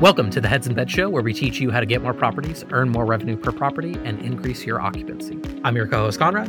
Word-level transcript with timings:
Welcome 0.00 0.30
to 0.30 0.40
the 0.40 0.48
Heads 0.48 0.66
in 0.66 0.72
Bed 0.72 0.90
Show, 0.90 1.10
where 1.10 1.22
we 1.22 1.34
teach 1.34 1.60
you 1.60 1.70
how 1.70 1.78
to 1.78 1.84
get 1.84 2.00
more 2.00 2.14
properties, 2.14 2.64
earn 2.70 2.88
more 2.88 3.04
revenue 3.04 3.36
per 3.36 3.52
property, 3.52 3.98
and 4.02 4.18
increase 4.22 4.64
your 4.64 4.80
occupancy. 4.80 5.38
I'm 5.62 5.76
your 5.76 5.86
co 5.86 5.98
host, 5.98 6.18
Conrad. 6.18 6.48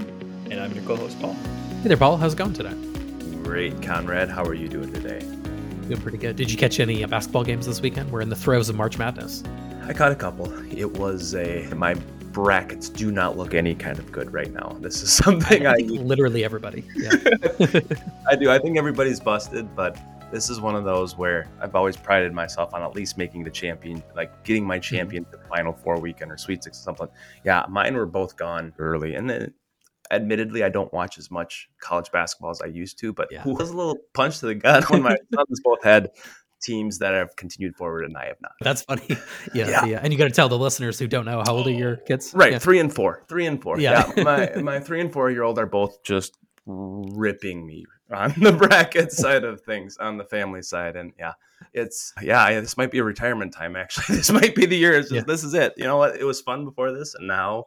And 0.50 0.58
I'm 0.62 0.72
your 0.72 0.86
co 0.86 0.96
host, 0.96 1.20
Paul. 1.20 1.34
Hey 1.34 1.90
there, 1.90 1.98
Paul. 1.98 2.16
How's 2.16 2.32
it 2.32 2.38
going 2.38 2.54
today? 2.54 2.74
Great, 3.44 3.82
Conrad. 3.82 4.30
How 4.30 4.46
are 4.46 4.54
you 4.54 4.70
doing 4.70 4.94
today? 4.94 5.20
Doing 5.90 6.00
pretty 6.00 6.18
good. 6.18 6.38
Did 6.38 6.50
you 6.50 6.58
catch 6.58 6.80
any 6.80 7.04
uh, 7.04 7.08
basketball 7.08 7.44
games 7.44 7.66
this 7.66 7.82
weekend? 7.82 8.10
We're 8.10 8.22
in 8.22 8.30
the 8.30 8.38
throes 8.38 8.70
of 8.70 8.78
March 8.78 8.98
Madness. 8.98 9.44
I 9.84 9.92
caught 9.92 10.14
a 10.14 10.16
couple. 10.16 10.50
It 10.72 10.98
was 10.98 11.36
a. 11.36 11.68
My 11.76 11.96
brackets 12.32 12.88
do 12.88 13.12
not 13.12 13.38
look 13.38 13.54
any 13.54 13.76
kind 13.76 14.00
of 14.00 14.14
good 14.14 14.32
right 14.32 14.54
now. 14.54 14.78
This 14.80 15.04
is 15.04 15.12
something 15.26 15.68
I, 15.68 15.74
I 15.74 15.78
literally 15.90 16.46
everybody. 16.46 16.86
Yeah. 16.96 17.12
I 18.30 18.38
do. 18.38 18.50
I 18.50 18.60
think 18.60 18.78
everybody's 18.78 19.20
busted, 19.20 19.76
but 19.76 19.98
this 20.32 20.50
is 20.50 20.62
one 20.62 20.76
of 20.76 20.84
those 20.84 21.18
where 21.18 21.48
I've 21.60 21.76
always 21.76 21.98
prided 21.98 22.34
myself 22.34 22.74
on 22.74 22.82
at 22.82 22.96
least 22.96 23.18
making 23.18 23.44
the 23.44 23.52
champion, 23.52 24.02
like 24.16 24.44
getting 24.44 24.66
my 24.66 24.78
mm-hmm. 24.78 24.96
champion 24.96 25.26
to 25.26 25.32
the 25.32 25.44
final 25.50 25.74
four 25.74 26.00
weekend 26.00 26.32
or 26.32 26.38
Sweet 26.38 26.64
Six 26.64 26.80
or 26.80 26.84
something. 26.84 27.08
Yeah, 27.44 27.66
mine 27.70 27.96
were 27.96 28.06
both 28.06 28.38
gone 28.38 28.74
early, 28.80 29.16
and 29.16 29.30
then 29.30 29.54
admittedly, 30.12 30.64
I 30.64 30.70
don't 30.70 30.92
watch 30.94 31.18
as 31.18 31.32
much 31.32 31.70
college 31.80 32.12
basketball 32.12 32.52
as 32.52 32.62
I 32.62 32.68
used 32.68 33.00
to, 33.00 33.14
but 33.14 33.30
yeah. 33.32 33.42
it 33.42 33.54
was 33.58 33.70
a 33.70 33.78
little 33.78 33.98
punch 34.14 34.40
to 34.40 34.48
the 34.48 34.56
gut 34.56 34.90
when 34.90 35.02
my 35.02 35.16
sons 35.34 35.62
both 35.64 35.84
had 35.84 36.10
teams 36.62 37.00
that 37.00 37.14
have 37.14 37.36
continued 37.36 37.76
forward 37.76 38.06
and 38.06 38.16
I 38.16 38.28
have 38.28 38.38
not. 38.42 38.52
That's 38.62 38.84
funny. 38.84 39.08
Yeah. 39.54 39.70
Yeah. 39.70 39.86
yeah. 39.86 40.00
And 40.04 40.14
you 40.14 40.20
got 40.20 40.26
to 40.26 40.32
tell 40.32 40.48
the 40.48 40.58
listeners 40.58 41.00
who 41.00 41.08
don't 41.08 41.26
know 41.26 41.42
how 41.44 41.56
old 41.56 41.68
are 41.68 41.72
your 41.72 41.98
kids? 41.98 42.32
Right. 42.36 42.52
Yeah. 42.52 42.60
Three 42.60 42.80
and 42.80 42.94
four. 42.94 43.24
Three 43.28 43.48
and 43.48 43.62
four. 43.62 43.80
Yeah. 43.80 44.12
yeah. 44.16 44.24
My, 44.24 44.62
my 44.62 44.80
three 44.80 45.02
and 45.02 45.12
four 45.12 45.32
year 45.32 45.42
old 45.42 45.58
are 45.58 45.66
both 45.66 46.04
just 46.04 46.38
ripping 46.66 47.66
me 47.66 47.86
on 48.14 48.34
the 48.38 48.52
bracket 48.52 49.12
side 49.12 49.44
of 49.44 49.62
things 49.62 49.98
on 49.98 50.18
the 50.18 50.24
family 50.26 50.62
side 50.62 50.96
and 50.96 51.14
yeah 51.18 51.34
it's 51.74 52.14
yeah 52.22 52.60
this 52.60 52.78
might 52.78 52.92
be 52.92 53.00
a 53.00 53.04
retirement 53.04 53.54
time 53.54 53.76
actually. 53.76 54.16
This 54.22 54.32
might 54.32 54.56
be 54.56 54.66
the 54.66 54.78
year. 54.78 55.00
Just, 55.00 55.12
yeah. 55.14 55.24
this 55.26 55.44
is 55.44 55.54
it. 55.54 55.74
You 55.78 55.86
know 55.86 55.98
what? 55.98 56.16
It 56.16 56.24
was 56.24 56.42
fun 56.42 56.66
before 56.66 56.92
this 56.92 57.16
and 57.16 57.28
now 57.28 57.66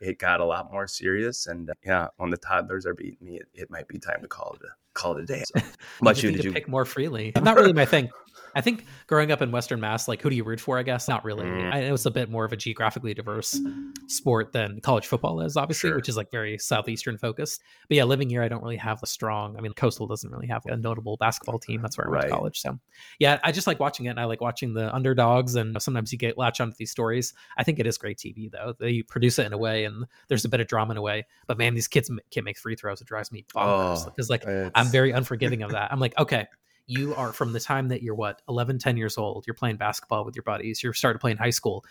it 0.00 0.18
got 0.18 0.40
a 0.40 0.44
lot 0.44 0.70
more 0.70 0.86
serious 0.86 1.46
and 1.46 1.70
uh, 1.70 1.74
yeah 1.84 2.08
when 2.16 2.30
the 2.30 2.36
toddlers 2.36 2.86
are 2.86 2.94
beating 2.94 3.18
me 3.20 3.36
it, 3.36 3.48
it 3.54 3.70
might 3.70 3.88
be 3.88 3.98
time 3.98 4.20
to 4.22 4.28
call 4.28 4.56
it 4.60 4.66
a 4.66 4.72
call 4.98 5.16
it 5.16 5.22
a 5.22 5.26
day 5.26 5.42
so, 5.56 5.62
much 6.02 6.22
you, 6.22 6.30
you 6.30 6.36
did 6.36 6.44
you 6.44 6.52
pick 6.52 6.68
more 6.68 6.84
freely 6.84 7.32
not 7.42 7.56
really 7.56 7.72
my 7.72 7.84
thing 7.84 8.10
I 8.54 8.60
think 8.60 8.84
growing 9.06 9.30
up 9.30 9.42
in 9.42 9.50
Western 9.50 9.80
Mass, 9.80 10.08
like 10.08 10.20
who 10.20 10.30
do 10.30 10.36
you 10.36 10.44
root 10.44 10.60
for? 10.60 10.78
I 10.78 10.82
guess 10.82 11.08
not 11.08 11.24
really. 11.24 11.44
Mm. 11.44 11.72
I, 11.72 11.78
it 11.80 11.92
was 11.92 12.06
a 12.06 12.10
bit 12.10 12.30
more 12.30 12.44
of 12.44 12.52
a 12.52 12.56
geographically 12.56 13.14
diverse 13.14 13.60
sport 14.08 14.52
than 14.52 14.80
college 14.80 15.06
football 15.06 15.40
is, 15.40 15.56
obviously, 15.56 15.90
sure. 15.90 15.96
which 15.96 16.08
is 16.08 16.16
like 16.16 16.30
very 16.30 16.58
southeastern 16.58 17.18
focused. 17.18 17.62
But 17.88 17.96
yeah, 17.96 18.04
living 18.04 18.28
here, 18.28 18.42
I 18.42 18.48
don't 18.48 18.62
really 18.62 18.76
have 18.76 19.02
a 19.02 19.06
strong. 19.06 19.56
I 19.56 19.60
mean, 19.60 19.72
Coastal 19.74 20.06
doesn't 20.06 20.30
really 20.30 20.48
have 20.48 20.62
a 20.66 20.76
notable 20.76 21.16
basketball 21.16 21.58
team. 21.58 21.82
That's 21.82 21.96
where 21.96 22.08
I 22.08 22.10
went 22.10 22.22
right. 22.24 22.28
to 22.30 22.34
college. 22.34 22.60
So 22.60 22.78
yeah, 23.18 23.38
I 23.44 23.52
just 23.52 23.66
like 23.66 23.80
watching 23.80 24.06
it, 24.06 24.10
and 24.10 24.20
I 24.20 24.24
like 24.24 24.40
watching 24.40 24.74
the 24.74 24.94
underdogs. 24.94 25.54
And 25.54 25.80
sometimes 25.80 26.12
you 26.12 26.18
get 26.18 26.38
latch 26.38 26.60
onto 26.60 26.74
these 26.76 26.90
stories. 26.90 27.34
I 27.56 27.64
think 27.64 27.78
it 27.78 27.86
is 27.86 27.98
great 27.98 28.18
TV 28.18 28.50
though. 28.50 28.74
They 28.78 29.02
produce 29.02 29.38
it 29.38 29.46
in 29.46 29.52
a 29.52 29.58
way, 29.58 29.84
and 29.84 30.04
there's 30.28 30.44
a 30.44 30.48
bit 30.48 30.60
of 30.60 30.66
drama 30.66 30.92
in 30.92 30.96
a 30.96 31.02
way. 31.02 31.26
But 31.46 31.58
man, 31.58 31.74
these 31.74 31.88
kids 31.88 32.10
can't 32.30 32.44
make 32.44 32.58
free 32.58 32.74
throws. 32.74 33.00
It 33.00 33.06
drives 33.06 33.30
me 33.30 33.44
bonkers 33.54 34.04
because 34.04 34.30
oh, 34.30 34.34
like 34.34 34.44
it's... 34.44 34.70
I'm 34.88 34.92
very 34.92 35.10
unforgiving 35.12 35.62
of 35.62 35.72
that. 35.72 35.92
I'm 35.92 36.00
like, 36.00 36.18
okay 36.18 36.46
you 36.88 37.14
are 37.14 37.32
from 37.32 37.52
the 37.52 37.60
time 37.60 37.88
that 37.88 38.02
you're 38.02 38.14
what 38.14 38.42
11 38.48 38.78
10 38.78 38.96
years 38.96 39.16
old 39.16 39.46
you're 39.46 39.54
playing 39.54 39.76
basketball 39.76 40.24
with 40.24 40.34
your 40.34 40.42
buddies 40.42 40.82
you're 40.82 40.94
started 40.94 41.20
playing 41.20 41.36
high 41.36 41.50
school 41.50 41.84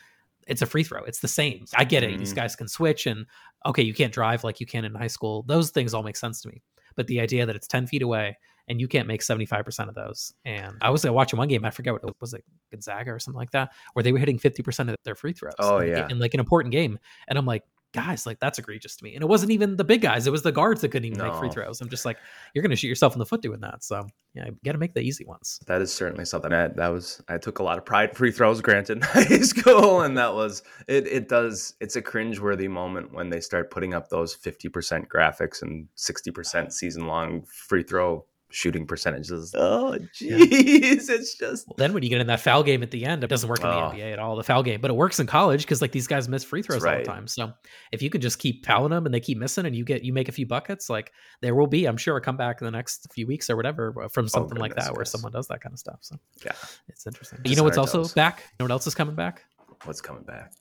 it's 0.48 0.62
a 0.62 0.66
free 0.66 0.84
throw 0.84 1.04
it's 1.04 1.20
the 1.20 1.28
same 1.28 1.64
i 1.76 1.86
get 1.86 2.04
it 2.04 2.09
mm-hmm. 2.09 2.20
these 2.20 2.34
guys 2.34 2.56
can 2.56 2.67
switch 2.67 3.06
and 3.06 3.26
okay 3.66 3.84
you 3.84 3.94
can't 3.94 4.12
drive 4.12 4.44
like 4.44 4.59
you 4.59 4.66
can 4.66 4.84
in 4.84 4.94
high 4.94 5.08
school 5.08 5.44
those 5.48 5.70
things 5.70 5.94
all 5.94 6.04
make 6.04 6.17
sense 6.17 6.42
to 6.42 6.50
me 6.50 6.62
but 6.95 7.08
the 7.08 7.22
idea 7.22 7.45
that 7.45 7.56
it's 7.56 7.67
10 7.67 7.88
feet 7.88 8.02
away 8.02 8.38
and 8.70 8.81
you 8.81 8.88
can't 8.88 9.08
make 9.08 9.22
75% 9.22 9.88
of 9.88 9.95
those 9.95 10.34
and 10.44 10.76
i 10.82 10.89
was 10.89 11.06
watching 11.06 11.38
one 11.38 11.48
game 11.48 11.64
i 11.64 11.70
forget 11.70 11.94
what 11.94 12.04
it 12.04 12.16
was 12.20 12.33
it 12.33 12.44
gonzaga 12.71 13.11
or 13.11 13.20
something 13.20 13.38
like 13.38 13.52
that 13.52 13.70
where 13.94 14.04
they 14.04 14.11
were 14.11 14.20
hitting 14.20 14.39
50% 14.39 14.89
of 14.89 14.95
their 15.05 15.16
free 15.16 15.33
throws 15.33 15.54
oh 15.60 15.80
yeah 15.80 16.08
in 16.10 16.20
like 16.20 16.33
an 16.33 16.39
important 16.39 16.71
game 16.71 16.98
and 17.27 17.38
i'm 17.38 17.45
like 17.45 17.64
guys, 17.97 18.25
like 18.25 18.39
that's 18.39 18.59
egregious 18.59 18.95
to 18.95 19.03
me. 19.03 19.15
And 19.15 19.23
it 19.23 19.27
wasn't 19.27 19.52
even 19.52 19.75
the 19.75 19.83
big 19.83 20.02
guys; 20.02 20.27
it 20.27 20.31
was 20.31 20.43
the 20.43 20.52
guards 20.52 20.81
that 20.81 20.89
couldn't 20.89 21.05
even 21.05 21.17
no. 21.17 21.31
make 21.31 21.39
free 21.39 21.49
throws. 21.49 21.81
I'm 21.81 21.89
just 21.89 22.05
like, 22.05 22.17
you're 22.53 22.61
going 22.61 22.69
to 22.69 22.75
shoot 22.75 22.87
yourself 22.87 23.13
in 23.13 23.19
the 23.19 23.25
foot 23.25 23.41
doing 23.41 23.61
that. 23.61 23.83
So 23.83 24.08
yeah, 24.33 24.45
you 24.45 24.58
got 24.63 24.73
to 24.73 24.77
make 24.77 24.93
the 24.93 25.02
easy 25.02 25.25
ones. 25.25 25.59
That 25.65 25.81
is 25.81 25.91
certainly 25.91 26.25
something 26.25 26.52
that 26.52 26.75
that 26.75 26.89
was. 26.89 27.21
I 27.27 27.37
took 27.37 27.59
a 27.59 27.63
lot 27.63 27.77
of 27.77 27.85
pride 27.85 28.15
free 28.15 28.31
throws, 28.31 28.61
granted, 28.61 28.97
in 28.97 29.02
high 29.02 29.39
school, 29.39 30.02
and 30.02 30.17
that 30.17 30.33
was 30.33 30.63
it. 30.87 31.08
It 31.08 31.27
does. 31.27 31.73
It's 31.81 31.95
a 31.95 32.02
cringe-worthy 32.02 32.67
moment 32.67 33.13
when 33.13 33.30
they 33.30 33.39
start 33.39 33.71
putting 33.71 33.93
up 33.93 34.09
those 34.09 34.35
50% 34.35 35.08
graphics 35.08 35.61
and 35.61 35.87
60% 35.97 36.71
season-long 36.71 37.43
free 37.43 37.83
throw 37.83 38.25
shooting 38.49 38.87
percentages. 38.87 39.53
Oh, 39.55 39.97
jeez, 40.13 40.21
yeah. 40.21 40.37
it's 41.15 41.35
just. 41.35 41.67
Well, 41.67 41.75
then 41.77 41.93
when 41.93 42.03
you 42.03 42.09
get 42.09 42.21
in 42.21 42.27
that 42.27 42.39
foul 42.39 42.63
game 42.63 42.83
at 42.83 42.91
the 42.91 43.05
end, 43.05 43.23
it 43.23 43.27
doesn't 43.27 43.49
work 43.49 43.59
in 43.59 43.67
oh. 43.67 43.91
the 43.91 43.97
NBA 43.97 44.13
at 44.13 44.19
all. 44.19 44.35
The 44.35 44.43
foul 44.43 44.63
game, 44.63 44.81
but 44.81 44.91
it 44.91 44.95
works 44.95 45.19
in 45.19 45.27
college 45.27 45.63
because 45.63 45.81
like 45.81 45.91
these 45.91 46.08
guys 46.08 46.27
miss 46.30 46.43
free 46.43 46.61
throws 46.61 46.81
right. 46.81 46.93
all 46.93 46.99
the 46.99 47.05
time. 47.05 47.27
So 47.27 47.52
if 47.91 48.02
you 48.02 48.09
can 48.09 48.21
just 48.21 48.39
keep 48.39 48.65
fouling 48.65 48.91
them 48.91 49.05
and 49.05 49.13
they 49.13 49.19
keep 49.19 49.37
missing, 49.37 49.65
and 49.65 49.75
you 49.75 49.83
get 49.83 50.03
you 50.03 50.13
make 50.13 50.30
a 50.30 50.31
few 50.31 50.45
buckets, 50.45 50.89
like 50.89 51.11
there 51.41 51.55
will 51.55 51.67
be, 51.67 51.85
I'm 51.85 51.97
sure, 51.97 52.17
a 52.17 52.21
comeback 52.21 52.61
in 52.61 52.65
the 52.65 52.71
next 52.71 53.08
few 53.13 53.27
weeks 53.27 53.49
or 53.49 53.55
whatever 53.55 53.93
uh, 54.03 54.08
from 54.08 54.25
oh, 54.25 54.27
something 54.27 54.58
oh, 54.58 54.61
like 54.61 54.75
that 54.75 54.95
where 54.95 55.05
someone 55.05 55.31
does 55.31 55.47
that 55.47 55.61
kind 55.61 55.73
of 55.73 55.79
stuff. 55.79 55.99
So 56.02 56.15
yeah, 56.45 56.53
it's 56.87 57.05
interesting. 57.05 57.39
you 57.45 57.55
know 57.55 57.64
what's 57.64 57.77
also 57.77 58.03
does. 58.03 58.14
back? 58.14 58.39
You 58.39 58.55
know 58.59 58.65
what 58.65 58.71
else 58.71 58.87
is 58.87 58.95
coming 58.95 59.15
back? 59.15 59.43
What's 59.83 60.02
coming 60.02 60.23
back? 60.23 60.53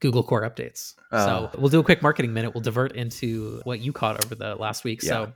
Google 0.00 0.24
Core 0.24 0.42
updates. 0.42 0.94
So 1.12 1.50
oh. 1.54 1.58
we'll 1.58 1.68
do 1.68 1.78
a 1.78 1.84
quick 1.84 2.02
marketing 2.02 2.32
minute. 2.32 2.54
We'll 2.54 2.60
divert 2.60 2.96
into 2.96 3.60
what 3.62 3.78
you 3.78 3.92
caught 3.92 4.24
over 4.24 4.34
the 4.34 4.56
last 4.56 4.82
week. 4.82 5.00
Yeah. 5.00 5.08
So 5.08 5.32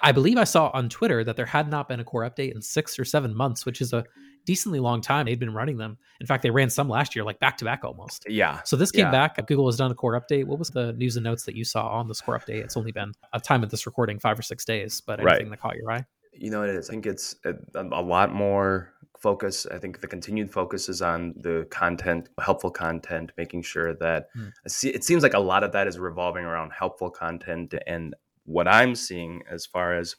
I 0.00 0.12
believe 0.12 0.38
I 0.38 0.44
saw 0.44 0.70
on 0.72 0.88
Twitter 0.88 1.24
that 1.24 1.36
there 1.36 1.46
had 1.46 1.68
not 1.68 1.88
been 1.88 2.00
a 2.00 2.04
core 2.04 2.22
update 2.22 2.54
in 2.54 2.62
six 2.62 2.98
or 2.98 3.04
seven 3.04 3.36
months, 3.36 3.66
which 3.66 3.80
is 3.80 3.92
a 3.92 4.04
decently 4.46 4.80
long 4.80 5.00
time. 5.00 5.26
They'd 5.26 5.38
been 5.38 5.52
running 5.52 5.76
them. 5.76 5.98
In 6.20 6.26
fact, 6.26 6.42
they 6.42 6.50
ran 6.50 6.70
some 6.70 6.88
last 6.88 7.14
year, 7.14 7.24
like 7.24 7.38
back 7.38 7.58
to 7.58 7.64
back 7.64 7.84
almost. 7.84 8.24
Yeah. 8.28 8.62
So 8.64 8.76
this 8.76 8.90
came 8.90 9.06
yeah. 9.06 9.10
back. 9.10 9.46
Google 9.46 9.66
has 9.66 9.76
done 9.76 9.90
a 9.90 9.94
core 9.94 10.20
update. 10.20 10.46
What 10.46 10.58
was 10.58 10.70
the 10.70 10.92
news 10.94 11.16
and 11.16 11.24
notes 11.24 11.44
that 11.44 11.54
you 11.54 11.64
saw 11.64 11.88
on 11.88 12.08
this 12.08 12.20
core 12.20 12.38
update? 12.38 12.64
It's 12.64 12.76
only 12.76 12.92
been 12.92 13.12
a 13.32 13.40
time 13.40 13.62
of 13.62 13.70
this 13.70 13.86
recording, 13.86 14.18
five 14.18 14.38
or 14.38 14.42
six 14.42 14.64
days, 14.64 15.00
but 15.00 15.20
anything 15.20 15.46
right. 15.46 15.50
that 15.50 15.60
caught 15.60 15.76
your 15.76 15.90
eye? 15.90 16.04
You 16.32 16.50
know, 16.50 16.62
it 16.62 16.70
is. 16.70 16.88
I 16.88 16.94
think 16.94 17.06
it's 17.06 17.36
a, 17.44 17.54
a 17.74 18.02
lot 18.02 18.32
more 18.34 18.92
focus. 19.18 19.66
I 19.66 19.78
think 19.78 20.00
the 20.00 20.06
continued 20.06 20.50
focus 20.50 20.88
is 20.88 21.00
on 21.00 21.34
the 21.36 21.66
content, 21.70 22.28
helpful 22.40 22.70
content, 22.70 23.32
making 23.38 23.62
sure 23.62 23.94
that 23.94 24.28
mm. 24.36 24.52
it 24.82 25.04
seems 25.04 25.22
like 25.22 25.34
a 25.34 25.38
lot 25.38 25.62
of 25.62 25.72
that 25.72 25.86
is 25.86 25.98
revolving 25.98 26.44
around 26.44 26.72
helpful 26.72 27.08
content 27.08 27.74
and 27.86 28.14
what 28.44 28.68
I'm 28.68 28.94
seeing 28.94 29.42
as 29.50 29.66
far 29.66 29.94
as 29.94 30.16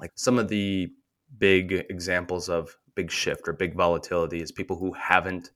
like 0.00 0.12
some 0.16 0.38
of 0.38 0.48
the 0.48 0.90
big 1.38 1.72
examples 1.72 2.48
of 2.48 2.76
big 2.94 3.10
shift 3.10 3.48
or 3.48 3.52
big 3.52 3.74
volatility 3.74 4.40
is 4.40 4.52
people 4.52 4.76
who 4.76 4.92
haven't 4.92 5.50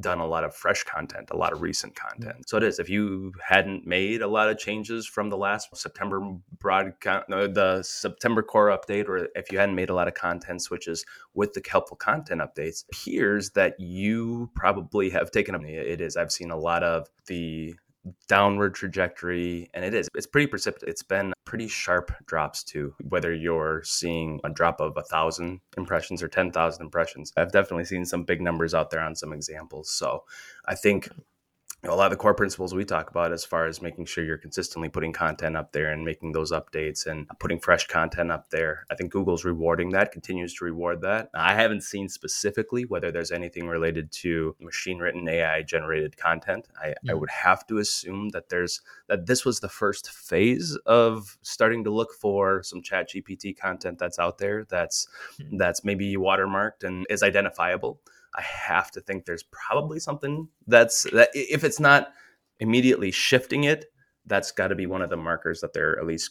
done 0.00 0.20
a 0.20 0.26
lot 0.26 0.44
of 0.44 0.54
fresh 0.54 0.84
content, 0.84 1.28
a 1.30 1.36
lot 1.36 1.52
of 1.52 1.60
recent 1.60 1.94
mm. 1.94 1.96
content. 1.96 2.48
So 2.48 2.56
it 2.56 2.62
is 2.62 2.78
if 2.78 2.88
you 2.88 3.32
hadn't 3.46 3.86
made 3.86 4.22
a 4.22 4.26
lot 4.26 4.48
of 4.48 4.58
changes 4.58 5.06
from 5.06 5.28
the 5.28 5.36
last 5.36 5.76
September 5.76 6.20
broadcast, 6.58 7.28
no, 7.28 7.44
uh, 7.44 7.48
the 7.48 7.82
September 7.82 8.42
core 8.42 8.68
update, 8.68 9.08
or 9.08 9.28
if 9.34 9.50
you 9.50 9.58
hadn't 9.58 9.74
made 9.74 9.90
a 9.90 9.94
lot 9.94 10.08
of 10.08 10.14
content 10.14 10.62
switches 10.62 11.04
with 11.34 11.52
the 11.54 11.62
helpful 11.68 11.96
content 11.96 12.40
updates, 12.40 12.84
appears 12.92 13.50
that 13.50 13.74
you 13.78 14.50
probably 14.54 15.10
have 15.10 15.30
taken 15.30 15.52
them. 15.52 15.64
It 15.64 16.00
is. 16.00 16.16
I've 16.16 16.32
seen 16.32 16.50
a 16.50 16.56
lot 16.56 16.82
of 16.82 17.08
the 17.26 17.74
downward 18.28 18.74
trajectory 18.74 19.70
and 19.74 19.84
it 19.84 19.94
is 19.94 20.08
it's 20.14 20.26
pretty 20.26 20.46
precipitous 20.46 20.88
it's 20.88 21.02
been 21.02 21.32
pretty 21.44 21.68
sharp 21.68 22.12
drops 22.26 22.62
too 22.62 22.94
whether 23.08 23.32
you're 23.32 23.82
seeing 23.84 24.40
a 24.44 24.50
drop 24.50 24.80
of 24.80 24.96
a 24.96 25.02
thousand 25.02 25.60
impressions 25.76 26.22
or 26.22 26.28
10,000 26.28 26.82
impressions. 26.82 27.32
I've 27.36 27.52
definitely 27.52 27.84
seen 27.84 28.04
some 28.04 28.24
big 28.24 28.40
numbers 28.40 28.74
out 28.74 28.90
there 28.90 29.00
on 29.00 29.14
some 29.14 29.32
examples 29.32 29.90
so 29.90 30.24
i 30.66 30.74
think 30.74 31.08
a 31.84 31.94
lot 31.94 32.06
of 32.06 32.10
the 32.10 32.16
core 32.16 32.34
principles 32.34 32.74
we 32.74 32.84
talk 32.84 33.08
about 33.08 33.32
as 33.32 33.44
far 33.44 33.66
as 33.66 33.80
making 33.80 34.04
sure 34.04 34.24
you're 34.24 34.36
consistently 34.36 34.88
putting 34.88 35.12
content 35.12 35.56
up 35.56 35.72
there 35.72 35.92
and 35.92 36.04
making 36.04 36.32
those 36.32 36.50
updates 36.50 37.06
and 37.06 37.28
putting 37.38 37.60
fresh 37.60 37.86
content 37.86 38.32
up 38.32 38.50
there. 38.50 38.84
I 38.90 38.96
think 38.96 39.12
Google's 39.12 39.44
rewarding 39.44 39.90
that, 39.90 40.10
continues 40.10 40.54
to 40.54 40.64
reward 40.64 41.02
that. 41.02 41.30
I 41.34 41.54
haven't 41.54 41.82
seen 41.82 42.08
specifically 42.08 42.84
whether 42.84 43.12
there's 43.12 43.30
anything 43.30 43.68
related 43.68 44.10
to 44.12 44.56
machine 44.60 44.98
written 44.98 45.28
AI 45.28 45.62
generated 45.62 46.16
content. 46.16 46.66
I, 46.82 46.94
I 47.08 47.14
would 47.14 47.30
have 47.30 47.64
to 47.68 47.78
assume 47.78 48.30
that 48.30 48.48
there's 48.48 48.80
that 49.06 49.26
this 49.26 49.44
was 49.44 49.60
the 49.60 49.68
first 49.68 50.10
phase 50.10 50.76
of 50.84 51.38
starting 51.42 51.84
to 51.84 51.90
look 51.90 52.12
for 52.12 52.62
some 52.64 52.82
ChatGPT 52.82 53.56
content 53.56 53.98
that's 53.98 54.18
out 54.18 54.38
there 54.38 54.64
that's 54.68 55.06
hmm. 55.40 55.56
that's 55.56 55.84
maybe 55.84 56.16
watermarked 56.16 56.82
and 56.82 57.06
is 57.08 57.22
identifiable. 57.22 58.00
I 58.38 58.42
have 58.42 58.90
to 58.92 59.00
think 59.00 59.24
there's 59.24 59.44
probably 59.50 59.98
something 59.98 60.48
that's 60.66 61.02
that 61.12 61.30
if 61.34 61.64
it's 61.64 61.80
not 61.80 62.12
immediately 62.60 63.10
shifting 63.10 63.64
it, 63.64 63.86
that's 64.26 64.52
got 64.52 64.68
to 64.68 64.76
be 64.76 64.86
one 64.86 65.02
of 65.02 65.10
the 65.10 65.16
markers 65.16 65.60
that 65.60 65.72
they're 65.72 65.98
at 65.98 66.06
least 66.06 66.30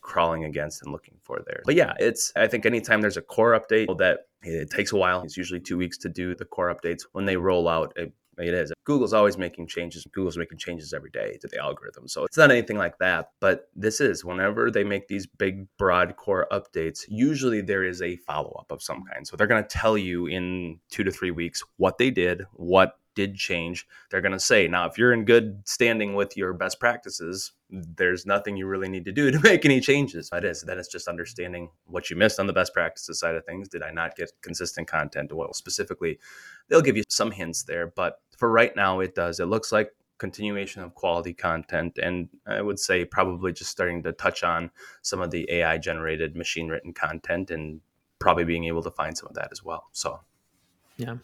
crawling 0.00 0.44
against 0.44 0.82
and 0.82 0.92
looking 0.92 1.16
for 1.22 1.40
there. 1.46 1.62
But 1.64 1.74
yeah, 1.74 1.94
it's 1.98 2.32
I 2.36 2.46
think 2.46 2.64
anytime 2.64 3.00
there's 3.00 3.16
a 3.16 3.22
core 3.22 3.58
update 3.58 3.98
that 3.98 4.20
it 4.42 4.70
takes 4.70 4.92
a 4.92 4.96
while. 4.96 5.22
It's 5.22 5.36
usually 5.36 5.60
two 5.60 5.76
weeks 5.76 5.98
to 5.98 6.08
do 6.08 6.34
the 6.34 6.44
core 6.44 6.72
updates. 6.72 7.02
When 7.12 7.24
they 7.24 7.36
roll 7.36 7.68
out, 7.68 7.92
it, 7.96 8.12
It 8.38 8.54
is. 8.54 8.72
Google's 8.84 9.12
always 9.12 9.36
making 9.36 9.66
changes. 9.66 10.06
Google's 10.12 10.38
making 10.38 10.58
changes 10.58 10.92
every 10.92 11.10
day 11.10 11.38
to 11.40 11.48
the 11.48 11.58
algorithm. 11.58 12.06
So 12.08 12.24
it's 12.24 12.36
not 12.36 12.50
anything 12.50 12.78
like 12.78 12.98
that. 12.98 13.30
But 13.40 13.68
this 13.74 14.00
is 14.00 14.24
whenever 14.24 14.70
they 14.70 14.84
make 14.84 15.08
these 15.08 15.26
big, 15.26 15.66
broad 15.76 16.16
core 16.16 16.46
updates, 16.52 17.04
usually 17.08 17.60
there 17.60 17.84
is 17.84 18.00
a 18.00 18.16
follow 18.16 18.56
up 18.58 18.70
of 18.70 18.82
some 18.82 19.04
kind. 19.12 19.26
So 19.26 19.36
they're 19.36 19.46
going 19.46 19.62
to 19.62 19.68
tell 19.68 19.98
you 19.98 20.26
in 20.26 20.78
two 20.90 21.04
to 21.04 21.10
three 21.10 21.32
weeks 21.32 21.62
what 21.76 21.98
they 21.98 22.10
did, 22.10 22.44
what 22.52 22.98
did 23.18 23.34
change, 23.34 23.84
they're 24.10 24.20
going 24.20 24.30
to 24.30 24.38
say, 24.38 24.68
now, 24.68 24.86
if 24.86 24.96
you're 24.96 25.12
in 25.12 25.24
good 25.24 25.60
standing 25.64 26.14
with 26.14 26.36
your 26.36 26.52
best 26.52 26.78
practices, 26.78 27.50
there's 27.68 28.24
nothing 28.26 28.56
you 28.56 28.68
really 28.68 28.88
need 28.88 29.04
to 29.06 29.10
do 29.10 29.28
to 29.32 29.40
make 29.40 29.64
any 29.64 29.80
changes. 29.80 30.30
That 30.30 30.44
is, 30.44 30.62
then 30.62 30.78
it's 30.78 30.86
just 30.86 31.08
understanding 31.08 31.68
what 31.86 32.10
you 32.10 32.14
missed 32.14 32.38
on 32.38 32.46
the 32.46 32.52
best 32.52 32.72
practices 32.72 33.18
side 33.18 33.34
of 33.34 33.44
things. 33.44 33.68
Did 33.68 33.82
I 33.82 33.90
not 33.90 34.14
get 34.14 34.30
consistent 34.40 34.86
content? 34.86 35.32
Well, 35.32 35.52
specifically, 35.52 36.20
they'll 36.68 36.80
give 36.80 36.96
you 36.96 37.02
some 37.08 37.32
hints 37.32 37.64
there, 37.64 37.88
but 37.88 38.20
for 38.36 38.52
right 38.52 38.74
now, 38.76 39.00
it 39.00 39.16
does. 39.16 39.40
It 39.40 39.46
looks 39.46 39.72
like 39.72 39.90
continuation 40.18 40.82
of 40.82 40.96
quality 40.96 41.32
content 41.32 41.96
and 42.02 42.28
i 42.48 42.60
would 42.60 42.76
say 42.76 43.04
probably 43.04 43.52
just 43.52 43.70
starting 43.70 44.02
to 44.02 44.10
touch 44.14 44.42
on 44.42 44.68
some 45.02 45.20
of 45.20 45.30
the 45.30 45.48
ai 45.48 45.78
generated 45.78 46.34
machine 46.34 46.66
written 46.66 46.92
content 46.92 47.52
and 47.52 47.80
probably 48.18 48.42
being 48.42 48.64
able 48.64 48.82
to 48.82 48.90
find 48.90 49.16
some 49.16 49.28
of 49.28 49.34
that 49.36 49.46
as 49.52 49.62
well 49.62 49.86
so 49.92 50.18
yeah 50.96 51.14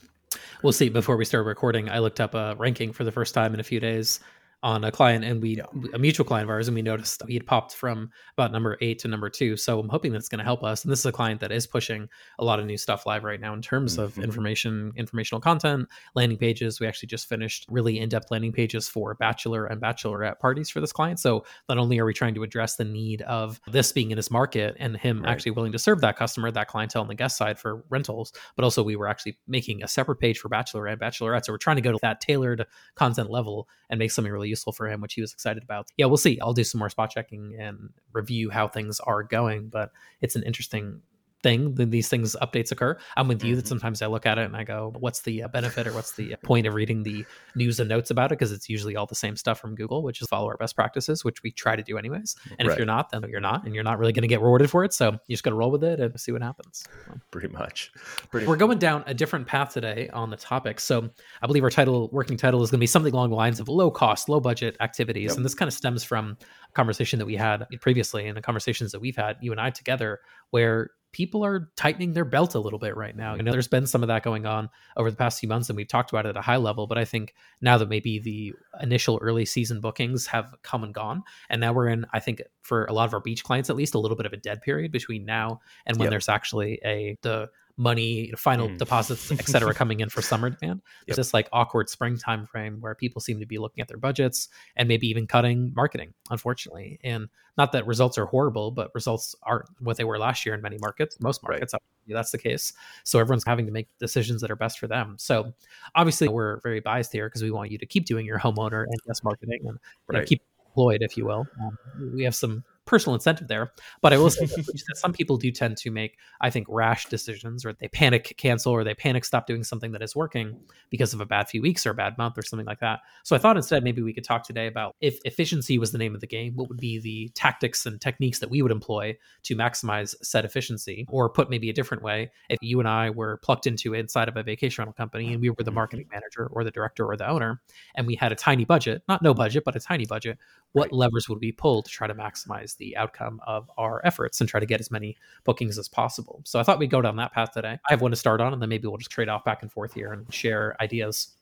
We'll 0.63 0.73
see. 0.73 0.89
Before 0.89 1.17
we 1.17 1.25
start 1.25 1.47
recording, 1.47 1.89
I 1.89 1.99
looked 1.99 2.21
up 2.21 2.35
a 2.35 2.55
ranking 2.57 2.93
for 2.93 3.05
the 3.05 3.13
first 3.13 3.35
time 3.35 3.55
in 3.55 3.61
a 3.61 3.65
few 3.65 3.81
days 3.81 4.21
on 4.65 4.83
a 4.83 4.91
client 4.91 5.23
and 5.25 5.43
we 5.43 5.59
yeah. 5.59 5.65
a 5.93 5.99
mutual 5.99 6.25
client 6.25 6.45
of 6.45 6.51
ours 6.51 6.69
and 6.69 6.75
we 6.75 6.81
noticed 6.81 7.19
that 7.19 7.29
he 7.29 7.35
had 7.35 7.47
popped 7.47 7.75
from 7.75 8.11
about 8.33 8.51
number 8.51 8.79
eight 8.81 8.99
to 8.99 9.07
number 9.07 9.29
two 9.29 9.59
so 9.59 9.79
i'm 9.79 9.91
hoping 9.91 10.11
that's 10.11 10.27
going 10.27 10.39
to 10.39 10.45
help 10.45 10.65
us 10.65 10.85
and 10.85 10.91
this 10.91 11.01
is 11.01 11.05
a 11.05 11.13
client 11.13 11.39
that 11.39 11.53
is 11.53 11.67
pushing 11.67 12.09
a 12.39 12.45
lot 12.45 12.59
of 12.59 12.65
new 12.65 12.79
stuff 12.79 13.05
live 13.05 13.25
right 13.25 13.43
now 13.43 13.53
in 13.53 13.61
terms 13.61 13.99
mm-hmm. 13.99 14.05
of 14.05 14.19
information 14.19 14.91
informational 14.97 15.39
content 15.39 15.87
landing 16.15 16.39
pages 16.39 16.81
we 16.81 16.87
actually 16.87 17.07
just 17.07 17.29
finished 17.29 17.67
really 17.69 17.99
in-depth 17.99 18.31
landing 18.31 18.53
pages 18.53 18.89
for 18.89 19.13
bachelor 19.15 19.67
and 19.67 19.83
bachelorette 19.83 20.39
parties 20.39 20.71
for 20.71 20.81
this 20.81 20.93
client 20.93 21.21
so 21.21 21.45
not 21.69 21.77
only 21.77 21.99
are 21.99 22.07
we 22.07 22.15
trying 22.15 22.35
to 22.35 22.43
address 22.43 22.77
the 22.77 22.85
need 22.85 23.21
of 23.23 23.61
this 23.71 23.93
being 23.93 24.13
in 24.13 24.17
his 24.17 24.31
market 24.31 24.75
and 24.81 24.97
him 24.97 25.23
right. 25.23 25.31
actually 25.31 25.53
willing 25.53 25.73
to 25.73 25.79
serve 25.79 26.01
that 26.01 26.17
customer 26.17 26.51
that 26.51 26.69
clientele 26.69 27.03
on 27.03 27.09
the 27.09 27.15
guest 27.15 27.37
side 27.37 27.59
for 27.59 27.85
rentals 27.91 28.33
but 28.57 28.65
also 28.65 28.83
we 28.83 28.97
were 28.97 29.09
actually 29.09 29.37
making 29.47 29.83
a 29.83 29.89
separate 29.89 30.17
page 30.17 30.39
for 30.39 30.49
bachelor 30.49 30.87
and 30.87 30.99
bachelorette 30.99 31.45
so 31.45 31.53
we're 31.53 31.59
trying 31.59 31.77
to 31.77 31.83
go 31.83 31.93
to 31.93 31.99
that 32.01 32.19
tailored 32.23 32.65
content 32.95 33.29
level 33.29 33.69
and 33.91 33.99
make 33.99 34.11
something 34.11 34.33
really 34.33 34.54
useful 34.55 34.73
for 34.73 34.89
him, 34.89 35.01
which 35.01 35.15
he 35.15 35.21
was 35.21 35.33
excited 35.33 35.63
about. 35.63 35.89
Yeah, 35.97 36.07
we'll 36.07 36.17
see. 36.17 36.39
I'll 36.41 36.53
do 36.53 36.65
some 36.65 36.79
more 36.79 36.91
spot 36.91 37.11
checking 37.11 37.57
and 37.59 37.91
review 38.13 38.51
how 38.51 38.69
things 38.69 39.01
are 39.01 39.23
going, 39.23 39.69
but 39.69 39.91
it's 40.21 40.37
an 40.37 40.43
interesting 40.45 41.03
thing 41.45 41.75
that 41.75 41.91
these 41.91 42.09
things 42.09 42.35
updates 42.43 42.73
occur. 42.73 42.97
I'm 43.19 43.29
with 43.29 43.45
you 43.45 43.51
mm-hmm. 43.51 43.57
that 43.61 43.69
sometimes 43.69 44.01
i 44.01 44.07
look 44.07 44.25
at 44.25 44.39
it 44.39 44.47
and 44.47 44.57
i 44.57 44.65
go 44.65 44.93
what's 44.99 45.21
the 45.21 45.45
uh, 45.45 45.49
benefit 45.49 45.87
or 45.87 45.93
what's 45.93 46.13
the 46.13 46.35
point 46.43 46.67
of 46.67 46.73
reading 46.75 47.03
the 47.03 47.25
news 47.55 47.79
and 47.79 47.89
notes 47.89 48.11
about 48.11 48.33
it? 48.33 48.39
Because 48.39 48.51
it's 48.51 48.69
usually 48.69 48.97
all 48.97 49.07
the 49.07 49.15
same 49.15 49.37
stuff 49.37 49.61
from 49.61 49.75
google 49.75 50.03
which 50.03 50.23
is 50.23 50.27
follow 50.27 50.49
our 50.49 50.57
best 50.57 50.75
practices 50.75 51.23
which 51.23 51.43
we 51.43 51.53
try 51.53 51.77
to 51.77 51.83
do 51.83 51.99
anyways. 51.99 52.35
And 52.59 52.67
right. 52.67 52.73
if 52.73 52.79
you're 52.79 52.87
not 52.87 53.11
then 53.11 53.25
you're 53.29 53.41
not 53.41 53.65
and 53.67 53.75
you're 53.75 53.85
not 53.85 53.99
really 53.99 54.13
going 54.13 54.23
to 54.23 54.29
get 54.29 54.41
rewarded 54.41 54.71
for 54.71 54.85
it. 54.85 54.95
So 54.95 55.13
you 55.13 55.35
just 55.35 55.45
got 55.45 55.51
to 55.51 55.57
roll 55.57 55.71
with 55.71 55.85
it 55.85 56.01
and 56.01 56.19
see 56.19 56.33
what 56.33 56.43
happens. 56.43 56.85
Pretty 57.31 57.49
much. 57.49 57.93
Pretty 58.31 58.47
we're 58.47 58.57
going 58.57 58.79
down 58.79 59.05
a 59.07 59.13
different 59.13 59.47
path 59.47 59.75
today 59.75 60.09
on 60.15 60.31
the 60.31 60.37
topic. 60.37 60.81
So 60.81 61.11
i 61.43 61.47
believe 61.47 61.63
our 61.63 61.71
title 61.71 62.09
working 62.11 62.39
title 62.39 62.63
is 62.63 62.71
going 62.71 62.79
to 62.79 62.83
be 62.83 62.87
something 62.87 63.13
along 63.13 63.29
the 63.31 63.37
lines 63.37 63.61
of 63.61 63.69
low 63.69 63.91
cost 63.91 64.31
low 64.31 64.41
budget 64.41 64.77
activities. 64.81 65.33
Yep. 65.33 65.37
and 65.37 65.45
this 65.45 65.55
kind 65.55 65.69
of 65.69 65.75
stems 65.75 66.03
from 66.05 66.39
a 66.71 66.73
conversation 66.73 67.19
that 67.19 67.27
we 67.27 67.37
had 67.37 67.67
previously 67.83 68.27
and 68.27 68.37
the 68.37 68.43
conversations 68.43 68.93
that 68.93 69.01
we've 69.01 69.17
had 69.17 69.37
you 69.43 69.53
and 69.53 69.61
i 69.61 69.69
together 69.71 70.21
where 70.51 70.91
people 71.15 71.45
are 71.45 71.71
tightening 71.77 72.13
their 72.13 72.25
belt 72.25 72.57
a 72.57 72.59
little 72.59 72.81
bit 72.81 72.97
right 72.97 73.17
now. 73.17 73.37
You 73.37 73.45
know, 73.45 73.53
there's 73.53 73.69
been 73.69 73.87
some 73.87 74.03
of 74.03 74.09
that 74.09 74.25
going 74.25 74.47
on 74.47 74.69
over 74.97 75.13
the 75.13 75.17
past 75.17 75.39
few 75.39 75.49
months, 75.49 75.71
and 75.71 75.77
we've 75.77 75.87
talked 75.87 76.11
about 76.11 76.27
it 76.27 76.31
at 76.31 76.37
a 76.37 76.41
high 76.41 76.57
level. 76.57 76.89
But 76.89 76.99
I 76.99 77.05
think 77.05 77.35
now 77.61 77.79
that 77.79 77.89
maybe 77.89 78.19
the 78.19 78.53
initial 78.83 79.19
early 79.23 79.45
season 79.45 79.81
bookings 79.81 80.27
have 80.27 80.53
come 80.63 80.83
and 80.83 80.93
gone, 80.93 81.23
and 81.49 81.61
now 81.61 81.73
we're 81.73 81.87
in, 81.87 82.05
I 82.13 82.19
think, 82.19 82.43
for 82.63 82.85
a 82.87 82.93
lot 82.93 83.05
of 83.05 83.15
our 83.15 83.21
beach 83.21 83.45
clients 83.45 83.71
at 83.71 83.77
least, 83.77 83.95
a 83.95 83.99
little 84.01 84.17
bit 84.17 84.27
of 84.27 84.33
a 84.33 84.37
dead 84.37 84.61
period 84.61 84.91
between 84.91 85.25
now 85.25 85.61
and 85.87 85.97
when 85.97 86.07
yep. 86.07 86.11
there's 86.11 86.29
actually 86.29 86.81
a 86.85 87.17
the 87.23 87.49
money, 87.77 88.33
final 88.37 88.69
mm. 88.69 88.79
deposits, 88.79 89.33
et 89.33 89.49
cetera, 89.49 89.75
coming 89.83 90.01
in 90.01 90.09
for 90.09 90.23
summer 90.23 90.51
demand. 90.51 90.81
There's 91.07 91.17
yep. 91.17 91.17
this 91.17 91.35
like 91.35 91.49
awkward 91.53 91.89
spring 91.89 92.17
time 92.17 92.47
frame 92.47 92.81
where 92.81 92.95
people 92.95 93.21
seem 93.21 93.41
to 93.41 93.47
be 93.47 93.59
looking 93.59 93.83
at 93.83 93.89
their 93.89 93.99
budgets 93.99 94.49
and 94.77 94.89
maybe 94.89 95.09
even 95.09 95.27
cutting 95.27 95.73
marketing, 95.75 96.15
unfortunately. 96.31 97.01
And 97.03 97.29
not 97.57 97.73
that 97.73 97.87
results 97.87 98.17
are 98.19 98.27
horrible, 98.27 98.71
but 98.71 98.91
results 98.95 99.35
aren't 99.43 99.67
what 99.81 99.97
they 99.97 100.05
were 100.05 100.19
last 100.19 100.47
year 100.47 100.55
in 100.55 100.63
many 100.63 100.79
markets, 100.79 101.19
most 101.21 101.43
markets. 101.43 101.73
Right. 101.73 101.83
That's 102.09 102.31
the 102.31 102.39
case. 102.39 102.73
So 103.03 103.19
everyone's 103.19 103.45
having 103.45 103.67
to 103.67 103.73
make 103.73 103.89
decisions 103.99 104.41
that 104.43 104.51
are 104.51 104.57
best 104.57 104.79
for 104.79 104.87
them. 104.87 105.17
So 105.19 105.53
obviously, 105.95 106.29
we're 106.29 106.61
very 106.61 106.81
biased 106.81 107.13
here 107.13 107.29
because 107.29 107.43
we 107.43 107.51
want 107.51 107.71
you 107.71 107.79
to 107.79 107.87
keep 107.87 108.05
doing 108.05 108.27
your 108.27 108.39
homeowner 108.39 108.85
and 108.85 109.03
guest 109.07 109.25
marketing 109.25 109.61
and 109.65 109.79
right. 110.09 110.21
know, 110.21 110.25
keep 110.25 110.43
employed, 110.67 111.03
if 111.03 111.17
you 111.17 111.25
will. 111.25 111.47
Um, 111.63 111.79
we 112.15 112.25
have 112.25 112.35
some 112.35 112.65
personal 112.87 113.15
incentive 113.15 113.49
there. 113.49 113.73
But 114.03 114.13
I 114.13 114.19
will 114.19 114.31
say 114.31 114.47
that 114.47 114.97
some 114.97 115.13
people 115.13 115.37
do 115.37 115.51
tend 115.51 115.77
to 115.79 115.91
make, 115.91 116.17
I 116.41 116.51
think, 116.51 116.67
rash 116.69 117.07
decisions 117.07 117.65
or 117.65 117.73
they 117.73 117.89
panic 117.89 118.35
cancel 118.37 118.73
or 118.73 118.85
they 118.85 118.95
panic 118.95 119.25
stop 119.25 119.47
doing 119.47 119.65
something 119.65 119.93
that 119.93 120.03
is 120.03 120.15
working 120.15 120.59
because 120.91 121.15
of 121.15 121.21
a 121.21 121.27
bad 121.27 121.49
few 121.49 121.63
weeks 121.63 121.87
or 121.87 121.91
a 121.91 121.95
bad 121.95 122.19
month 122.19 122.39
or 122.39 122.43
something 122.43 122.67
like 122.67 122.81
that. 122.81 123.01
So 123.23 123.35
I 123.35 123.39
thought 123.39 123.57
instead 123.57 123.85
maybe 123.85 124.03
we 124.03 124.13
could 124.13 124.25
talk 124.25 124.45
today 124.45 124.67
about 124.67 124.95
if 125.01 125.19
efficiency 125.25 125.79
was 125.79 125.93
the 125.93 125.99
name 125.99 126.15
of 126.15 126.21
the 126.21 126.27
game, 126.27 126.55
what 126.55 126.69
would 126.69 126.81
be 126.81 126.99
the 126.99 127.31
tactics 127.35 127.87
and 127.87 128.01
techniques 128.01 128.39
that 128.41 128.51
we 128.51 128.63
would 128.63 128.73
employ 128.73 129.17
to 129.45 129.57
maximize 129.57 130.15
said 130.23 130.45
efficiency? 130.45 131.07
Or 131.09 131.29
put 131.29 131.51
maybe 131.51 131.71
a 131.71 131.73
different 131.73 132.03
way, 132.03 132.31
if 132.49 132.59
you 132.61 132.79
and 132.81 132.89
I 132.89 133.11
were 133.11 133.39
plucked 133.39 133.67
into 133.67 133.95
inside 133.95 134.29
of 134.29 134.37
a 134.37 134.43
vacation 134.43 134.83
rental 134.83 134.95
company 134.95 135.33
and 135.33 135.41
we 135.41 135.51
were 135.51 135.57
the 135.57 135.65
mm-hmm. 135.65 135.77
marketing 135.77 136.09
manager 136.11 136.49
or 136.53 136.65
the 136.65 136.71
director 136.71 137.07
or 137.07 137.17
the 137.17 137.29
owner, 137.29 137.61
and 137.95 138.07
we 138.07 138.15
had 138.15 138.33
a 138.33 138.37
tiny 138.37 138.65
budget, 138.65 139.03
not 139.09 139.23
no 139.23 139.35
budget, 139.35 139.65
but 139.65 139.77
a 139.77 139.81
tiny 139.81 140.07
budget, 140.07 140.39
what 140.73 140.85
right. 140.85 140.93
levers 140.93 141.29
would 141.29 141.41
we 141.41 141.53
pull 141.53 141.83
to 141.83 141.91
try 141.91 142.07
to 142.07 142.15
maximize 142.15 142.74
the 142.77 142.97
outcome 142.97 143.41
of 143.47 143.71
our 143.79 144.01
efforts 144.05 144.41
and 144.41 144.49
try 144.49 144.61
to 144.61 144.67
get 144.67 144.81
as 144.81 144.91
many 144.91 145.17
bookings 145.45 145.79
as 145.79 145.89
possible. 145.89 146.43
So 146.45 146.59
I 146.59 146.63
thought 146.63 146.79
we'd 146.79 146.91
go 146.91 147.03
down 147.03 147.17
that 147.17 147.33
path 147.33 147.53
today. 147.53 147.79
I 147.89 147.93
have 147.93 148.01
one 148.01 148.11
to 148.11 148.17
start 148.17 148.41
on, 148.41 148.53
and 148.53 148.61
then 148.61 148.69
maybe 148.69 148.89
we'll 148.89 148.99
just 148.99 149.11
trade 149.11 149.29
off 149.29 149.45
back 149.45 149.63
and 149.63 149.71
forth 149.71 149.95
here 149.95 150.13
and 150.13 150.33
share 150.33 150.77
ideas. 150.81 151.33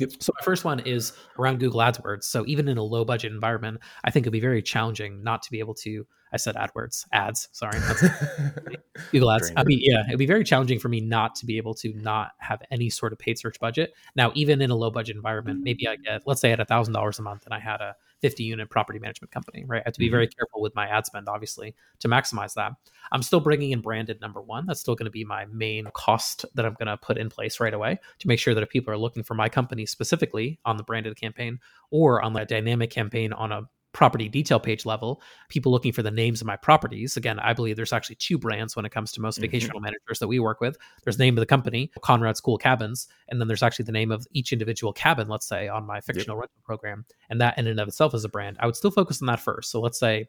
Yep. 0.00 0.12
So 0.20 0.32
my 0.38 0.44
first 0.44 0.64
one 0.64 0.80
is 0.80 1.12
around 1.38 1.60
Google 1.60 1.80
AdWords. 1.80 2.24
So 2.24 2.44
even 2.46 2.68
in 2.68 2.78
a 2.78 2.82
low 2.82 3.04
budget 3.04 3.32
environment, 3.32 3.80
I 4.02 4.10
think 4.10 4.24
it'd 4.24 4.32
be 4.32 4.40
very 4.40 4.62
challenging 4.62 5.22
not 5.22 5.42
to 5.42 5.50
be 5.50 5.58
able 5.58 5.74
to. 5.74 6.06
I 6.32 6.36
said 6.36 6.54
AdWords, 6.54 7.06
ads. 7.12 7.48
Sorry, 7.52 7.78
Google 9.12 9.32
Ads. 9.32 9.52
I 9.56 9.64
mean, 9.64 9.80
yeah, 9.82 10.04
it'd 10.06 10.18
be 10.18 10.26
very 10.26 10.44
challenging 10.44 10.78
for 10.78 10.88
me 10.88 11.00
not 11.00 11.34
to 11.36 11.46
be 11.46 11.56
able 11.56 11.74
to 11.74 11.92
not 11.94 12.32
have 12.38 12.62
any 12.70 12.88
sort 12.88 13.12
of 13.12 13.18
paid 13.18 13.36
search 13.36 13.58
budget. 13.58 13.94
Now, 14.14 14.30
even 14.34 14.62
in 14.62 14.70
a 14.70 14.76
low 14.76 14.90
budget 14.90 15.16
environment, 15.16 15.60
mm. 15.60 15.64
maybe 15.64 15.88
I 15.88 15.96
get, 15.96 16.22
let's 16.26 16.40
say, 16.40 16.48
I 16.48 16.50
had 16.50 16.60
a 16.60 16.64
thousand 16.64 16.94
dollars 16.94 17.18
a 17.18 17.22
month, 17.22 17.46
and 17.46 17.52
I 17.52 17.58
had 17.58 17.80
a 17.80 17.96
50 18.20 18.44
unit 18.44 18.70
property 18.70 18.98
management 18.98 19.30
company, 19.30 19.64
right? 19.66 19.78
I 19.78 19.82
have 19.86 19.94
to 19.94 19.98
be 19.98 20.06
mm-hmm. 20.06 20.12
very 20.12 20.28
careful 20.28 20.60
with 20.60 20.74
my 20.74 20.86
ad 20.86 21.06
spend, 21.06 21.28
obviously, 21.28 21.74
to 22.00 22.08
maximize 22.08 22.54
that. 22.54 22.72
I'm 23.12 23.22
still 23.22 23.40
bringing 23.40 23.72
in 23.72 23.80
branded 23.80 24.20
number 24.20 24.40
one. 24.40 24.66
That's 24.66 24.80
still 24.80 24.94
going 24.94 25.06
to 25.06 25.10
be 25.10 25.24
my 25.24 25.46
main 25.46 25.86
cost 25.94 26.44
that 26.54 26.66
I'm 26.66 26.74
going 26.74 26.88
to 26.88 26.96
put 26.96 27.18
in 27.18 27.30
place 27.30 27.60
right 27.60 27.74
away 27.74 27.98
to 28.18 28.28
make 28.28 28.38
sure 28.38 28.54
that 28.54 28.62
if 28.62 28.68
people 28.68 28.92
are 28.92 28.98
looking 28.98 29.22
for 29.22 29.34
my 29.34 29.48
company 29.48 29.86
specifically 29.86 30.58
on 30.64 30.76
the 30.76 30.82
branded 30.82 31.16
campaign 31.16 31.58
or 31.90 32.22
on 32.22 32.32
the 32.32 32.44
dynamic 32.44 32.90
campaign 32.90 33.32
on 33.32 33.52
a 33.52 33.62
property 33.92 34.28
detail 34.28 34.60
page 34.60 34.86
level, 34.86 35.20
people 35.48 35.72
looking 35.72 35.92
for 35.92 36.02
the 36.02 36.10
names 36.10 36.40
of 36.40 36.46
my 36.46 36.56
properties. 36.56 37.16
Again, 37.16 37.38
I 37.38 37.52
believe 37.52 37.76
there's 37.76 37.92
actually 37.92 38.16
two 38.16 38.38
brands 38.38 38.76
when 38.76 38.84
it 38.84 38.92
comes 38.92 39.12
to 39.12 39.20
most 39.20 39.36
mm-hmm. 39.36 39.42
vacation 39.42 39.68
rental 39.68 39.80
managers 39.80 40.18
that 40.20 40.28
we 40.28 40.38
work 40.38 40.60
with. 40.60 40.76
There's 41.04 41.16
the 41.16 41.24
name 41.24 41.36
of 41.36 41.42
the 41.42 41.46
company, 41.46 41.90
Conrad's 42.02 42.40
Cool 42.40 42.58
Cabins, 42.58 43.08
and 43.28 43.40
then 43.40 43.48
there's 43.48 43.62
actually 43.62 43.86
the 43.86 43.92
name 43.92 44.12
of 44.12 44.26
each 44.32 44.52
individual 44.52 44.92
cabin, 44.92 45.28
let's 45.28 45.46
say, 45.46 45.68
on 45.68 45.86
my 45.86 46.00
fictional 46.00 46.36
yep. 46.36 46.42
rental 46.42 46.62
program. 46.64 47.04
And 47.28 47.40
that 47.40 47.58
in 47.58 47.66
and 47.66 47.80
of 47.80 47.88
itself 47.88 48.14
is 48.14 48.24
a 48.24 48.28
brand. 48.28 48.56
I 48.60 48.66
would 48.66 48.76
still 48.76 48.90
focus 48.90 49.20
on 49.22 49.26
that 49.26 49.40
first. 49.40 49.70
So 49.70 49.80
let's 49.80 49.98
say 49.98 50.26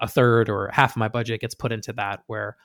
a 0.00 0.08
third 0.08 0.48
or 0.48 0.68
half 0.72 0.92
of 0.92 0.96
my 0.96 1.08
budget 1.08 1.40
gets 1.40 1.54
put 1.54 1.72
into 1.72 1.92
that 1.94 2.22
where 2.26 2.56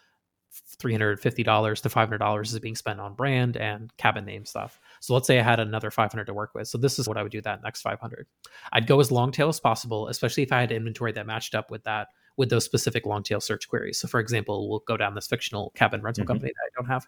$350 0.52 1.82
to 1.82 1.90
$500 1.90 2.44
is 2.44 2.60
being 2.60 2.76
spent 2.76 3.00
on 3.00 3.14
brand 3.14 3.58
and 3.58 3.96
cabin 3.98 4.26
name 4.26 4.46
stuff. 4.46 4.80
So 5.00 5.14
let's 5.14 5.28
say 5.28 5.40
I 5.40 5.44
had 5.44 5.60
another 5.60 5.92
500 5.92 6.26
to 6.26 6.34
work 6.34 6.52
with. 6.54 6.68
So 6.68 6.78
this 6.78 7.00
is 7.00 7.08
what 7.08 7.18
I 7.18 7.24
would 7.24 7.32
do 7.32 7.42
that 7.42 7.64
next 7.64 7.82
500. 7.82 8.28
I'd 8.74 8.88
go 8.88 9.00
as 9.00 9.12
long 9.12 9.32
tail 9.32 9.50
as 9.50 9.60
possible, 9.60 10.08
especially 10.08 10.44
if 10.44 10.52
I 10.52 10.62
had 10.62 10.72
inventory 10.72 11.12
that 11.14 11.28
matched 11.28 11.56
up 11.56 11.72
with 11.72 11.84
that 11.84 12.08
with 12.42 12.50
those 12.50 12.66
specific 12.66 13.06
long 13.06 13.22
tail 13.22 13.40
search 13.40 13.70
queries. 13.70 14.00
So, 14.00 14.08
for 14.08 14.20
example, 14.20 14.68
we'll 14.68 14.80
go 14.80 14.98
down 14.98 15.14
this 15.14 15.28
fictional 15.28 15.72
cabin 15.76 16.02
rental 16.02 16.24
mm-hmm. 16.24 16.28
company 16.28 16.52
that 16.52 16.64
I 16.66 16.82
don't 16.82 16.90
have. 16.90 17.06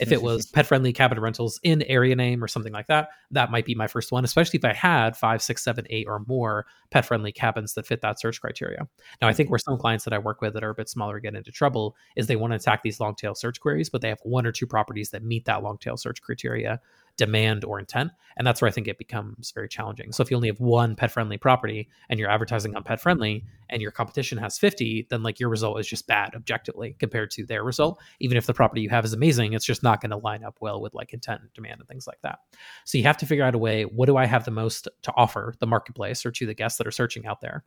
If 0.00 0.10
it 0.10 0.20
was 0.20 0.46
pet 0.46 0.66
friendly 0.66 0.92
cabin 0.92 1.20
rentals 1.20 1.60
in 1.62 1.82
area 1.82 2.16
name 2.16 2.42
or 2.42 2.48
something 2.48 2.72
like 2.72 2.88
that, 2.88 3.10
that 3.30 3.52
might 3.52 3.64
be 3.64 3.76
my 3.76 3.86
first 3.86 4.10
one, 4.10 4.24
especially 4.24 4.58
if 4.58 4.64
I 4.64 4.72
had 4.72 5.16
five, 5.16 5.40
six, 5.40 5.62
seven, 5.62 5.86
eight, 5.88 6.08
or 6.08 6.24
more 6.26 6.66
pet 6.90 7.06
friendly 7.06 7.30
cabins 7.30 7.74
that 7.74 7.86
fit 7.86 8.00
that 8.00 8.18
search 8.18 8.40
criteria. 8.40 8.88
Now, 9.20 9.28
I 9.28 9.32
think 9.32 9.50
where 9.50 9.60
some 9.60 9.78
clients 9.78 10.02
that 10.02 10.12
I 10.12 10.18
work 10.18 10.40
with 10.40 10.54
that 10.54 10.64
are 10.64 10.70
a 10.70 10.74
bit 10.74 10.88
smaller 10.88 11.20
get 11.20 11.36
into 11.36 11.52
trouble 11.52 11.94
is 12.16 12.26
they 12.26 12.34
want 12.34 12.50
to 12.50 12.56
attack 12.56 12.82
these 12.82 12.98
long 12.98 13.14
tail 13.14 13.36
search 13.36 13.60
queries, 13.60 13.88
but 13.88 14.00
they 14.00 14.08
have 14.08 14.18
one 14.24 14.46
or 14.46 14.50
two 14.50 14.66
properties 14.66 15.10
that 15.10 15.22
meet 15.22 15.44
that 15.44 15.62
long 15.62 15.78
tail 15.78 15.96
search 15.96 16.20
criteria 16.22 16.80
demand 17.22 17.64
or 17.64 17.78
intent. 17.78 18.10
And 18.36 18.44
that's 18.44 18.60
where 18.60 18.68
I 18.68 18.72
think 18.72 18.88
it 18.88 18.98
becomes 18.98 19.52
very 19.52 19.68
challenging. 19.68 20.10
So 20.10 20.24
if 20.24 20.30
you 20.30 20.36
only 20.36 20.48
have 20.48 20.58
one 20.58 20.96
pet 20.96 21.12
friendly 21.12 21.38
property 21.38 21.88
and 22.08 22.18
you're 22.18 22.28
advertising 22.28 22.74
on 22.74 22.82
pet 22.82 23.00
friendly 23.00 23.44
and 23.70 23.80
your 23.80 23.92
competition 23.92 24.38
has 24.38 24.58
50, 24.58 25.06
then 25.08 25.22
like 25.22 25.38
your 25.38 25.48
result 25.48 25.78
is 25.78 25.86
just 25.86 26.08
bad 26.08 26.34
objectively 26.34 26.96
compared 26.98 27.30
to 27.32 27.46
their 27.46 27.62
result. 27.62 28.00
Even 28.18 28.36
if 28.36 28.46
the 28.46 28.54
property 28.54 28.80
you 28.80 28.88
have 28.88 29.04
is 29.04 29.12
amazing, 29.12 29.52
it's 29.52 29.64
just 29.64 29.84
not 29.84 30.00
going 30.00 30.10
to 30.10 30.16
line 30.16 30.42
up 30.42 30.56
well 30.60 30.80
with 30.80 30.94
like 30.94 31.12
intent 31.12 31.42
and 31.42 31.52
demand 31.52 31.78
and 31.78 31.88
things 31.88 32.08
like 32.08 32.20
that. 32.22 32.40
So 32.84 32.98
you 32.98 33.04
have 33.04 33.18
to 33.18 33.26
figure 33.26 33.44
out 33.44 33.54
a 33.54 33.58
way 33.58 33.84
what 33.84 34.06
do 34.06 34.16
I 34.16 34.26
have 34.26 34.44
the 34.44 34.50
most 34.50 34.88
to 35.02 35.12
offer 35.14 35.54
the 35.60 35.66
marketplace 35.68 36.26
or 36.26 36.32
to 36.32 36.44
the 36.44 36.54
guests 36.54 36.78
that 36.78 36.88
are 36.88 36.92
searching 36.92 37.24
out 37.24 37.40
there? 37.40 37.64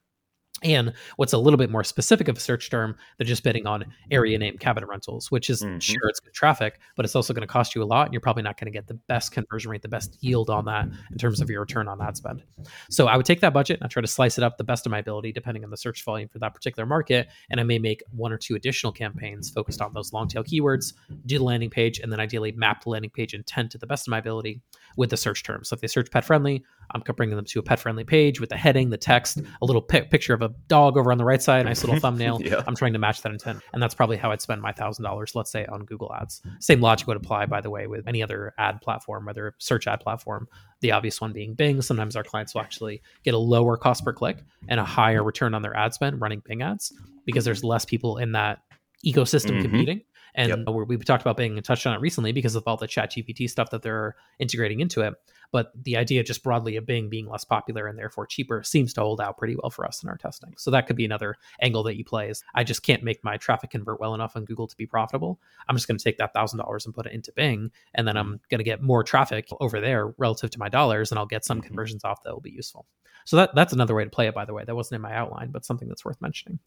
And 0.63 0.93
what's 1.17 1.33
a 1.33 1.37
little 1.37 1.57
bit 1.57 1.69
more 1.69 1.83
specific 1.83 2.27
of 2.27 2.37
a 2.37 2.39
search 2.39 2.69
term 2.69 2.95
than 3.17 3.27
just 3.27 3.43
bidding 3.43 3.67
on 3.67 3.85
area 4.09 4.37
name 4.37 4.57
cabin 4.57 4.85
rentals, 4.85 5.29
which 5.29 5.49
is 5.49 5.61
mm-hmm. 5.61 5.79
sure 5.79 6.07
it's 6.07 6.19
good 6.19 6.33
traffic, 6.33 6.79
but 6.95 7.05
it's 7.05 7.15
also 7.15 7.33
going 7.33 7.41
to 7.41 7.47
cost 7.47 7.75
you 7.75 7.83
a 7.83 7.85
lot. 7.85 8.07
And 8.07 8.13
you're 8.13 8.21
probably 8.21 8.43
not 8.43 8.57
going 8.57 8.71
to 8.71 8.71
get 8.71 8.87
the 8.87 8.93
best 8.93 9.31
conversion 9.31 9.69
rate, 9.69 9.81
the 9.81 9.89
best 9.89 10.17
yield 10.21 10.49
on 10.49 10.65
that 10.65 10.87
in 11.11 11.17
terms 11.17 11.41
of 11.41 11.49
your 11.49 11.59
return 11.59 11.87
on 11.87 12.01
ad 12.01 12.15
spend. 12.15 12.41
So 12.89 13.07
I 13.07 13.17
would 13.17 13.25
take 13.25 13.41
that 13.41 13.53
budget 13.53 13.79
and 13.79 13.85
I 13.85 13.89
try 13.89 14.01
to 14.01 14.07
slice 14.07 14.37
it 14.37 14.43
up 14.43 14.57
the 14.57 14.63
best 14.63 14.85
of 14.85 14.91
my 14.91 14.99
ability, 14.99 15.33
depending 15.33 15.63
on 15.63 15.71
the 15.71 15.77
search 15.77 16.03
volume 16.03 16.29
for 16.29 16.39
that 16.39 16.53
particular 16.53 16.85
market. 16.85 17.27
And 17.49 17.59
I 17.59 17.63
may 17.63 17.77
make 17.77 18.01
one 18.11 18.31
or 18.31 18.37
two 18.37 18.55
additional 18.55 18.93
campaigns 18.93 19.49
focused 19.49 19.81
on 19.81 19.93
those 19.93 20.13
long 20.13 20.27
tail 20.27 20.43
keywords, 20.43 20.93
do 21.25 21.37
the 21.37 21.43
landing 21.43 21.69
page, 21.69 21.99
and 21.99 22.11
then 22.11 22.19
ideally 22.21 22.53
map 22.53 22.83
the 22.83 22.91
landing 22.91 23.11
page 23.11 23.33
intent 23.33 23.71
to 23.71 23.77
the 23.77 23.87
best 23.87 24.07
of 24.07 24.11
my 24.11 24.19
ability 24.19 24.61
with 24.95 25.09
the 25.09 25.17
search 25.17 25.43
term 25.43 25.63
So 25.63 25.73
if 25.73 25.81
they 25.81 25.87
search 25.87 26.09
pet 26.11 26.23
friendly, 26.23 26.63
I'm 26.91 27.01
bringing 27.01 27.35
them 27.35 27.45
to 27.45 27.59
a 27.59 27.63
pet 27.63 27.79
friendly 27.79 28.03
page 28.03 28.39
with 28.39 28.49
the 28.49 28.57
heading, 28.57 28.89
the 28.89 28.97
text, 28.97 29.41
a 29.61 29.65
little 29.65 29.81
picture 29.81 30.33
of 30.33 30.41
a 30.45 30.49
dog 30.67 30.97
over 30.97 31.11
on 31.11 31.17
the 31.17 31.25
right 31.25 31.41
side, 31.41 31.65
nice 31.65 31.83
little 31.83 31.99
thumbnail. 31.99 32.41
yeah. 32.41 32.63
I'm 32.65 32.75
trying 32.75 32.93
to 32.93 32.99
match 32.99 33.21
that 33.21 33.31
intent. 33.31 33.61
And 33.73 33.81
that's 33.81 33.93
probably 33.93 34.17
how 34.17 34.31
I'd 34.31 34.41
spend 34.41 34.61
my 34.61 34.71
$1,000, 34.71 35.35
let's 35.35 35.51
say, 35.51 35.65
on 35.65 35.85
Google 35.85 36.13
Ads. 36.13 36.41
Same 36.59 36.81
logic 36.81 37.07
would 37.07 37.17
apply, 37.17 37.45
by 37.47 37.61
the 37.61 37.69
way, 37.69 37.87
with 37.87 38.07
any 38.07 38.23
other 38.23 38.53
ad 38.57 38.81
platform, 38.81 39.25
whether 39.25 39.53
search 39.57 39.87
ad 39.87 39.99
platform, 39.99 40.47
the 40.81 40.91
obvious 40.91 41.19
one 41.19 41.33
being 41.33 41.53
Bing. 41.53 41.81
Sometimes 41.81 42.15
our 42.15 42.23
clients 42.23 42.53
will 42.53 42.61
actually 42.61 43.01
get 43.23 43.33
a 43.33 43.37
lower 43.37 43.77
cost 43.77 44.05
per 44.05 44.13
click 44.13 44.37
and 44.67 44.79
a 44.79 44.85
higher 44.85 45.23
return 45.23 45.53
on 45.53 45.61
their 45.61 45.75
ad 45.75 45.93
spend 45.93 46.21
running 46.21 46.41
Bing 46.45 46.61
ads 46.61 46.93
because 47.25 47.45
there's 47.45 47.63
less 47.63 47.85
people 47.85 48.17
in 48.17 48.33
that 48.33 48.59
ecosystem 49.05 49.51
mm-hmm. 49.51 49.61
competing. 49.63 50.01
And 50.35 50.67
yep. 50.67 50.75
we 50.87 50.97
talked 50.97 51.23
about 51.23 51.37
being 51.37 51.59
touched 51.61 51.87
on 51.87 51.95
it 51.95 52.01
recently 52.01 52.33
because 52.33 52.55
of 52.55 52.63
all 52.67 52.75
the 52.75 52.87
ChatGPT 52.87 53.49
stuff 53.49 53.69
that 53.69 53.81
they're 53.81 54.15
integrating 54.37 54.81
into 54.81 55.01
it. 55.01 55.13
But 55.51 55.71
the 55.81 55.95
idea 55.95 56.23
just 56.23 56.43
broadly 56.43 56.75
of 56.75 56.85
Bing 56.85 57.09
being 57.09 57.29
less 57.29 57.45
popular 57.45 57.87
and 57.87 57.97
therefore 57.97 58.25
cheaper 58.25 58.61
seems 58.61 58.93
to 58.93 59.01
hold 59.01 59.21
out 59.21 59.37
pretty 59.37 59.55
well 59.55 59.69
for 59.69 59.85
us 59.85 60.03
in 60.03 60.09
our 60.09 60.17
testing. 60.17 60.53
So 60.57 60.71
that 60.71 60.87
could 60.87 60.97
be 60.97 61.05
another 61.05 61.35
angle 61.61 61.83
that 61.83 61.95
you 61.95 62.03
play 62.03 62.29
is 62.29 62.43
I 62.53 62.65
just 62.65 62.83
can't 62.83 63.03
make 63.03 63.23
my 63.23 63.37
traffic 63.37 63.69
convert 63.69 64.01
well 64.01 64.13
enough 64.13 64.35
on 64.35 64.43
Google 64.43 64.67
to 64.67 64.75
be 64.75 64.85
profitable. 64.85 65.39
I'm 65.69 65.77
just 65.77 65.87
going 65.87 65.97
to 65.97 66.03
take 66.03 66.17
that 66.17 66.33
thousand 66.33 66.59
dollars 66.59 66.85
and 66.85 66.93
put 66.93 67.05
it 67.05 67.13
into 67.13 67.31
Bing, 67.31 67.71
and 67.93 68.05
then 68.05 68.17
I'm 68.17 68.25
mm-hmm. 68.25 68.43
going 68.49 68.59
to 68.59 68.65
get 68.65 68.81
more 68.81 69.03
traffic 69.03 69.47
over 69.61 69.79
there 69.79 70.13
relative 70.17 70.49
to 70.51 70.59
my 70.59 70.67
dollars, 70.67 71.11
and 71.11 71.19
I'll 71.19 71.25
get 71.25 71.45
some 71.45 71.59
mm-hmm. 71.59 71.67
conversions 71.67 72.03
off 72.03 72.23
that 72.23 72.33
will 72.33 72.41
be 72.41 72.51
useful. 72.51 72.85
So 73.25 73.37
that 73.37 73.55
that's 73.55 73.73
another 73.73 73.95
way 73.95 74.03
to 74.03 74.09
play 74.09 74.27
it, 74.27 74.35
by 74.35 74.45
the 74.45 74.53
way. 74.53 74.63
That 74.65 74.75
wasn't 74.75 74.97
in 74.97 75.01
my 75.01 75.13
outline, 75.13 75.51
but 75.51 75.63
something 75.65 75.87
that's 75.87 76.03
worth 76.03 76.21
mentioning. 76.21 76.59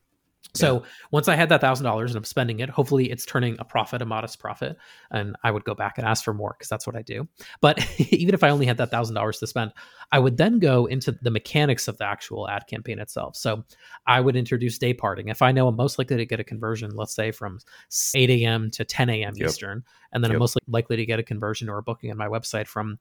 So 0.54 0.74
yeah. 0.80 0.88
once 1.10 1.28
I 1.28 1.36
had 1.36 1.48
that 1.50 1.60
thousand 1.60 1.84
dollars 1.84 2.10
and 2.10 2.16
I'm 2.16 2.24
spending 2.24 2.60
it, 2.60 2.70
hopefully 2.70 3.10
it's 3.10 3.26
turning 3.26 3.56
a 3.58 3.64
profit, 3.64 4.02
a 4.02 4.06
modest 4.06 4.38
profit, 4.38 4.76
and 5.10 5.36
I 5.44 5.50
would 5.50 5.64
go 5.64 5.74
back 5.74 5.98
and 5.98 6.06
ask 6.06 6.24
for 6.24 6.32
more 6.32 6.54
because 6.56 6.68
that's 6.68 6.86
what 6.86 6.96
I 6.96 7.02
do. 7.02 7.28
But 7.60 7.78
even 8.12 8.34
if 8.34 8.42
I 8.42 8.48
only 8.48 8.66
had 8.66 8.78
that 8.78 8.90
thousand 8.90 9.14
dollars 9.14 9.38
to 9.38 9.46
spend, 9.46 9.72
I 10.10 10.18
would 10.18 10.36
then 10.36 10.58
go 10.58 10.86
into 10.86 11.12
the 11.12 11.30
mechanics 11.30 11.88
of 11.88 11.98
the 11.98 12.04
actual 12.04 12.48
ad 12.48 12.66
campaign 12.66 12.98
itself. 12.98 13.36
So 13.36 13.64
I 14.06 14.20
would 14.20 14.36
introduce 14.36 14.78
day 14.78 14.94
parting. 14.94 15.28
If 15.28 15.42
I 15.42 15.52
know 15.52 15.68
I'm 15.68 15.76
most 15.76 15.98
likely 15.98 16.16
to 16.16 16.26
get 16.26 16.40
a 16.40 16.44
conversion, 16.44 16.94
let's 16.94 17.14
say 17.14 17.30
from 17.30 17.60
8 18.14 18.30
a.m. 18.30 18.70
to 18.72 18.84
10 18.84 19.10
a.m. 19.10 19.34
Yep. 19.36 19.48
Eastern, 19.48 19.84
and 20.12 20.24
then 20.24 20.30
yep. 20.30 20.36
I'm 20.36 20.40
most 20.40 20.58
likely 20.66 20.96
to 20.96 21.06
get 21.06 21.18
a 21.18 21.22
conversion 21.22 21.68
or 21.68 21.78
a 21.78 21.82
booking 21.82 22.10
on 22.10 22.16
my 22.16 22.28
website 22.28 22.66
from 22.66 22.98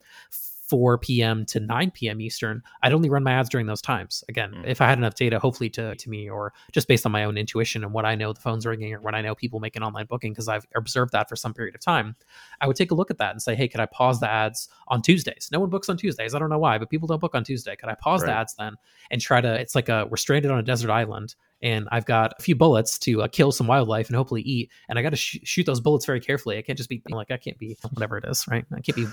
4 0.68 0.98
p.m. 0.98 1.46
to 1.46 1.60
9 1.60 1.92
p.m. 1.92 2.22
Eastern, 2.22 2.62
I'd 2.84 2.94
only 2.94 3.10
run 3.10 3.24
my 3.24 3.34
ads 3.34 3.50
during 3.50 3.68
those 3.68 3.82
times. 3.82 4.24
Again, 4.30 4.52
mm. 4.52 4.68
if 4.68 4.82
I 4.82 4.88
had 4.88 4.98
enough 4.98 5.16
data, 5.16 5.40
hopefully 5.40 5.70
to, 5.72 5.96
to 5.96 6.10
me, 6.10 6.30
or 6.30 6.54
just 6.72 6.88
based 6.88 7.06
on 7.06 7.12
my 7.12 7.24
own 7.24 7.38
intuition 7.38 7.84
and 7.84 7.94
what 7.94 8.06
I 8.06 8.16
know 8.16 8.34
the 8.34 8.42
phone's 8.42 8.66
ringing 8.66 8.94
or 8.94 9.02
when 9.02 9.16
I 9.16 9.22
know 9.22 9.36
people 9.36 9.60
make 9.60 9.76
an 9.76 9.84
online 9.84 10.06
booking, 10.06 10.34
because 10.34 10.48
I've 10.48 10.66
observed 10.76 11.12
that 11.14 11.30
for 11.30 11.36
some 11.36 11.54
period 11.54 11.76
of 11.76 11.82
time, 11.82 12.16
I 12.62 12.68
would 12.68 12.76
take 12.76 12.92
a 12.92 12.96
look 12.96 13.12
at 13.12 13.18
that 13.20 13.32
and 13.32 13.42
say, 13.42 13.56
hey, 13.56 13.68
could 13.68 13.80
I 13.80 13.86
pause 13.86 14.20
the 14.20 14.30
ads 14.30 14.70
on 14.88 15.02
Tuesdays? 15.02 15.50
No 15.52 15.60
one 15.60 15.70
books 15.70 15.90
on 15.90 15.98
Tuesdays. 15.98 16.36
I 16.36 16.40
don't 16.40 16.50
know 16.50 16.60
why, 16.60 16.78
but 16.78 16.90
people 16.90 17.08
don't 17.08 17.22
book 17.22 17.36
on 17.36 17.44
Tuesday. 17.44 17.76
Could 17.76 17.90
I 17.90 17.96
pause 17.96 18.22
right. 18.22 18.28
the 18.28 18.34
ads 18.34 18.56
then 18.56 18.76
and 19.12 19.22
try 19.22 19.42
to, 19.42 19.54
it's 19.54 19.76
like 19.76 19.90
a, 19.90 20.06
we're 20.10 20.18
stranded 20.18 20.52
on 20.52 20.60
a 20.60 20.64
desert 20.64 20.92
island 20.92 21.36
and 21.62 21.88
I've 21.92 22.06
got 22.06 22.34
a 22.38 22.42
few 22.42 22.56
bullets 22.56 23.00
to 23.00 23.24
uh, 23.24 23.28
kill 23.28 23.52
some 23.52 23.68
wildlife 23.68 24.08
and 24.08 24.16
hopefully 24.16 24.42
eat. 24.42 24.72
And 24.90 25.00
I 25.00 25.02
got 25.02 25.12
to 25.12 25.16
sh- 25.16 25.40
shoot 25.44 25.66
those 25.66 25.80
bullets 25.80 26.06
very 26.06 26.20
carefully. 26.20 26.58
I 26.58 26.62
can't 26.62 26.78
just 26.78 26.90
be 26.90 27.02
like, 27.10 27.32
I 27.32 27.38
can't 27.38 27.58
be 27.58 27.78
whatever 27.94 28.18
it 28.18 28.26
is, 28.26 28.46
right? 28.48 28.66
I 28.76 28.82
can't 28.82 28.96
be 28.96 29.08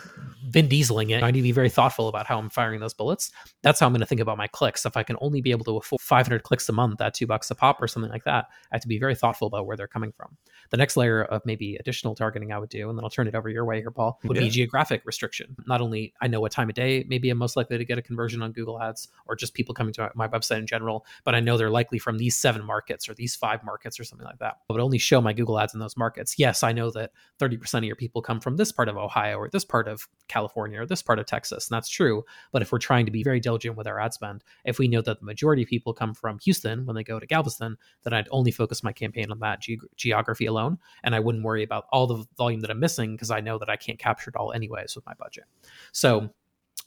Vin 0.49 0.69
Dieseling 0.69 1.11
it. 1.11 1.23
I 1.23 1.31
need 1.31 1.41
to 1.41 1.43
be 1.43 1.53
very 1.53 1.71
thoughtful 1.71 2.09
about 2.09 2.27
how 2.27 2.39
I'm 2.39 2.51
firing 2.51 2.81
those 2.81 2.95
bullets. 2.95 3.31
That's 3.63 3.81
how 3.81 3.87
I'm 3.87 3.93
going 3.93 4.01
to 4.01 4.07
think 4.07 4.21
about 4.21 4.37
my 4.37 4.47
clicks. 4.47 4.85
If 4.85 4.97
I 4.97 5.03
can 5.03 5.17
only 5.21 5.41
be 5.41 5.51
able 5.51 5.65
to 5.65 5.77
afford 5.77 6.01
500 6.01 6.43
clicks 6.43 6.69
a 6.69 6.73
month 6.73 7.01
at 7.01 7.15
two 7.15 7.27
bucks 7.27 7.51
a 7.51 7.55
pop 7.55 7.81
or 7.81 7.89
something 7.89 8.11
like 8.11 8.25
that, 8.25 8.47
I 8.71 8.77
have 8.77 8.83
to 8.83 8.89
be 8.89 8.99
very 8.99 9.15
thoughtful 9.15 9.47
about 9.47 9.67
where 9.67 9.77
they're 9.77 9.87
coming 9.87 10.13
from. 10.13 10.37
The 10.71 10.77
next 10.77 10.97
layer 10.97 11.25
of 11.25 11.43
maybe 11.45 11.77
additional 11.77 12.15
targeting 12.15 12.53
I 12.53 12.59
would 12.59 12.71
do, 12.71 12.89
and 12.89 12.99
then 12.99 13.05
I'll 13.05 13.11
turn 13.11 13.29
it 13.29 13.35
over 13.35 13.49
your 13.49 13.65
way 13.65 13.81
here, 13.81 13.91
Paul, 13.91 14.19
would 14.25 14.37
yeah. 14.37 14.45
be 14.45 14.51
geographic 14.51 15.03
restriction. 15.05 15.55
Not 15.67 15.81
only 15.81 16.15
I 16.21 16.27
know 16.27 16.41
what 16.41 16.53
time 16.53 16.69
of 16.69 16.75
day 16.75 17.05
maybe 17.09 17.31
I'm 17.31 17.39
most 17.39 17.57
likely 17.57 17.79
to 17.79 17.85
get 17.85 17.99
a 17.99 18.03
conversion 18.03 18.43
on 18.43 18.53
Google 18.53 18.81
Ads 18.81 19.09
or 19.27 19.37
just 19.37 19.55
people 19.55 19.75
coming 19.75 19.93
to 19.95 20.11
my 20.15 20.29
website 20.29 20.59
in 20.59 20.67
general, 20.67 21.07
but 21.25 21.35
I 21.35 21.41
know 21.41 21.57
they're 21.57 21.71
likely 21.71 21.99
from 21.99 22.19
these 22.19 22.34
seven 22.37 22.65
markets 22.65 23.09
or 23.09 23.15
or 23.15 23.17
these 23.17 23.35
five 23.35 23.65
markets 23.65 23.99
or 23.99 24.05
something 24.05 24.27
like 24.27 24.39
that. 24.39 24.57
I 24.69 24.73
would 24.73 24.83
only 24.83 24.99
show 24.99 25.21
my 25.21 25.33
Google 25.33 25.59
ads 25.59 25.75
in 25.75 25.81
those 25.81 25.97
markets. 25.97 26.35
Yes, 26.39 26.63
I 26.63 26.73
know 26.73 26.91
that 26.91 27.13
30% 27.41 27.79
of 27.79 27.85
your 27.85 27.97
people 27.97 28.21
come 28.23 28.41
from 28.41 28.57
this 28.57 28.73
part 28.73 28.89
of 28.89 28.97
Ohio 28.97 29.39
or 29.39 29.49
this 29.49 29.65
part 29.65 29.89
of 29.89 30.07
California 30.29 30.81
or 30.81 30.87
this 30.87 31.03
part 31.03 31.19
of 31.19 31.27
Texas. 31.27 31.69
And 31.69 31.77
that's 31.77 31.89
true. 31.89 32.25
But 32.53 32.63
if 32.63 32.73
we're 32.73 32.79
trying 32.79 33.07
to 33.07 33.13
be 33.13 33.23
very 33.23 33.41
diligent 33.41 33.77
with 33.77 33.87
our 33.87 34.01
ad 34.01 34.13
spend, 34.13 34.43
if 34.65 34.79
we 34.79 34.89
know 34.89 35.01
that 35.03 35.21
the 35.21 35.25
majority 35.25 35.63
of 35.63 35.69
people 35.69 35.95
come 35.95 36.15
from 36.15 36.39
Houston 36.41 36.85
when 36.87 36.97
they 36.97 37.05
go 37.05 37.19
to 37.19 37.27
Galveston, 37.27 37.77
then 38.03 38.13
I'd 38.13 38.29
only 38.31 38.51
focus 38.51 38.83
my 38.83 38.93
campaign 38.93 39.31
on 39.31 39.39
that 39.41 39.61
ge- 39.61 39.79
geography 39.97 40.47
alone. 40.47 40.79
And 41.03 41.15
I 41.15 41.21
wouldn't 41.21 41.45
worry 41.45 41.63
about 41.63 41.87
all 41.93 42.07
the 42.07 42.25
volume 42.37 42.61
that 42.61 42.71
I'm 42.71 42.81
missing 42.81 43.13
because 43.13 43.31
I 43.31 43.41
know 43.41 43.59
that 43.59 43.71
I 43.71 43.77
can't 43.77 43.99
capture 43.99 44.31
it 44.31 44.37
all 44.37 44.53
anyways 44.53 44.97
with 44.97 45.07
my 45.07 45.15
budget. 45.15 45.45
So 45.93 46.31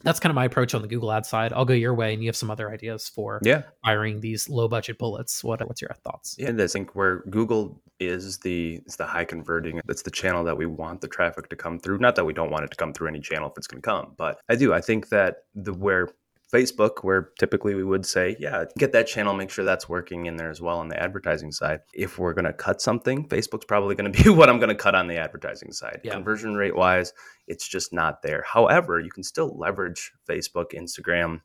that's 0.02 0.20
kind 0.20 0.30
of 0.30 0.34
my 0.34 0.44
approach 0.44 0.74
on 0.74 0.82
the 0.82 0.88
Google 0.88 1.10
ad 1.10 1.26
side. 1.26 1.52
I'll 1.52 1.64
go 1.64 1.74
your 1.74 1.94
way, 1.94 2.12
and 2.12 2.22
you 2.22 2.28
have 2.28 2.36
some 2.36 2.50
other 2.50 2.70
ideas 2.70 3.08
for 3.08 3.40
yeah. 3.42 3.62
firing 3.84 4.20
these 4.20 4.48
low 4.48 4.68
budget 4.68 4.98
bullets. 4.98 5.42
What 5.42 5.66
what's 5.66 5.82
your 5.82 5.90
thoughts? 6.04 6.36
Yeah, 6.38 6.52
I 6.56 6.66
think 6.66 6.94
where 6.94 7.24
Google 7.30 7.80
is 7.98 8.38
the 8.38 8.80
is 8.86 8.96
the 8.96 9.06
high 9.06 9.24
converting. 9.24 9.80
It's 9.88 10.02
the 10.02 10.10
channel 10.10 10.44
that 10.44 10.56
we 10.56 10.66
want 10.66 11.00
the 11.00 11.08
traffic 11.08 11.48
to 11.48 11.56
come 11.56 11.78
through. 11.78 11.98
Not 11.98 12.16
that 12.16 12.24
we 12.24 12.32
don't 12.32 12.50
want 12.50 12.64
it 12.64 12.70
to 12.70 12.76
come 12.76 12.92
through 12.92 13.08
any 13.08 13.20
channel 13.20 13.50
if 13.50 13.56
it's 13.56 13.66
going 13.66 13.82
to 13.82 13.86
come, 13.86 14.14
but 14.16 14.40
I 14.48 14.54
do. 14.54 14.72
I 14.72 14.80
think 14.80 15.08
that 15.08 15.44
the 15.54 15.72
where 15.72 16.08
Facebook, 16.52 17.04
where 17.04 17.30
typically 17.38 17.74
we 17.74 17.84
would 17.84 18.06
say, 18.06 18.36
yeah, 18.38 18.64
get 18.78 18.92
that 18.92 19.06
channel, 19.06 19.34
make 19.34 19.50
sure 19.50 19.64
that's 19.64 19.88
working 19.88 20.26
in 20.26 20.36
there 20.36 20.50
as 20.50 20.60
well 20.60 20.78
on 20.78 20.88
the 20.88 21.00
advertising 21.00 21.52
side. 21.52 21.80
If 21.92 22.18
we're 22.18 22.32
going 22.32 22.46
to 22.46 22.52
cut 22.52 22.80
something, 22.80 23.28
Facebook's 23.28 23.66
probably 23.66 23.94
going 23.94 24.10
to 24.12 24.24
be 24.24 24.30
what 24.30 24.48
I'm 24.48 24.58
going 24.58 24.70
to 24.70 24.74
cut 24.74 24.94
on 24.94 25.08
the 25.08 25.18
advertising 25.18 25.72
side. 25.72 26.00
Yeah. 26.04 26.14
Conversion 26.14 26.54
rate 26.54 26.76
wise, 26.76 27.12
it's 27.46 27.68
just 27.68 27.92
not 27.92 28.22
there. 28.22 28.44
However, 28.46 28.98
you 28.98 29.10
can 29.10 29.22
still 29.22 29.56
leverage 29.58 30.12
Facebook, 30.28 30.72
Instagram, 30.74 31.40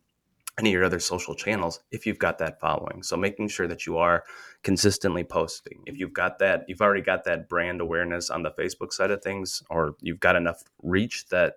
any 0.59 0.69
of 0.69 0.73
your 0.73 0.83
other 0.83 0.99
social 0.99 1.35
channels 1.35 1.79
if 1.91 2.05
you've 2.05 2.19
got 2.19 2.37
that 2.37 2.59
following. 2.59 3.01
So 3.01 3.17
making 3.17 3.47
sure 3.47 3.67
that 3.67 3.85
you 3.85 3.97
are 3.97 4.23
consistently 4.61 5.23
posting. 5.23 5.81
If 5.85 5.97
you've 5.97 6.13
got 6.13 6.39
that, 6.39 6.65
you've 6.67 6.81
already 6.81 7.01
got 7.01 7.23
that 7.25 7.49
brand 7.49 7.81
awareness 7.81 8.29
on 8.29 8.43
the 8.43 8.51
Facebook 8.51 8.93
side 8.93 9.11
of 9.11 9.23
things, 9.23 9.63
or 9.69 9.95
you've 9.99 10.19
got 10.19 10.35
enough 10.35 10.63
reach 10.81 11.27
that 11.29 11.55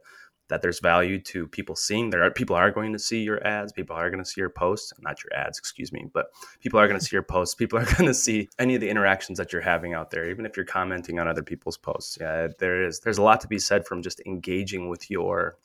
that 0.48 0.62
there's 0.62 0.80
value 0.80 1.20
to 1.20 1.46
people 1.48 1.74
seeing 1.74 2.10
there 2.10 2.22
are 2.22 2.30
people 2.30 2.54
are 2.56 2.70
going 2.70 2.92
to 2.92 2.98
see 2.98 3.22
your 3.22 3.44
ads 3.46 3.72
people 3.72 3.96
are 3.96 4.10
going 4.10 4.22
to 4.22 4.28
see 4.28 4.40
your 4.40 4.50
posts 4.50 4.92
not 5.00 5.22
your 5.22 5.32
ads 5.34 5.58
excuse 5.58 5.92
me 5.92 6.06
but 6.12 6.26
people 6.60 6.78
are 6.78 6.86
going 6.86 6.98
to 6.98 7.04
see 7.04 7.14
your 7.14 7.22
posts 7.22 7.54
people 7.54 7.78
are 7.78 7.84
going 7.96 8.06
to 8.06 8.14
see 8.14 8.48
any 8.58 8.74
of 8.74 8.80
the 8.80 8.88
interactions 8.88 9.38
that 9.38 9.52
you're 9.52 9.62
having 9.62 9.94
out 9.94 10.10
there 10.10 10.28
even 10.30 10.46
if 10.46 10.56
you're 10.56 10.66
commenting 10.66 11.18
on 11.18 11.28
other 11.28 11.42
people's 11.42 11.76
posts. 11.76 12.18
Yeah 12.20 12.48
there 12.58 12.84
is 12.84 13.00
there's 13.00 13.18
a 13.18 13.22
lot 13.22 13.40
to 13.40 13.48
be 13.48 13.58
said 13.58 13.86
from 13.86 14.02
just 14.02 14.20
engaging 14.26 14.88
with 14.88 15.10
your 15.10 15.56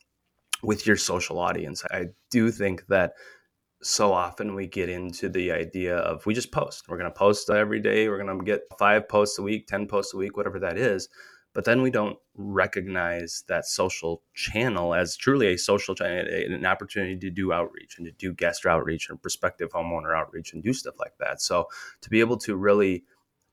with 0.63 0.85
your 0.85 0.95
social 0.95 1.39
audience. 1.39 1.83
I 1.89 2.09
do 2.29 2.51
think 2.51 2.85
that 2.87 3.13
so 3.81 4.13
often 4.13 4.53
we 4.53 4.67
get 4.67 4.89
into 4.89 5.27
the 5.27 5.51
idea 5.51 5.97
of 5.97 6.23
we 6.27 6.35
just 6.35 6.51
post. 6.51 6.85
We're 6.87 6.97
going 6.97 7.09
to 7.09 7.17
post 7.17 7.49
every 7.49 7.79
day 7.79 8.09
we're 8.09 8.23
going 8.23 8.37
to 8.37 8.45
get 8.45 8.61
five 8.77 9.09
posts 9.09 9.39
a 9.39 9.41
week 9.41 9.67
10 9.67 9.87
posts 9.87 10.13
a 10.13 10.17
week 10.17 10.37
whatever 10.37 10.59
that 10.59 10.77
is 10.77 11.09
but 11.53 11.65
then 11.65 11.81
we 11.81 11.91
don't 11.91 12.17
recognize 12.35 13.43
that 13.47 13.65
social 13.65 14.21
channel 14.33 14.93
as 14.93 15.15
truly 15.15 15.47
a 15.47 15.57
social 15.57 15.95
channel, 15.95 16.25
an 16.27 16.65
opportunity 16.65 17.17
to 17.17 17.29
do 17.29 17.51
outreach 17.51 17.97
and 17.97 18.05
to 18.05 18.11
do 18.13 18.33
guest 18.33 18.65
outreach 18.65 19.09
and 19.09 19.21
prospective 19.21 19.71
homeowner 19.71 20.15
outreach 20.15 20.53
and 20.53 20.63
do 20.63 20.73
stuff 20.73 20.95
like 20.99 21.17
that. 21.19 21.41
So 21.41 21.67
to 22.01 22.09
be 22.09 22.19
able 22.19 22.37
to 22.37 22.55
really 22.55 23.03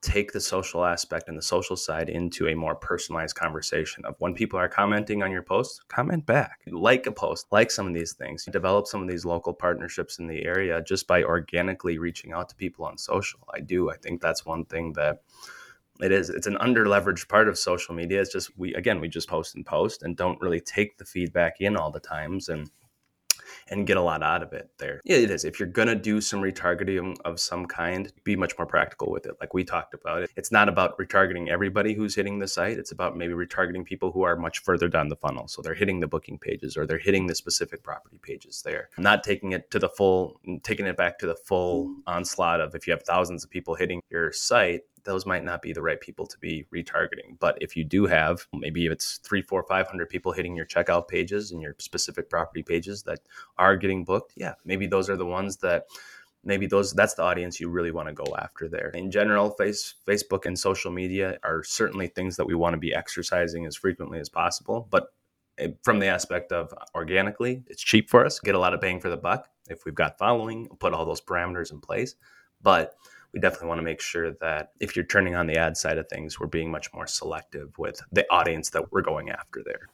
take 0.01 0.31
the 0.33 0.41
social 0.41 0.85
aspect 0.85 1.29
and 1.29 1.37
the 1.37 1.43
social 1.43 1.77
side 1.77 2.09
into 2.09 2.47
a 2.47 2.55
more 2.55 2.77
personalized 2.77 3.35
conversation 3.35 4.05
of 4.05 4.15
when 4.19 4.33
people 4.33 4.59
are 4.59 4.69
commenting 4.69 5.23
on 5.23 5.33
your 5.33 5.43
post, 5.43 5.83
comment 5.89 6.25
back, 6.25 6.61
like 6.71 7.07
a 7.07 7.13
post, 7.13 7.47
like 7.51 7.71
some 7.71 7.89
of 7.89 7.95
these 7.95 8.13
things, 8.13 8.45
develop 8.45 8.87
some 8.87 9.03
of 9.03 9.09
these 9.09 9.25
local 9.25 9.53
partnerships 9.53 10.21
in 10.21 10.29
the 10.29 10.45
area 10.45 10.81
just 10.83 11.09
by 11.09 11.25
organically 11.25 11.99
reaching 11.99 12.33
out 12.33 12.49
to 12.49 12.55
people 12.55 12.85
on 12.85 12.97
social. 12.97 13.41
I 13.53 13.59
do. 13.61 13.91
I 13.91 13.97
think 13.97 14.21
that's 14.21 14.47
one 14.47 14.65
thing 14.65 14.93
that 14.93 15.23
It 16.01 16.13
is. 16.13 16.31
It's 16.31 16.47
an 16.47 16.57
underleveraged 16.57 17.29
part 17.29 17.49
of 17.49 17.59
social 17.59 17.95
media. 17.95 18.21
It's 18.21 18.33
just 18.33 18.57
we 18.57 18.75
again 18.75 19.01
we 19.01 19.09
just 19.09 19.29
post 19.29 19.55
and 19.55 19.67
post 19.67 20.03
and 20.03 20.17
don't 20.17 20.41
really 20.41 20.61
take 20.61 20.99
the 20.99 21.05
feedback 21.05 21.61
in 21.61 21.77
all 21.77 21.91
the 21.91 22.01
times 22.01 22.49
and 22.49 22.71
and 23.71 23.87
get 23.87 23.97
a 23.97 24.03
lot 24.03 24.23
out 24.23 24.43
of 24.43 24.53
it 24.53 24.71
there. 24.79 25.01
Yeah, 25.05 25.17
it 25.17 25.31
is. 25.31 25.45
If 25.45 25.59
you're 25.59 25.69
going 25.69 25.89
to 25.89 25.95
do 25.95 26.21
some 26.21 26.41
retargeting 26.41 27.17
of 27.25 27.41
some 27.41 27.67
kind, 27.67 28.13
be 28.25 28.37
much 28.37 28.57
more 28.59 28.67
practical 28.67 29.11
with 29.11 29.27
it. 29.27 29.35
Like 29.41 29.55
we 29.55 29.65
talked 29.65 29.95
about 29.95 30.23
it. 30.23 30.31
It's 30.37 30.53
not 30.53 30.69
about 30.69 30.99
retargeting 30.99 31.49
everybody 31.49 31.95
who's 31.95 32.15
hitting 32.15 32.39
the 32.39 32.49
site. 32.49 32.79
It's 32.79 32.93
about 32.93 33.17
maybe 33.17 33.35
retargeting 33.35 33.85
people 33.85 34.13
who 34.13 34.23
are 34.23 34.37
much 34.37 34.61
further 34.61 34.89
down 34.89 35.09
the 35.09 35.17
funnel. 35.17 35.49
So 35.49 35.63
they're 35.63 35.75
hitting 35.75 36.01
the 36.01 36.07
booking 36.07 36.39
pages 36.39 36.77
or 36.77 36.87
they're 36.87 36.99
hitting 36.99 37.27
the 37.27 37.35
specific 37.35 37.83
property 37.83 38.19
pages 38.23 38.63
there. 38.63 38.89
Not 38.99 39.23
taking 39.23 39.53
it 39.53 39.71
to 39.71 39.79
the 39.79 39.89
full, 39.89 40.41
taking 40.63 40.87
it 40.87 40.97
back 40.97 41.19
to 41.19 41.27
the 41.27 41.37
full 41.37 41.89
mm. 41.89 41.95
onslaught 42.07 42.61
of 42.61 42.75
if 42.75 42.87
you 42.87 42.93
have 42.93 43.03
thousands 43.03 43.45
of 43.45 43.51
people 43.51 43.75
hitting 43.75 44.01
your 44.11 44.33
site, 44.33 44.83
those 45.05 45.27
might 45.27 45.45
not 45.45 45.63
be 45.63 45.73
the 45.73 45.83
right 45.83 46.01
people 46.01 46.27
to 46.27 46.39
be 46.39 46.67
retargeting. 46.75 47.39
But 47.39 47.59
if 47.61 47.77
you 47.77 47.85
do 47.85 48.07
have 48.07 48.47
maybe 48.53 48.87
it's 48.87 49.19
three, 49.19 49.43
four, 49.43 49.63
five 49.65 49.87
hundred 49.87 50.09
people 50.09 50.33
hitting 50.33 50.57
your 50.57 50.67
checkout 50.67 51.09
pages 51.09 51.51
and 51.51 51.61
your 51.61 51.75
specific 51.79 52.31
property 52.31 52.63
pages 52.63 53.03
that 53.05 53.21
are 53.57 53.77
getting 53.77 54.05
booked, 54.05 54.33
yeah, 54.37 54.55
maybe 54.65 54.87
those 54.87 55.09
are 55.11 55.17
the 55.17 55.27
ones 55.27 55.59
that 55.59 55.85
maybe 56.45 56.67
those 56.67 56.93
that's 56.93 57.15
the 57.15 57.23
audience 57.23 57.61
you 57.61 57.69
really 57.69 57.91
want 57.91 58.09
to 58.09 58.15
go 58.15 58.37
after 58.37 58.69
there. 58.69 58.91
In 58.91 59.11
general, 59.11 59.51
face 59.51 59.95
Facebook 60.07 60.47
and 60.47 60.59
social 60.59 60.91
media 60.91 61.39
are 61.43 61.63
certainly 61.65 62.07
things 62.09 62.37
that 62.37 62.47
we 62.47 62.55
want 62.55 62.75
to 62.75 62.79
be 62.79 62.95
exercising 62.95 63.67
as 63.67 63.77
frequently 63.77 64.21
as 64.21 64.29
possible, 64.29 64.87
but 64.91 65.09
eh, 65.59 65.69
from 65.83 65.99
the 65.99 66.07
aspect 66.07 66.53
of 66.53 66.73
organically, 66.95 67.63
it's 67.67 67.83
cheap 67.83 68.09
for 68.09 68.25
us, 68.25 68.41
get 68.41 68.55
a 68.55 68.59
lot 68.59 68.75
of 68.75 68.81
bang 68.81 69.01
for 69.01 69.11
the 69.11 69.17
buck 69.17 69.49
if 69.69 69.85
we've 69.85 69.95
got 69.95 70.19
following, 70.19 70.69
put 70.79 70.93
all 70.93 71.05
those 71.05 71.21
parameters 71.21 71.73
in 71.73 71.81
place. 71.81 72.15
But 72.61 72.95
we 73.33 73.41
definitely 73.41 73.69
want 73.69 73.79
to 73.79 73.85
make 73.85 74.01
sure 74.01 74.33
that 74.41 74.73
if 74.81 74.97
you're 74.97 75.05
turning 75.05 75.35
on 75.35 75.47
the 75.47 75.57
ad 75.59 75.77
side 75.77 75.99
of 75.99 76.09
things, 76.09 76.41
we're 76.41 76.47
being 76.47 76.71
much 76.71 76.93
more 76.95 77.07
selective 77.07 77.77
with 77.79 78.01
the 78.13 78.27
audience 78.31 78.71
that 78.71 78.91
we're 78.91 79.03
going 79.03 79.31
after 79.31 79.63
there. 79.65 79.89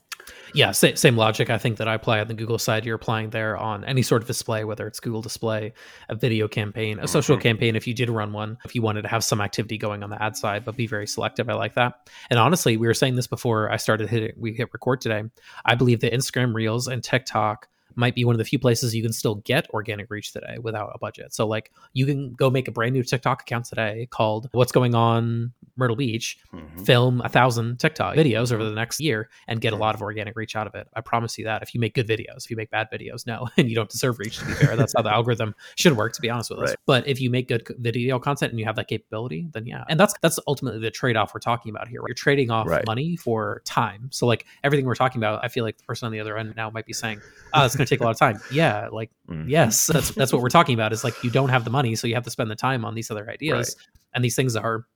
Yeah, 0.55 0.71
same, 0.71 0.97
same 0.97 1.17
logic. 1.17 1.51
I 1.51 1.59
think 1.59 1.79
that 1.79 1.89
I 1.89 1.95
apply 1.95 2.21
on 2.21 2.29
the 2.29 2.35
Google 2.35 2.59
side. 2.59 2.87
You're 2.87 2.95
applying 2.95 3.31
there 3.31 3.57
on 3.57 3.85
any 3.85 4.03
sort 4.03 4.23
of 4.23 4.29
display, 4.29 4.65
whether 4.65 4.87
it's 4.87 5.01
Google 5.01 5.21
Display, 5.21 5.73
a 6.09 6.15
video 6.15 6.47
campaign, 6.47 6.99
a 7.01 7.09
social 7.09 7.37
mm-hmm. 7.37 7.43
campaign. 7.43 7.77
If 7.77 7.87
you 7.87 7.95
did 7.95 8.09
run 8.09 8.33
one, 8.33 8.57
if 8.65 8.75
you 8.75 8.81
wanted 8.81 9.03
to 9.03 9.09
have 9.09 9.25
some 9.25 9.41
activity 9.41 9.77
going 9.77 10.03
on 10.03 10.11
the 10.11 10.23
ad 10.23 10.37
side, 10.37 10.65
but 10.65 10.77
be 10.77 10.87
very 10.87 11.07
selective, 11.07 11.49
I 11.49 11.55
like 11.55 11.75
that. 11.75 12.09
And 12.31 12.39
honestly, 12.39 12.77
we 12.77 12.87
were 12.87 12.95
saying 12.95 13.17
this 13.17 13.27
before 13.27 13.71
I 13.71 13.77
started 13.77 14.09
hitting. 14.09 14.33
We 14.39 14.53
hit 14.53 14.69
record 14.73 15.01
today. 15.01 15.25
I 15.65 15.75
believe 15.75 16.01
that 16.01 16.13
Instagram 16.13 16.55
Reels 16.55 16.87
and 16.87 17.03
TikTok 17.03 17.69
might 17.97 18.15
be 18.15 18.25
one 18.25 18.35
of 18.35 18.39
the 18.39 18.45
few 18.45 18.59
places 18.59 18.95
you 18.95 19.03
can 19.03 19.13
still 19.13 19.37
get 19.37 19.69
organic 19.71 20.11
reach 20.11 20.33
today 20.33 20.57
without 20.61 20.91
a 20.95 20.99
budget. 20.99 21.35
So 21.35 21.47
like 21.47 21.73
you 21.93 22.07
can 22.07 22.33
go 22.33 22.51
make 22.51 22.69
a 22.69 22.73
brand 22.73 22.95
new 22.95 23.03
TikTok 23.03 23.43
account 23.43 23.67
today 23.67 24.09
called 24.11 24.49
What's 24.53 24.73
Going 24.73 24.95
On 24.95 25.53
Myrtle 25.77 25.97
Beach, 25.97 26.39
mm-hmm. 26.53 26.85
film 26.85 27.21
a 27.23 27.29
thousand 27.29 27.79
TikTok 27.79 28.17
videos 28.17 28.53
over 28.53 28.65
the 28.65 28.75
next 28.75 29.01
year 29.01 29.29
and 29.49 29.61
get 29.61 29.73
a 29.73 29.77
lot 29.77 29.95
of 29.95 30.03
organic 30.03 30.37
reach 30.37 30.57
out 30.57 30.67
of 30.67 30.75
it. 30.75 30.89
I 30.95 31.01
promise 31.01 31.37
you 31.39 31.45
that. 31.45 31.63
If 31.63 31.75
you 31.75 31.81
make 31.81 31.95
good 31.95 32.07
videos, 32.07 32.45
if 32.45 32.51
you 32.51 32.57
make 32.57 32.71
bad 32.71 32.89
videos, 32.93 33.27
no, 33.27 33.49
and 33.57 33.69
you 33.69 33.75
don't 33.75 33.91
deserve 33.91 34.19
reach 34.19 34.39
to 34.39 34.47
be 34.47 34.53
fair. 34.53 34.77
That's 34.77 34.95
how 34.97 35.03
the 35.03 35.13
algorithm 35.13 35.55
should 35.77 35.97
work, 35.97 36.13
to 36.15 36.21
be 36.21 36.31
honest 36.31 36.51
with 36.51 36.61
right. 36.61 36.71
us. 36.71 36.77
But 36.87 37.07
if 37.07 37.21
you 37.21 37.31
make 37.31 37.49
good 37.49 37.67
video 37.79 38.19
content 38.19 38.53
and 38.53 38.59
you 38.59 38.67
have 38.67 38.77
that 38.77 38.89
capability, 38.89 39.49
then 39.53 39.67
yeah. 39.67 39.85
And 39.89 39.99
that's 39.99 40.15
that's 40.21 40.39
ultimately 40.47 40.81
the 40.81 40.91
trade-off 40.91 41.35
we're 41.35 41.41
talking 41.41 41.71
about 41.71 41.89
here. 41.89 42.01
Right? 42.01 42.09
You're 42.09 42.15
trading 42.15 42.51
off 42.51 42.69
right. 42.69 42.87
money 42.87 43.17
for 43.17 43.63
time. 43.65 44.09
So 44.13 44.27
like 44.27 44.47
everything 44.63 44.87
we're 44.87 44.95
talking 44.95 45.21
about, 45.21 45.45
I 45.45 45.49
feel 45.49 45.65
like 45.65 45.79
the 45.79 45.85
person 45.85 46.07
on 46.07 46.13
the 46.13 46.21
other 46.21 46.37
end 46.37 46.55
now 46.57 46.71
might 46.71 46.87
be 46.87 46.93
saying, 46.93 47.21
oh, 47.53 47.65
it's 47.65 47.77
gonna 47.85 47.97
take 47.97 48.01
a 48.01 48.05
lot 48.05 48.11
of 48.11 48.19
time. 48.19 48.41
Yeah, 48.51 48.89
like 48.91 49.11
mm-hmm. 49.29 49.49
yes, 49.49 49.87
that's 49.87 50.11
that's 50.11 50.33
what 50.33 50.43
we're 50.43 50.49
talking 50.49 50.75
about. 50.75 50.93
Is 50.93 51.05
like 51.05 51.23
you 51.23 51.31
don't 51.31 51.51
have 51.51 51.65
the 51.65 51.71
money, 51.71 51.95
so 51.95 52.07
you 52.07 52.15
have 52.15 52.25
to 52.25 52.31
spend 52.31 52.51
the 52.51 52.57
time 52.57 52.85
on 52.85 52.95
these 52.95 53.11
other 53.11 53.29
ideas. 53.31 53.77
And 54.15 54.25
these 54.25 54.37
things 54.37 54.55
are 54.55 54.87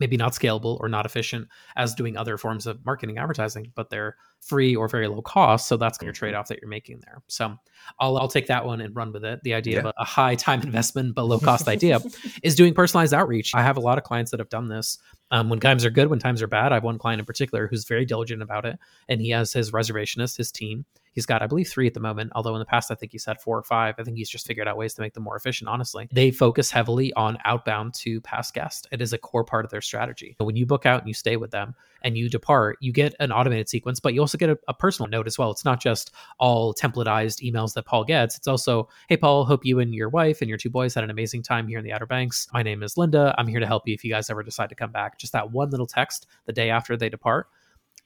maybe 0.00 0.16
not 0.16 0.32
scalable 0.32 0.80
or 0.80 0.88
not 0.88 1.06
efficient 1.06 1.48
as 1.76 1.94
doing 1.94 2.16
other 2.16 2.36
forms 2.36 2.66
of 2.66 2.84
marketing 2.84 3.18
advertising 3.18 3.70
but 3.74 3.88
they're 3.90 4.16
free 4.46 4.76
or 4.76 4.88
very 4.88 5.08
low 5.08 5.22
cost 5.22 5.68
so 5.68 5.76
that's 5.76 6.00
your 6.00 6.12
mm-hmm. 6.12 6.18
trade-off 6.18 6.48
that 6.48 6.58
you're 6.60 6.68
making 6.68 7.00
there 7.04 7.22
so 7.26 7.54
i'll, 8.00 8.16
I'll 8.16 8.28
take 8.28 8.46
that 8.46 8.64
one 8.64 8.80
and 8.80 8.94
run 8.94 9.12
with 9.12 9.24
it 9.24 9.42
the 9.42 9.54
idea 9.54 9.74
yeah. 9.74 9.80
of 9.80 9.86
a, 9.86 9.94
a 9.98 10.04
high 10.04 10.34
time 10.34 10.62
investment 10.62 11.14
but 11.14 11.24
low 11.24 11.38
cost 11.38 11.68
idea 11.68 12.00
is 12.42 12.54
doing 12.54 12.74
personalized 12.74 13.14
outreach 13.14 13.54
i 13.54 13.62
have 13.62 13.76
a 13.76 13.80
lot 13.80 13.98
of 13.98 14.04
clients 14.04 14.30
that 14.30 14.40
have 14.40 14.48
done 14.48 14.68
this 14.68 14.98
um, 15.32 15.48
when 15.48 15.58
times 15.58 15.84
are 15.84 15.90
good 15.90 16.08
when 16.08 16.18
times 16.18 16.42
are 16.42 16.46
bad 16.46 16.72
i 16.72 16.76
have 16.76 16.84
one 16.84 16.98
client 16.98 17.20
in 17.20 17.26
particular 17.26 17.66
who's 17.66 17.84
very 17.84 18.04
diligent 18.04 18.42
about 18.42 18.64
it 18.64 18.78
and 19.08 19.20
he 19.20 19.30
has 19.30 19.52
his 19.52 19.72
reservationist 19.72 20.36
his 20.36 20.52
team 20.52 20.84
He's 21.16 21.24
got, 21.24 21.40
I 21.40 21.46
believe, 21.46 21.66
three 21.66 21.86
at 21.86 21.94
the 21.94 22.00
moment, 22.00 22.30
although 22.34 22.54
in 22.54 22.58
the 22.58 22.66
past, 22.66 22.90
I 22.90 22.94
think 22.94 23.10
he's 23.10 23.24
had 23.24 23.40
four 23.40 23.56
or 23.56 23.62
five. 23.62 23.94
I 23.98 24.02
think 24.02 24.18
he's 24.18 24.28
just 24.28 24.46
figured 24.46 24.68
out 24.68 24.76
ways 24.76 24.92
to 24.94 25.00
make 25.00 25.14
them 25.14 25.22
more 25.22 25.34
efficient, 25.34 25.66
honestly. 25.66 26.10
They 26.12 26.30
focus 26.30 26.70
heavily 26.70 27.10
on 27.14 27.38
outbound 27.46 27.94
to 27.94 28.20
past 28.20 28.52
guests. 28.52 28.86
It 28.92 29.00
is 29.00 29.14
a 29.14 29.18
core 29.18 29.42
part 29.42 29.64
of 29.64 29.70
their 29.70 29.80
strategy. 29.80 30.36
When 30.38 30.56
you 30.56 30.66
book 30.66 30.84
out 30.84 31.00
and 31.00 31.08
you 31.08 31.14
stay 31.14 31.38
with 31.38 31.50
them 31.50 31.74
and 32.02 32.18
you 32.18 32.28
depart, 32.28 32.76
you 32.80 32.92
get 32.92 33.14
an 33.18 33.32
automated 33.32 33.66
sequence, 33.70 33.98
but 33.98 34.12
you 34.12 34.20
also 34.20 34.35
get 34.38 34.50
a, 34.50 34.58
a 34.68 34.74
personal 34.74 35.08
note 35.08 35.26
as 35.26 35.38
well. 35.38 35.50
It's 35.50 35.64
not 35.64 35.80
just 35.80 36.12
all 36.38 36.74
templatized 36.74 37.42
emails 37.42 37.74
that 37.74 37.86
Paul 37.86 38.04
gets. 38.04 38.36
It's 38.36 38.46
also, 38.46 38.88
hey, 39.08 39.16
Paul, 39.16 39.44
hope 39.44 39.64
you 39.64 39.80
and 39.80 39.94
your 39.94 40.08
wife 40.08 40.40
and 40.40 40.48
your 40.48 40.58
two 40.58 40.70
boys 40.70 40.94
had 40.94 41.04
an 41.04 41.10
amazing 41.10 41.42
time 41.42 41.68
here 41.68 41.78
in 41.78 41.84
the 41.84 41.92
Outer 41.92 42.06
Banks. 42.06 42.48
My 42.52 42.62
name 42.62 42.82
is 42.82 42.96
Linda. 42.96 43.34
I'm 43.38 43.46
here 43.46 43.60
to 43.60 43.66
help 43.66 43.86
you 43.86 43.94
if 43.94 44.04
you 44.04 44.10
guys 44.10 44.30
ever 44.30 44.42
decide 44.42 44.68
to 44.68 44.74
come 44.74 44.92
back. 44.92 45.18
Just 45.18 45.32
that 45.32 45.52
one 45.52 45.70
little 45.70 45.86
text 45.86 46.26
the 46.44 46.52
day 46.52 46.70
after 46.70 46.96
they 46.96 47.08
depart 47.08 47.48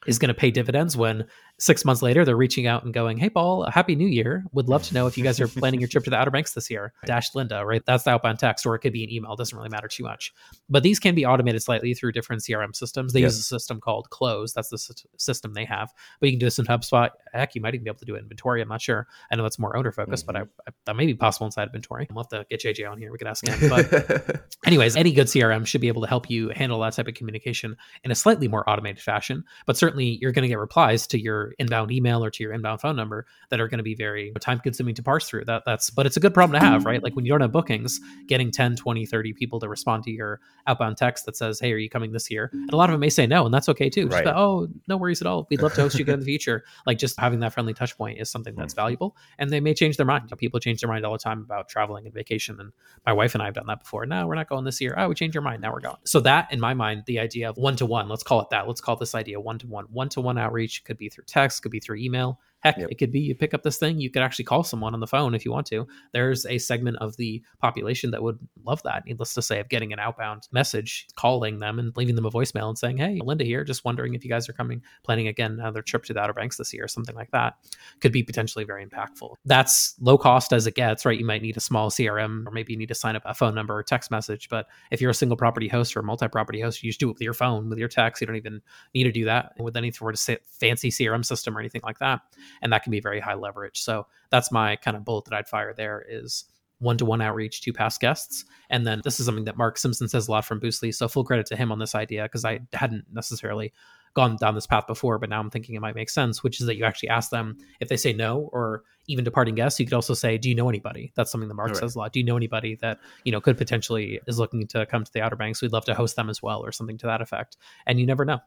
is 0.06 0.18
going 0.18 0.28
to 0.28 0.34
pay 0.34 0.50
dividends 0.50 0.96
when 0.96 1.26
six 1.60 1.84
months 1.84 2.02
later 2.02 2.24
they're 2.24 2.36
reaching 2.36 2.66
out 2.66 2.84
and 2.84 2.92
going, 2.92 3.18
"Hey, 3.18 3.30
Paul, 3.30 3.70
happy 3.70 3.94
New 3.94 4.08
Year! 4.08 4.44
Would 4.52 4.68
love 4.68 4.82
to 4.84 4.94
know 4.94 5.06
if 5.06 5.16
you 5.16 5.22
guys 5.22 5.40
are 5.40 5.48
planning 5.60 5.80
your 5.80 5.88
trip 5.88 6.04
to 6.04 6.10
the 6.10 6.16
Outer 6.16 6.30
Banks 6.30 6.54
this 6.54 6.70
year." 6.70 6.92
Dash 7.06 7.34
Linda, 7.34 7.64
right? 7.64 7.84
That's 7.86 8.04
the 8.04 8.10
outbound 8.10 8.38
text, 8.38 8.66
or 8.66 8.74
it 8.74 8.80
could 8.80 8.92
be 8.92 9.04
an 9.04 9.10
email. 9.10 9.34
It 9.34 9.38
doesn't 9.38 9.56
really 9.56 9.70
matter 9.70 9.88
too 9.88 10.04
much. 10.04 10.32
But 10.68 10.82
these 10.82 10.98
can 10.98 11.14
be 11.14 11.24
automated 11.24 11.62
slightly 11.62 11.94
through 11.94 12.12
different 12.12 12.42
CRM 12.42 12.74
systems. 12.74 13.12
They 13.12 13.20
use 13.20 13.38
a 13.38 13.42
system 13.42 13.80
called 13.80 14.10
Close. 14.10 14.52
That's 14.52 14.70
the 14.70 14.76
s- 14.76 15.06
system 15.18 15.54
they 15.54 15.64
have. 15.64 15.92
But 16.18 16.26
you 16.26 16.32
can 16.32 16.40
do 16.40 16.46
this 16.46 16.58
in 16.58 16.66
HubSpot. 16.66 17.10
Heck, 17.32 17.54
you 17.54 17.60
might 17.60 17.74
even 17.74 17.84
be 17.84 17.90
able 17.90 17.98
to 17.98 18.04
do 18.04 18.14
it 18.14 18.18
in 18.18 18.24
Inventory. 18.24 18.62
I'm 18.62 18.68
not 18.68 18.80
sure. 18.80 19.06
I 19.30 19.36
know 19.36 19.44
it's 19.44 19.58
more 19.58 19.76
owner 19.76 19.92
focused, 19.92 20.26
mm-hmm. 20.26 20.44
but 20.44 20.48
I, 20.66 20.68
I, 20.68 20.72
that 20.86 20.96
may 20.96 21.06
be 21.06 21.14
possible 21.14 21.46
inside 21.46 21.64
of 21.64 21.68
Inventory. 21.68 22.08
We'll 22.10 22.24
have 22.24 22.30
to 22.30 22.46
get 22.48 22.62
JJ 22.62 22.90
on 22.90 22.98
here. 22.98 23.12
We 23.12 23.18
could 23.18 23.26
ask 23.26 23.46
him. 23.46 23.68
But 23.68 24.42
anyways, 24.66 24.96
any 24.96 25.12
good 25.12 25.26
CRM 25.26 25.66
should 25.66 25.80
be 25.80 25.88
able 25.88 26.02
to 26.02 26.08
help 26.08 26.30
you 26.30 26.50
handle 26.50 26.80
that 26.80 26.94
type 26.94 27.08
of 27.08 27.14
communication 27.14 27.76
in 28.04 28.10
a 28.10 28.14
slightly 28.14 28.48
more 28.48 28.68
automated 28.68 29.02
fashion. 29.02 29.44
But 29.66 29.76
certainly, 29.76 30.18
you're 30.20 30.32
going 30.32 30.42
to 30.42 30.48
get 30.48 30.58
replies 30.58 31.06
to 31.08 31.20
your 31.20 31.49
inbound 31.58 31.90
email 31.90 32.24
or 32.24 32.30
to 32.30 32.42
your 32.42 32.52
inbound 32.52 32.80
phone 32.80 32.96
number 32.96 33.26
that 33.50 33.60
are 33.60 33.68
going 33.68 33.78
to 33.78 33.84
be 33.84 33.94
very 33.94 34.32
time 34.40 34.58
consuming 34.60 34.94
to 34.94 35.02
parse 35.02 35.28
through. 35.28 35.44
That 35.44 35.62
that's 35.66 35.90
but 35.90 36.06
it's 36.06 36.16
a 36.16 36.20
good 36.20 36.34
problem 36.34 36.60
to 36.60 36.66
have 36.66 36.84
right? 36.84 37.02
Like 37.02 37.14
when 37.14 37.24
you 37.24 37.32
don't 37.32 37.40
have 37.40 37.52
bookings 37.52 38.00
getting 38.26 38.50
10 38.50 38.76
20 38.76 39.06
30 39.06 39.32
people 39.32 39.60
to 39.60 39.68
respond 39.68 40.04
to 40.04 40.10
your 40.10 40.40
outbound 40.66 40.96
text 40.96 41.26
that 41.26 41.36
says 41.36 41.60
hey 41.60 41.72
are 41.72 41.78
you 41.78 41.90
coming 41.90 42.12
this 42.12 42.30
year? 42.30 42.50
And 42.52 42.72
a 42.72 42.76
lot 42.76 42.90
of 42.90 42.94
them 42.94 43.00
may 43.00 43.10
say 43.10 43.26
no 43.26 43.44
and 43.44 43.54
that's 43.54 43.68
okay 43.68 43.90
too. 43.90 44.08
Right. 44.08 44.26
oh 44.26 44.68
no 44.88 44.96
worries 44.96 45.20
at 45.20 45.26
all. 45.26 45.46
We'd 45.50 45.62
love 45.62 45.74
to 45.74 45.82
host 45.82 45.98
you 45.98 46.02
again 46.02 46.14
in 46.14 46.20
the 46.20 46.26
future. 46.30 46.64
Like 46.86 46.98
just 46.98 47.18
having 47.18 47.40
that 47.40 47.52
friendly 47.52 47.74
touch 47.74 47.96
point 47.96 48.20
is 48.20 48.30
something 48.30 48.54
that's 48.54 48.74
mm. 48.74 48.76
valuable 48.76 49.16
and 49.38 49.50
they 49.50 49.60
may 49.60 49.74
change 49.74 49.96
their 49.96 50.06
mind. 50.06 50.32
People 50.38 50.60
change 50.60 50.80
their 50.80 50.88
mind 50.88 51.04
all 51.04 51.12
the 51.12 51.18
time 51.18 51.40
about 51.40 51.68
traveling 51.68 52.06
and 52.06 52.14
vacation 52.14 52.58
and 52.60 52.72
my 53.04 53.12
wife 53.12 53.34
and 53.34 53.42
i 53.42 53.46
have 53.46 53.54
done 53.54 53.66
that 53.66 53.80
before. 53.80 54.06
No 54.06 54.26
we're 54.26 54.34
not 54.34 54.48
going 54.48 54.64
this 54.64 54.80
year. 54.80 54.94
Oh 54.96 55.08
we 55.08 55.14
changed 55.14 55.34
your 55.34 55.42
mind. 55.42 55.62
Now 55.62 55.72
we're 55.72 55.80
going 55.80 55.96
so 56.04 56.20
that 56.20 56.52
in 56.52 56.60
my 56.60 56.74
mind 56.74 57.04
the 57.06 57.18
idea 57.18 57.48
of 57.48 57.56
one-to-one 57.56 58.08
let's 58.08 58.22
call 58.22 58.40
it 58.40 58.50
that. 58.50 58.66
Let's 58.66 58.80
call 58.80 58.96
this 58.96 59.14
idea 59.14 59.40
one-to-one. 59.40 59.86
One-to-one 59.90 60.38
outreach 60.38 60.84
could 60.84 60.98
be 60.98 61.08
through 61.08 61.24
text 61.26 61.39
could 61.48 61.72
be 61.72 61.80
through 61.80 61.96
email. 61.96 62.38
Heck, 62.60 62.76
yep. 62.76 62.88
it 62.90 62.96
could 62.96 63.10
be 63.10 63.20
you 63.20 63.34
pick 63.34 63.54
up 63.54 63.62
this 63.62 63.78
thing, 63.78 63.98
you 63.98 64.10
could 64.10 64.22
actually 64.22 64.44
call 64.44 64.62
someone 64.62 64.94
on 64.94 65.00
the 65.00 65.06
phone 65.06 65.34
if 65.34 65.44
you 65.44 65.50
want 65.50 65.66
to. 65.68 65.86
There's 66.12 66.44
a 66.46 66.58
segment 66.58 66.98
of 66.98 67.16
the 67.16 67.42
population 67.60 68.10
that 68.10 68.22
would 68.22 68.38
love 68.64 68.82
that, 68.82 69.04
needless 69.06 69.34
to 69.34 69.42
say, 69.42 69.60
of 69.60 69.68
getting 69.68 69.92
an 69.92 69.98
outbound 69.98 70.48
message, 70.52 71.06
calling 71.16 71.58
them 71.58 71.78
and 71.78 71.96
leaving 71.96 72.16
them 72.16 72.26
a 72.26 72.30
voicemail 72.30 72.68
and 72.68 72.78
saying, 72.78 72.98
Hey, 72.98 73.18
Linda 73.22 73.44
here, 73.44 73.64
just 73.64 73.84
wondering 73.84 74.14
if 74.14 74.24
you 74.24 74.30
guys 74.30 74.48
are 74.48 74.52
coming, 74.52 74.82
planning 75.04 75.28
again 75.28 75.52
another 75.52 75.82
trip 75.82 76.04
to 76.04 76.12
the 76.12 76.20
Outer 76.20 76.34
Banks 76.34 76.56
this 76.56 76.72
year, 76.74 76.84
or 76.84 76.88
something 76.88 77.14
like 77.14 77.30
that, 77.30 77.54
could 78.00 78.12
be 78.12 78.22
potentially 78.22 78.64
very 78.64 78.84
impactful. 78.86 79.36
That's 79.44 79.94
low 80.00 80.18
cost 80.18 80.52
as 80.52 80.66
it 80.66 80.74
gets, 80.74 81.06
right? 81.06 81.18
You 81.18 81.24
might 81.24 81.42
need 81.42 81.56
a 81.56 81.60
small 81.60 81.90
CRM 81.90 82.46
or 82.46 82.50
maybe 82.50 82.72
you 82.72 82.78
need 82.78 82.88
to 82.88 82.94
sign 82.94 83.16
up 83.16 83.22
a 83.24 83.34
phone 83.34 83.54
number 83.54 83.76
or 83.76 83.82
text 83.82 84.10
message. 84.10 84.48
But 84.48 84.66
if 84.90 85.00
you're 85.00 85.10
a 85.10 85.14
single 85.14 85.36
property 85.36 85.68
host 85.68 85.96
or 85.96 86.00
a 86.00 86.04
multi 86.04 86.28
property 86.28 86.60
host, 86.60 86.82
you 86.82 86.90
just 86.90 87.00
do 87.00 87.08
it 87.08 87.14
with 87.14 87.22
your 87.22 87.34
phone, 87.34 87.70
with 87.70 87.78
your 87.78 87.88
text. 87.88 88.20
You 88.20 88.26
don't 88.26 88.36
even 88.36 88.60
need 88.94 89.04
to 89.04 89.12
do 89.12 89.24
that 89.24 89.54
with 89.58 89.76
any 89.76 89.90
sort 89.90 90.14
of 90.14 90.38
fancy 90.48 90.90
CRM 90.90 91.24
system 91.24 91.56
or 91.56 91.60
anything 91.60 91.80
like 91.84 91.98
that 92.00 92.20
and 92.62 92.72
that 92.72 92.82
can 92.82 92.90
be 92.90 93.00
very 93.00 93.20
high 93.20 93.34
leverage. 93.34 93.80
So 93.80 94.06
that's 94.30 94.52
my 94.52 94.76
kind 94.76 94.96
of 94.96 95.04
bullet 95.04 95.24
that 95.26 95.34
I'd 95.34 95.48
fire 95.48 95.74
there 95.74 96.04
is 96.08 96.44
one 96.80 96.96
to 96.96 97.04
one 97.04 97.20
outreach 97.20 97.60
to 97.62 97.72
past 97.72 98.00
guests. 98.00 98.44
And 98.70 98.86
then 98.86 99.02
this 99.04 99.20
is 99.20 99.26
something 99.26 99.44
that 99.44 99.56
Mark 99.56 99.78
Simpson 99.78 100.08
says 100.08 100.28
a 100.28 100.30
lot 100.30 100.44
from 100.44 100.60
Boostly. 100.60 100.94
So 100.94 101.08
full 101.08 101.24
credit 101.24 101.46
to 101.46 101.56
him 101.56 101.70
on 101.70 101.78
this 101.78 101.94
idea 101.94 102.22
because 102.22 102.44
I 102.44 102.60
hadn't 102.72 103.04
necessarily 103.12 103.72
gone 104.14 104.36
down 104.36 104.54
this 104.54 104.66
path 104.66 104.86
before, 104.86 105.18
but 105.18 105.28
now 105.28 105.38
I'm 105.38 105.50
thinking 105.50 105.74
it 105.74 105.80
might 105.80 105.94
make 105.94 106.10
sense, 106.10 106.42
which 106.42 106.60
is 106.60 106.66
that 106.66 106.76
you 106.76 106.84
actually 106.84 107.10
ask 107.10 107.30
them 107.30 107.58
if 107.78 107.88
they 107.88 107.96
say 107.96 108.12
no 108.12 108.48
or 108.52 108.82
even 109.06 109.24
departing 109.24 109.54
guests, 109.54 109.78
you 109.78 109.86
could 109.86 109.94
also 109.94 110.14
say, 110.14 110.36
Do 110.38 110.48
you 110.48 110.54
know 110.54 110.68
anybody? 110.68 111.12
That's 111.14 111.30
something 111.30 111.48
that 111.48 111.54
Mark 111.54 111.68
right. 111.68 111.76
says 111.76 111.94
a 111.94 111.98
lot. 111.98 112.12
Do 112.12 112.18
you 112.18 112.24
know 112.24 112.36
anybody 112.36 112.76
that, 112.76 112.98
you 113.24 113.32
know, 113.32 113.40
could 113.40 113.56
potentially 113.56 114.20
is 114.26 114.38
looking 114.38 114.66
to 114.68 114.86
come 114.86 115.04
to 115.04 115.12
the 115.12 115.20
Outer 115.20 115.36
Banks? 115.36 115.62
We'd 115.62 115.72
love 115.72 115.84
to 115.84 115.94
host 115.94 116.16
them 116.16 116.30
as 116.30 116.42
well, 116.42 116.64
or 116.64 116.72
something 116.72 116.98
to 116.98 117.06
that 117.06 117.20
effect. 117.20 117.56
And 117.86 118.00
you 118.00 118.06
never 118.06 118.24
know 118.24 118.40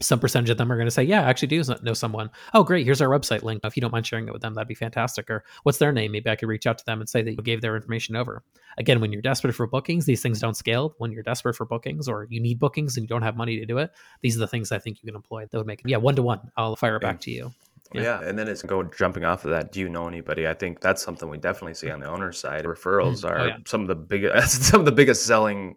some 0.00 0.20
percentage 0.20 0.50
of 0.50 0.58
them 0.58 0.70
are 0.70 0.76
going 0.76 0.86
to 0.86 0.90
say, 0.90 1.02
"Yeah, 1.02 1.22
I 1.22 1.30
actually 1.30 1.48
do 1.48 1.62
know 1.82 1.94
someone." 1.94 2.30
Oh, 2.54 2.62
great! 2.62 2.84
Here's 2.84 3.00
our 3.00 3.08
website 3.08 3.42
link. 3.42 3.60
If 3.64 3.76
you 3.76 3.80
don't 3.80 3.92
mind 3.92 4.06
sharing 4.06 4.26
it 4.28 4.32
with 4.32 4.42
them, 4.42 4.54
that'd 4.54 4.68
be 4.68 4.74
fantastic. 4.74 5.28
Or 5.30 5.44
what's 5.64 5.78
their 5.78 5.92
name? 5.92 6.12
Maybe 6.12 6.30
I 6.30 6.36
could 6.36 6.48
reach 6.48 6.66
out 6.66 6.78
to 6.78 6.84
them 6.84 7.00
and 7.00 7.08
say 7.08 7.22
that 7.22 7.32
you 7.32 7.42
gave 7.42 7.60
their 7.60 7.76
information 7.76 8.16
over. 8.16 8.42
Again, 8.78 9.00
when 9.00 9.12
you're 9.12 9.22
desperate 9.22 9.54
for 9.54 9.66
bookings, 9.66 10.06
these 10.06 10.22
things 10.22 10.40
don't 10.40 10.56
scale. 10.56 10.94
When 10.98 11.12
you're 11.12 11.22
desperate 11.22 11.54
for 11.54 11.66
bookings 11.66 12.08
or 12.08 12.26
you 12.30 12.40
need 12.40 12.58
bookings 12.58 12.96
and 12.96 13.04
you 13.04 13.08
don't 13.08 13.22
have 13.22 13.36
money 13.36 13.58
to 13.58 13.66
do 13.66 13.78
it, 13.78 13.90
these 14.22 14.36
are 14.36 14.40
the 14.40 14.46
things 14.46 14.72
I 14.72 14.78
think 14.78 15.02
you 15.02 15.06
can 15.06 15.16
employ 15.16 15.46
that 15.50 15.58
would 15.58 15.66
make 15.66 15.80
it. 15.80 15.88
Yeah, 15.88 15.98
one 15.98 16.16
to 16.16 16.22
one. 16.22 16.50
I'll 16.56 16.76
fire 16.76 16.96
it 16.96 17.02
back 17.02 17.20
to 17.22 17.30
you. 17.30 17.52
Yeah. 17.92 18.02
yeah. 18.02 18.28
and 18.28 18.38
then 18.38 18.48
it's 18.48 18.62
go 18.62 18.82
jumping 18.84 19.24
off 19.24 19.44
of 19.44 19.50
that. 19.50 19.72
Do 19.72 19.80
you 19.80 19.88
know 19.88 20.06
anybody? 20.06 20.46
I 20.46 20.54
think 20.54 20.80
that's 20.80 21.02
something 21.02 21.28
we 21.28 21.38
definitely 21.38 21.74
see 21.74 21.90
on 21.90 22.00
the 22.00 22.08
owner 22.08 22.32
side. 22.32 22.64
Referrals 22.64 23.24
mm-hmm. 23.24 23.26
are 23.26 23.40
oh, 23.40 23.46
yeah. 23.46 23.56
some 23.66 23.82
of 23.82 23.88
the 23.88 23.96
biggest, 23.96 24.62
some 24.70 24.80
of 24.80 24.86
the 24.86 24.92
biggest 24.92 25.26
selling 25.26 25.76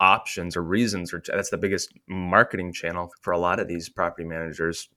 options 0.00 0.56
or 0.56 0.62
reasons 0.62 1.12
or 1.12 1.22
that's 1.26 1.50
the 1.50 1.58
biggest 1.58 1.92
marketing 2.08 2.72
channel 2.72 3.12
for 3.20 3.32
a 3.32 3.38
lot 3.38 3.60
of 3.60 3.68
these 3.68 3.88
property 3.88 4.26
managers 4.26 4.88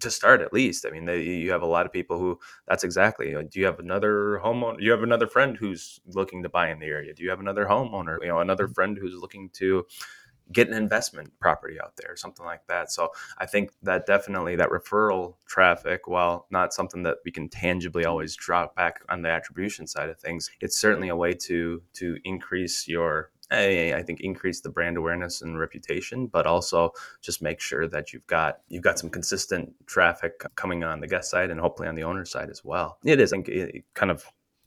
to 0.00 0.10
start 0.10 0.40
at 0.40 0.52
least. 0.52 0.86
I 0.86 0.90
mean 0.90 1.04
they, 1.04 1.22
you 1.22 1.52
have 1.52 1.62
a 1.62 1.66
lot 1.66 1.86
of 1.86 1.92
people 1.92 2.18
who 2.18 2.38
that's 2.66 2.84
exactly 2.84 3.32
do 3.32 3.60
you 3.60 3.66
have 3.66 3.78
another 3.78 4.40
homeowner 4.42 4.80
you 4.80 4.90
have 4.90 5.02
another 5.02 5.26
friend 5.26 5.56
who's 5.56 6.00
looking 6.06 6.42
to 6.42 6.48
buy 6.48 6.70
in 6.70 6.78
the 6.78 6.86
area? 6.86 7.14
Do 7.14 7.22
you 7.22 7.30
have 7.30 7.40
another 7.40 7.66
homeowner 7.66 8.18
you 8.22 8.28
know 8.28 8.40
another 8.40 8.64
mm-hmm. 8.64 8.72
friend 8.72 8.98
who's 8.98 9.14
looking 9.14 9.50
to 9.50 9.86
get 10.52 10.68
an 10.68 10.74
investment 10.74 11.32
property 11.40 11.80
out 11.80 11.96
there 11.96 12.16
something 12.16 12.46
like 12.46 12.66
that? 12.68 12.90
So 12.90 13.10
i 13.36 13.44
think 13.44 13.72
that 13.82 14.06
definitely 14.06 14.56
that 14.56 14.70
referral 14.70 15.34
traffic 15.46 16.08
while 16.08 16.46
not 16.50 16.72
something 16.72 17.02
that 17.02 17.18
we 17.26 17.30
can 17.30 17.50
tangibly 17.50 18.06
always 18.06 18.34
drop 18.34 18.74
back 18.74 19.02
on 19.10 19.20
the 19.20 19.28
attribution 19.28 19.86
side 19.86 20.08
of 20.08 20.18
things 20.18 20.50
it's 20.62 20.78
certainly 20.78 21.08
a 21.08 21.16
way 21.16 21.34
to 21.34 21.82
to 21.92 22.16
increase 22.24 22.88
your 22.88 23.30
I, 23.54 24.02
think 24.02 24.20
increase 24.20 24.60
the 24.60 24.68
brand 24.68 24.96
awareness 24.96 25.42
and 25.42 25.58
reputation, 25.58 26.26
but 26.26 26.46
also 26.46 26.90
just 27.22 27.42
make 27.42 27.60
sure 27.60 27.86
that 27.88 28.12
you've 28.12 28.26
got 28.26 28.60
you've 28.68 28.82
got 28.82 28.98
some 28.98 29.10
consistent 29.10 29.72
traffic 29.86 30.44
coming 30.56 30.84
on 30.84 31.00
the 31.00 31.06
guest 31.06 31.30
side 31.30 31.50
and 31.50 31.60
hopefully 31.60 31.88
on 31.88 31.94
the 31.94 32.04
owner 32.04 32.24
side 32.24 32.50
as 32.50 32.64
well. 32.64 32.98
It 33.04 33.20
is 33.20 33.32
it 33.32 33.84
kind 33.94 34.10
of 34.10 34.24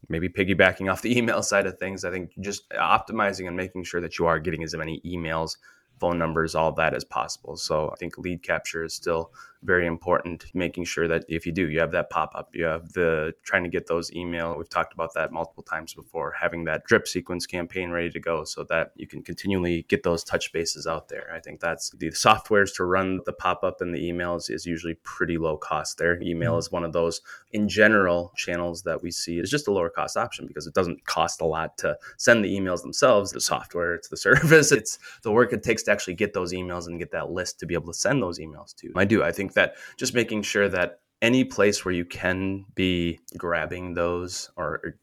maybe 0.10 0.30
piggybacking 0.30 0.92
off 0.92 1.02
the 1.02 1.18
email 1.18 1.44
side 1.44 1.66
of 1.66 1.78
things. 1.78 2.06
I 2.06 2.12
think 2.12 2.32
just 2.40 2.70
optimizing 2.72 3.48
and 3.48 3.56
making 3.56 3.84
sure 3.84 4.02
that 4.02 4.18
you 4.18 4.26
are 4.26 4.40
getting 4.40 4.64
as 4.64 4.76
many 4.76 5.02
emails 5.06 5.58
phone 6.00 6.18
numbers, 6.18 6.56
all 6.56 6.72
that 6.74 6.94
as 6.94 7.04
possible. 7.04 7.58
So 7.58 7.90
I 7.92 7.96
think 7.96 8.18
lead 8.18 8.44
capture 8.44 8.84
is 8.84 8.94
still 8.94 9.32
very 9.64 9.86
important, 9.86 10.46
making 10.54 10.86
sure 10.86 11.08
that 11.08 11.26
if 11.28 11.46
you 11.46 11.52
do, 11.52 11.70
you 11.70 11.80
have 11.80 11.92
that 11.92 12.10
pop 12.10 12.34
up, 12.36 12.50
you 12.54 12.66
have 12.66 12.94
the 12.94 13.34
trying 13.44 13.64
to 13.64 13.70
get 13.70 13.88
those 13.88 14.12
email. 14.14 14.56
We've 14.58 14.70
talked 14.70 14.94
about 14.94 15.14
that 15.16 15.32
multiple 15.32 15.64
times 15.64 15.94
before, 15.94 16.34
having 16.40 16.66
that 16.66 16.86
drip 16.86 17.08
sequence 17.08 17.46
campaign 17.46 17.92
ready 17.92 18.10
to 18.12 18.20
go 18.20 18.44
so 18.44 18.64
that 18.66 18.92
you 18.96 19.08
can 19.08 19.22
continually 19.22 19.86
get 19.90 20.04
those 20.04 20.24
touch 20.24 20.52
bases 20.52 20.88
out 20.88 21.10
there. 21.10 21.32
I 21.34 21.40
think 21.40 21.60
that's 21.60 21.90
the 21.92 22.10
softwares 22.12 22.74
to 22.76 22.86
run 22.86 23.22
the 23.26 23.34
pop 23.34 23.64
up 23.64 23.82
and 23.82 23.94
the 23.94 24.10
emails 24.10 24.50
is 24.50 24.66
usually 24.66 24.96
pretty 25.04 25.38
low 25.38 25.58
cost. 25.58 25.98
Their 25.98 26.22
email 26.22 26.54
mm-hmm. 26.54 26.60
is 26.60 26.72
one 26.72 26.84
of 26.84 26.94
those 26.94 27.22
in 27.52 27.68
general 27.68 28.32
channels 28.36 28.84
that 28.84 29.02
we 29.02 29.12
see 29.12 29.40
is 29.40 29.50
just 29.50 29.68
a 29.68 29.72
lower 29.72 29.90
cost 29.90 30.18
option 30.18 30.48
because 30.48 30.68
it 30.68 30.74
doesn't 30.74 31.06
cost 31.06 31.42
a 31.42 31.46
lot 31.46 31.78
to 31.80 31.98
send 32.18 32.44
the 32.44 32.56
emails 32.56 32.82
themselves, 32.82 33.32
the 33.32 33.42
software, 33.42 33.96
it's 33.96 34.10
the 34.10 34.18
service, 34.28 34.72
it's 34.72 35.00
the 35.24 35.32
work 35.32 35.54
it 35.54 35.64
takes 35.64 35.84
to 35.84 35.92
actually 35.92 36.14
get 36.14 36.34
those 36.34 36.54
emails 36.54 36.88
and 36.88 37.00
get 37.00 37.12
that 37.12 37.32
list 37.32 37.60
to 37.60 37.66
be 37.66 37.74
able 37.74 37.88
to 37.88 37.98
send 37.98 38.22
those 38.22 38.40
emails 38.40 38.76
to. 38.76 38.92
I 38.96 39.06
do. 39.06 39.24
I 39.24 39.32
think 39.32 39.47
think 39.48 39.54
that 39.54 39.76
just 39.98 40.14
making 40.14 40.42
sure 40.44 40.68
that 40.70 41.00
any 41.22 41.44
place 41.44 41.84
where 41.84 41.94
you 41.94 42.06
can 42.06 42.66
be 42.76 43.20
grabbing 43.38 43.94
those 43.94 44.52
or 44.56 44.98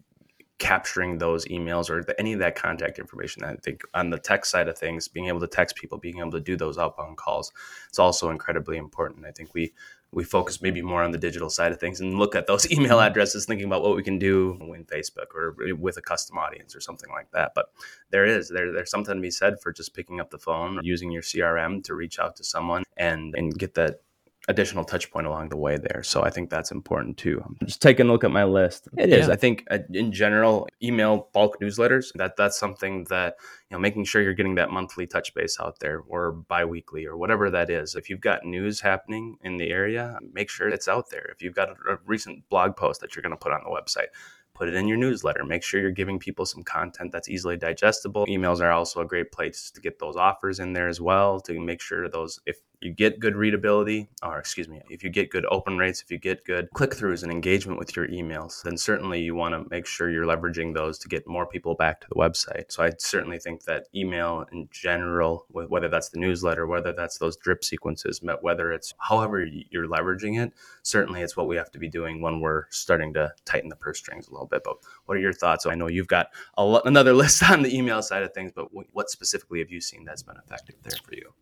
capturing 0.59 1.19
those 1.19 1.45
emails 1.47 1.91
or 1.91 2.05
the, 2.05 2.19
any 2.19 2.33
of 2.33 2.39
that 2.39 2.55
contact 2.55 2.99
information. 2.99 3.43
I 3.43 3.57
think 3.57 3.83
on 3.93 4.11
the 4.11 4.19
tech 4.19 4.45
side 4.45 4.69
of 4.69 4.79
things, 4.79 5.09
being 5.09 5.27
able 5.27 5.41
to 5.41 5.49
text 5.49 5.75
people, 5.75 5.99
being 5.99 6.19
able 6.19 6.31
to 6.31 6.41
do 6.41 6.57
those 6.57 6.79
outbound 6.79 7.17
calls, 7.17 7.53
it's 7.89 7.99
also 7.99 8.31
incredibly 8.31 8.77
important. 8.77 9.27
I 9.27 9.33
think 9.33 9.53
we 9.55 9.73
we 10.13 10.23
focus 10.23 10.63
maybe 10.63 10.81
more 10.81 11.03
on 11.03 11.11
the 11.11 11.19
digital 11.19 11.51
side 11.51 11.73
of 11.73 11.81
things 11.81 12.01
and 12.01 12.19
look 12.19 12.37
at 12.37 12.47
those 12.47 12.71
email 12.73 12.99
mm-hmm. 12.99 13.09
addresses, 13.09 13.47
thinking 13.47 13.67
about 13.67 13.83
what 13.83 13.97
we 13.97 14.03
can 14.03 14.19
do 14.19 14.57
in 14.75 14.85
Facebook 14.85 15.35
or 15.35 15.57
with 15.75 15.97
a 15.97 16.03
custom 16.03 16.39
audience 16.39 16.77
or 16.77 16.81
something 16.81 17.11
like 17.11 17.31
that. 17.33 17.51
But 17.55 17.67
there 18.11 18.25
is 18.25 18.49
there 18.49 18.73
there's 18.73 18.91
something 18.91 19.17
to 19.17 19.21
be 19.21 19.33
said 19.33 19.61
for 19.61 19.73
just 19.73 19.93
picking 19.93 20.21
up 20.21 20.31
the 20.31 20.39
phone, 20.39 20.79
using 20.83 21.11
your 21.11 21.23
CRM 21.23 21.83
to 21.85 21.95
reach 21.95 22.21
out 22.21 22.37
to 22.37 22.45
someone 22.45 22.85
and 22.97 23.35
and 23.35 23.59
get 23.59 23.75
that 23.75 24.04
additional 24.49 24.85
touch 24.85 25.11
point 25.11 25.27
along 25.27 25.49
the 25.49 25.57
way 25.57 25.79
there. 25.79 26.03
So 26.03 26.23
I 26.23 26.31
think 26.31 26.51
that's 26.51 26.71
important 26.71 27.17
too. 27.17 27.43
Just 27.65 27.81
taking 27.81 28.09
a 28.09 28.13
look 28.13 28.25
at 28.25 28.31
my 28.31 28.45
list. 28.45 28.89
It 28.99 29.11
is. 29.11 29.27
Yeah. 29.27 29.33
I 29.33 29.37
think 29.37 29.65
uh, 29.71 29.79
in 29.93 30.13
general, 30.13 30.69
email 30.83 31.29
bulk 31.33 31.61
newsletters, 31.61 32.13
that 32.17 32.37
that's 32.37 32.59
something 32.59 33.05
that, 33.05 33.37
you 33.71 33.75
know, 33.75 33.81
making 33.81 34.05
sure 34.05 34.21
you're 34.23 34.35
getting 34.35 34.57
that 34.57 34.71
monthly 34.71 35.07
touch 35.07 35.33
base 35.35 35.59
out 35.61 35.79
there 35.81 36.01
or 36.09 36.33
biweekly 36.33 37.07
or 37.07 37.17
whatever 37.17 37.51
that 37.51 37.71
is. 37.71 37.95
If 37.95 38.11
you've 38.11 38.21
got 38.21 38.45
news 38.45 38.81
happening 38.81 39.39
in 39.43 39.57
the 39.57 39.71
area, 39.71 40.19
make 40.33 40.51
sure 40.51 40.69
it's 40.69 40.89
out 40.89 41.11
there. 41.11 41.27
If 41.33 41.43
you've 41.43 41.55
got 41.55 41.71
a, 41.71 41.95
a 41.95 41.99
recent 42.05 42.49
blog 42.51 42.77
post 42.77 43.01
that 43.01 43.17
you're 43.17 43.23
going 43.23 43.31
to 43.31 43.37
put 43.37 43.53
on 43.53 43.63
the 43.65 43.71
website, 43.71 44.09
put 44.55 44.69
it 44.69 44.75
in 44.75 44.87
your 44.87 44.97
newsletter. 44.97 45.45
Make 45.45 45.65
sure 45.65 45.81
you're 45.81 45.91
giving 45.91 46.19
people 46.19 46.47
some 46.47 46.63
content 46.63 47.11
that's 47.11 47.29
easily 47.29 47.57
digestible. 47.57 48.25
Emails 48.27 48.61
are 48.61 48.71
also 48.71 49.01
a 49.01 49.05
great 49.05 49.33
place 49.33 49.71
to 49.73 49.81
get 49.81 49.99
those 49.99 50.17
offers 50.17 50.61
in 50.61 50.73
there 50.73 50.87
as 50.87 51.01
well 51.01 51.41
to 51.41 51.59
make 51.59 51.81
sure 51.81 52.09
those 52.09 52.39
if 52.47 52.59
you 52.85 52.93
get 52.93 53.21
good 53.21 53.37
readability, 53.37 54.09
or 54.23 54.39
excuse 54.39 54.69
me, 54.69 54.81
if 54.91 55.03
you 55.03 55.11
get 55.11 55.31
good 55.31 55.47
open 55.51 55.79
rates, 55.79 56.03
if 56.03 56.11
you 56.11 56.19
get 56.19 56.45
good 56.45 56.69
click 56.75 56.91
throughs 56.91 57.23
and 57.23 57.33
engagement 57.33 57.79
with 57.79 57.97
your 57.97 58.07
emails, 58.09 58.63
then 58.63 58.77
certainly 58.77 59.21
you 59.21 59.35
want 59.35 59.55
to 59.55 59.69
make 59.71 59.87
sure 59.87 60.11
you're 60.11 60.27
leveraging 60.27 60.75
those 60.75 60.99
to 60.99 61.09
get 61.09 61.27
more 61.27 61.47
people 61.47 61.75
back 61.75 62.01
to 62.01 62.07
the 62.09 62.15
website. 62.15 62.71
So 62.71 62.83
I 62.85 62.93
certainly 62.99 63.39
think 63.39 63.65
that 63.65 63.87
email 63.95 64.45
in 64.53 64.69
general, 64.71 65.47
whether 65.51 65.89
that's 65.89 66.11
the 66.11 66.19
newsletter, 66.19 66.67
whether 66.67 66.93
that's 66.93 67.19
those 67.19 67.37
drip 67.37 67.65
sequences, 67.65 68.21
whether 68.43 68.73
it's 68.73 68.95
however 68.99 69.45
you're 69.71 69.89
leveraging 69.89 70.43
it, 70.43 70.53
certainly 70.83 71.23
it's 71.23 71.37
what 71.37 71.49
we 71.49 71.57
have 71.57 71.71
to 71.73 71.79
be 71.79 71.89
doing 71.89 72.21
when 72.21 72.41
we're 72.41 72.65
starting 72.71 73.15
to 73.15 73.33
tighten 73.45 73.69
the 73.69 73.77
purse 73.77 73.99
strings 73.99 74.29
a 74.29 74.33
little 74.33 74.47
bit. 74.47 74.63
But 74.65 74.77
what 75.07 75.17
are 75.17 75.21
your 75.21 75.33
thoughts? 75.33 75.67
I 75.67 75.75
know 75.75 75.89
you've 75.89 76.09
got 76.09 76.29
another 76.57 77.13
list 77.15 77.49
on 77.49 77.63
the 77.63 77.77
email 77.77 78.03
side 78.03 78.23
of 78.23 78.33
things, 78.33 78.53
but 78.55 78.69
what 78.93 79.11
specifically 79.11 79.61
have 79.61 79.71
you 79.71 79.81
seen 79.81 80.05
that's 80.05 80.23
been 80.23 80.37
effective 80.37 80.77
there 80.83 80.99
for 81.05 81.15
you? 81.15 81.33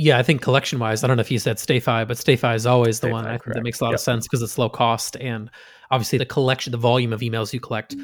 Yeah, 0.00 0.16
I 0.16 0.22
think 0.22 0.42
collection 0.42 0.78
wise, 0.78 1.02
I 1.02 1.08
don't 1.08 1.16
know 1.16 1.22
if 1.22 1.30
you 1.32 1.40
said 1.40 1.56
StayFi, 1.56 2.06
but 2.06 2.16
StayFi 2.16 2.54
is 2.54 2.66
always 2.66 3.00
the 3.00 3.08
one 3.08 3.26
I 3.26 3.36
think 3.36 3.52
that 3.54 3.64
makes 3.64 3.80
a 3.80 3.84
lot 3.84 3.90
yep. 3.90 3.96
of 3.96 4.00
sense 4.00 4.26
because 4.28 4.42
it's 4.42 4.56
low 4.56 4.68
cost 4.68 5.16
and 5.16 5.50
obviously 5.90 6.18
the 6.18 6.24
collection, 6.24 6.70
the 6.70 6.76
volume 6.76 7.12
of 7.12 7.18
emails 7.20 7.52
you 7.52 7.58
collect, 7.58 7.96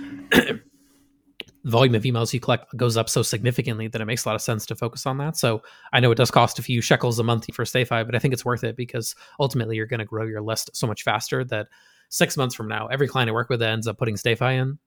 volume 1.65 1.95
of 1.95 2.03
emails 2.03 2.33
you 2.33 2.41
collect 2.41 2.77
goes 2.77 2.97
up 2.97 3.09
so 3.09 3.23
significantly 3.23 3.87
that 3.87 4.01
it 4.01 4.07
makes 4.07 4.25
a 4.25 4.29
lot 4.29 4.35
of 4.35 4.43
sense 4.43 4.67
to 4.67 4.75
focus 4.75 5.07
on 5.07 5.19
that. 5.19 5.37
So 5.37 5.63
I 5.93 6.01
know 6.01 6.11
it 6.11 6.17
does 6.17 6.33
cost 6.33 6.59
a 6.59 6.63
few 6.63 6.81
shekels 6.81 7.21
a 7.21 7.23
month 7.23 7.47
for 7.55 7.65
StayFi, 7.65 8.05
but 8.05 8.17
I 8.17 8.19
think 8.19 8.35
it's 8.35 8.45
worth 8.45 8.65
it 8.65 8.77
because 8.77 9.15
ultimately 9.39 9.77
you're 9.77 9.87
going 9.87 10.01
to 10.01 10.05
grow 10.05 10.27
your 10.27 10.43
list 10.43 10.71
so 10.75 10.89
much 10.89 11.05
faster 11.05 11.45
that 11.45 11.69
six 12.09 12.37
months 12.37 12.57
from 12.57 12.67
now, 12.67 12.89
every 12.89 13.07
client 13.07 13.31
I 13.31 13.33
work 13.33 13.51
with 13.51 13.63
ends 13.63 13.87
up 13.87 13.99
putting 13.99 14.17
StayFi 14.17 14.61
in 14.61 14.81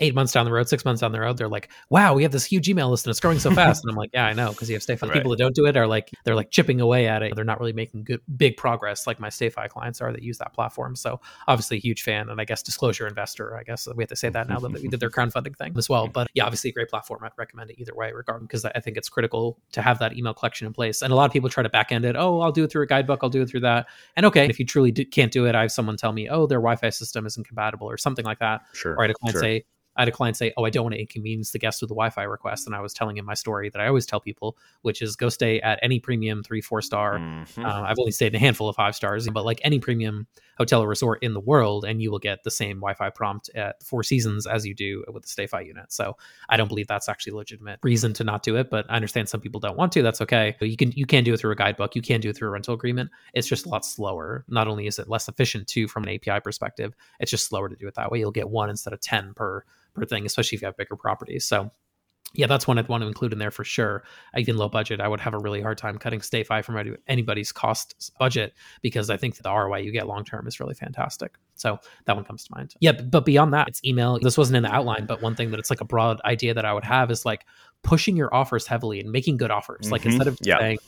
eight 0.00 0.14
months 0.14 0.32
down 0.32 0.44
the 0.44 0.52
road, 0.52 0.68
six 0.68 0.84
months 0.84 1.00
down 1.00 1.12
the 1.12 1.20
road, 1.20 1.36
they're 1.36 1.48
like, 1.48 1.68
"Wow, 1.90 2.14
we 2.14 2.22
have 2.22 2.32
this 2.32 2.44
huge 2.44 2.68
email 2.68 2.90
list 2.90 3.06
and 3.06 3.10
it's 3.10 3.20
growing 3.20 3.38
so 3.38 3.50
fast." 3.50 3.84
and 3.84 3.90
I'm 3.90 3.96
like, 3.96 4.10
"Yeah, 4.12 4.26
I 4.26 4.32
know," 4.32 4.50
because 4.50 4.68
you 4.68 4.74
have 4.74 4.82
StayFi. 4.82 5.02
Right. 5.02 5.12
People 5.12 5.30
that 5.30 5.38
don't 5.38 5.54
do 5.54 5.66
it 5.66 5.76
are 5.76 5.86
like 5.86 6.10
they're 6.24 6.34
like 6.34 6.50
chipping 6.50 6.80
away 6.80 7.06
at 7.06 7.22
it. 7.22 7.34
They're 7.34 7.44
not 7.44 7.60
really 7.60 7.72
making 7.72 8.04
good 8.04 8.20
big 8.36 8.56
progress 8.56 9.06
like 9.06 9.20
my 9.20 9.28
StayFi 9.28 9.68
clients 9.68 10.00
are 10.00 10.12
that 10.12 10.22
use 10.22 10.38
that 10.38 10.52
platform. 10.52 10.96
So 10.96 11.20
obviously, 11.46 11.76
a 11.78 11.80
huge 11.80 12.02
fan, 12.02 12.28
and 12.28 12.40
I 12.40 12.44
guess 12.44 12.62
disclosure 12.62 13.06
investor. 13.06 13.56
I 13.56 13.62
guess 13.62 13.88
we 13.94 14.02
have 14.02 14.08
to 14.10 14.16
say 14.16 14.28
that 14.28 14.48
now 14.48 14.58
that 14.60 14.72
we 14.72 14.88
did 14.88 15.00
their 15.00 15.10
crowdfunding 15.18 15.56
thing 15.56 15.74
as 15.76 15.88
well. 15.88 16.08
But 16.08 16.28
yeah, 16.34 16.44
obviously, 16.44 16.70
a 16.70 16.72
great 16.72 16.88
platform. 16.88 17.20
I'd 17.24 17.32
recommend 17.36 17.70
it 17.70 17.80
either 17.80 17.94
way, 17.94 18.12
regardless, 18.12 18.46
because 18.46 18.64
I 18.64 18.80
think 18.80 18.96
it's 18.96 19.08
critical 19.08 19.58
to 19.72 19.82
have 19.82 19.98
that 20.00 20.16
email 20.16 20.34
collection 20.34 20.66
in 20.66 20.72
place. 20.72 21.02
And 21.02 21.12
a 21.12 21.16
lot 21.16 21.26
of 21.26 21.32
people 21.32 21.48
try 21.48 21.62
to 21.62 21.68
back 21.68 21.92
end 21.92 22.04
it. 22.04 22.16
Oh, 22.16 22.40
I'll 22.40 22.52
do 22.52 22.64
it 22.64 22.72
through 22.72 22.82
a 22.82 22.86
guidebook. 22.86 23.20
I'll 23.22 23.30
do 23.30 23.42
it 23.42 23.48
through 23.48 23.60
that. 23.60 23.86
And 24.16 24.26
okay, 24.26 24.46
if 24.46 24.58
you 24.58 24.66
truly 24.66 24.90
do, 24.90 25.04
can't 25.04 25.32
do 25.32 25.46
it, 25.46 25.54
I 25.54 25.62
have 25.62 25.72
someone 25.72 25.96
tell 25.96 26.12
me, 26.12 26.28
oh, 26.28 26.46
their 26.46 26.58
Wi-Fi 26.58 26.90
system 26.90 27.26
isn't 27.26 27.46
compatible 27.46 27.88
or 27.88 27.96
something 27.96 28.24
like 28.24 28.38
that. 28.40 28.62
Sure. 28.72 28.94
Or 28.94 29.00
I 29.00 29.04
had 29.04 29.10
a 29.10 29.14
client 29.14 29.34
sure. 29.34 29.42
say 29.42 29.64
I 29.98 30.02
had 30.02 30.08
a 30.08 30.12
client 30.12 30.36
say, 30.36 30.52
"Oh, 30.56 30.64
I 30.64 30.70
don't 30.70 30.84
want 30.84 30.94
to 30.94 31.00
inconvenience 31.00 31.50
the 31.50 31.58
guest 31.58 31.82
with 31.82 31.90
a 31.90 31.94
Wi-Fi 31.94 32.22
request," 32.22 32.66
and 32.66 32.74
I 32.74 32.80
was 32.80 32.94
telling 32.94 33.18
him 33.18 33.24
my 33.24 33.34
story 33.34 33.68
that 33.68 33.80
I 33.80 33.88
always 33.88 34.06
tell 34.06 34.20
people, 34.20 34.56
which 34.82 35.02
is 35.02 35.16
go 35.16 35.28
stay 35.28 35.60
at 35.60 35.78
any 35.82 35.98
premium 35.98 36.42
three, 36.42 36.60
four 36.60 36.80
star. 36.80 37.18
Mm-hmm. 37.18 37.64
Uh, 37.64 37.82
I've 37.82 37.98
only 37.98 38.12
stayed 38.12 38.28
in 38.28 38.36
a 38.36 38.38
handful 38.38 38.68
of 38.68 38.76
five 38.76 38.94
stars, 38.94 39.28
but 39.28 39.44
like 39.44 39.60
any 39.64 39.80
premium 39.80 40.28
hotel 40.56 40.82
or 40.82 40.88
resort 40.88 41.22
in 41.22 41.34
the 41.34 41.40
world, 41.40 41.84
and 41.84 42.00
you 42.00 42.10
will 42.10 42.18
get 42.18 42.44
the 42.44 42.50
same 42.50 42.76
Wi-Fi 42.76 43.10
prompt 43.10 43.50
at 43.54 43.82
Four 43.82 44.02
Seasons 44.02 44.46
as 44.46 44.66
you 44.66 44.74
do 44.74 45.04
with 45.12 45.24
the 45.24 45.28
StayFi 45.28 45.66
unit. 45.66 45.92
So 45.92 46.16
I 46.48 46.56
don't 46.56 46.68
believe 46.68 46.86
that's 46.86 47.08
actually 47.08 47.32
a 47.32 47.36
legitimate 47.36 47.80
reason 47.82 48.12
to 48.14 48.24
not 48.24 48.42
do 48.42 48.56
it, 48.56 48.70
but 48.70 48.86
I 48.88 48.96
understand 48.96 49.28
some 49.28 49.40
people 49.40 49.60
don't 49.60 49.76
want 49.76 49.92
to. 49.92 50.02
That's 50.02 50.20
okay. 50.20 50.56
You 50.60 50.76
can 50.76 50.92
you 50.92 51.06
can 51.06 51.24
do 51.24 51.34
it 51.34 51.40
through 51.40 51.52
a 51.52 51.56
guidebook. 51.56 51.96
You 51.96 52.02
can 52.02 52.20
do 52.20 52.30
it 52.30 52.36
through 52.36 52.48
a 52.48 52.52
rental 52.52 52.74
agreement. 52.74 53.10
It's 53.34 53.48
just 53.48 53.66
a 53.66 53.68
lot 53.68 53.84
slower. 53.84 54.44
Not 54.48 54.68
only 54.68 54.86
is 54.86 54.98
it 54.98 55.08
less 55.08 55.28
efficient 55.28 55.68
too 55.68 55.88
from 55.88 56.04
an 56.04 56.10
API 56.10 56.40
perspective, 56.40 56.94
it's 57.20 57.30
just 57.30 57.46
slower 57.46 57.68
to 57.68 57.76
do 57.76 57.88
it 57.88 57.94
that 57.94 58.10
way. 58.10 58.18
You'll 58.18 58.30
get 58.30 58.48
one 58.48 58.70
instead 58.70 58.92
of 58.92 59.00
ten 59.00 59.34
per 59.34 59.64
thing, 60.06 60.26
especially 60.26 60.56
if 60.56 60.62
you 60.62 60.66
have 60.66 60.76
bigger 60.76 60.96
properties. 60.96 61.46
So 61.46 61.70
yeah, 62.34 62.46
that's 62.46 62.66
one 62.66 62.78
I'd 62.78 62.88
want 62.88 63.02
to 63.02 63.06
include 63.06 63.32
in 63.32 63.38
there 63.38 63.50
for 63.50 63.64
sure. 63.64 64.04
Even 64.36 64.58
low 64.58 64.68
budget, 64.68 65.00
I 65.00 65.08
would 65.08 65.20
have 65.20 65.32
a 65.32 65.38
really 65.38 65.62
hard 65.62 65.78
time 65.78 65.96
cutting 65.96 66.20
StayFi 66.20 66.62
from 66.62 66.96
anybody's 67.06 67.52
cost 67.52 68.12
budget 68.18 68.52
because 68.82 69.08
I 69.08 69.16
think 69.16 69.36
the 69.36 69.50
ROI 69.50 69.78
you 69.78 69.92
get 69.92 70.06
long 70.06 70.24
term 70.24 70.46
is 70.46 70.60
really 70.60 70.74
fantastic. 70.74 71.36
So 71.54 71.78
that 72.04 72.16
one 72.16 72.24
comes 72.24 72.44
to 72.44 72.54
mind. 72.54 72.74
Yeah, 72.80 72.92
but 72.92 73.24
beyond 73.24 73.54
that, 73.54 73.68
it's 73.68 73.82
email. 73.82 74.18
This 74.18 74.36
wasn't 74.36 74.58
in 74.58 74.62
the 74.62 74.72
outline, 74.72 75.06
but 75.06 75.22
one 75.22 75.34
thing 75.36 75.50
that 75.52 75.58
it's 75.58 75.70
like 75.70 75.80
a 75.80 75.86
broad 75.86 76.20
idea 76.24 76.52
that 76.52 76.66
I 76.66 76.74
would 76.74 76.84
have 76.84 77.10
is 77.10 77.24
like 77.24 77.46
pushing 77.82 78.16
your 78.16 78.32
offers 78.34 78.66
heavily 78.66 79.00
and 79.00 79.10
making 79.10 79.38
good 79.38 79.50
offers. 79.50 79.86
Mm-hmm. 79.86 79.92
Like 79.92 80.04
instead 80.04 80.26
of 80.26 80.38
yeah. 80.42 80.58
saying, 80.58 80.78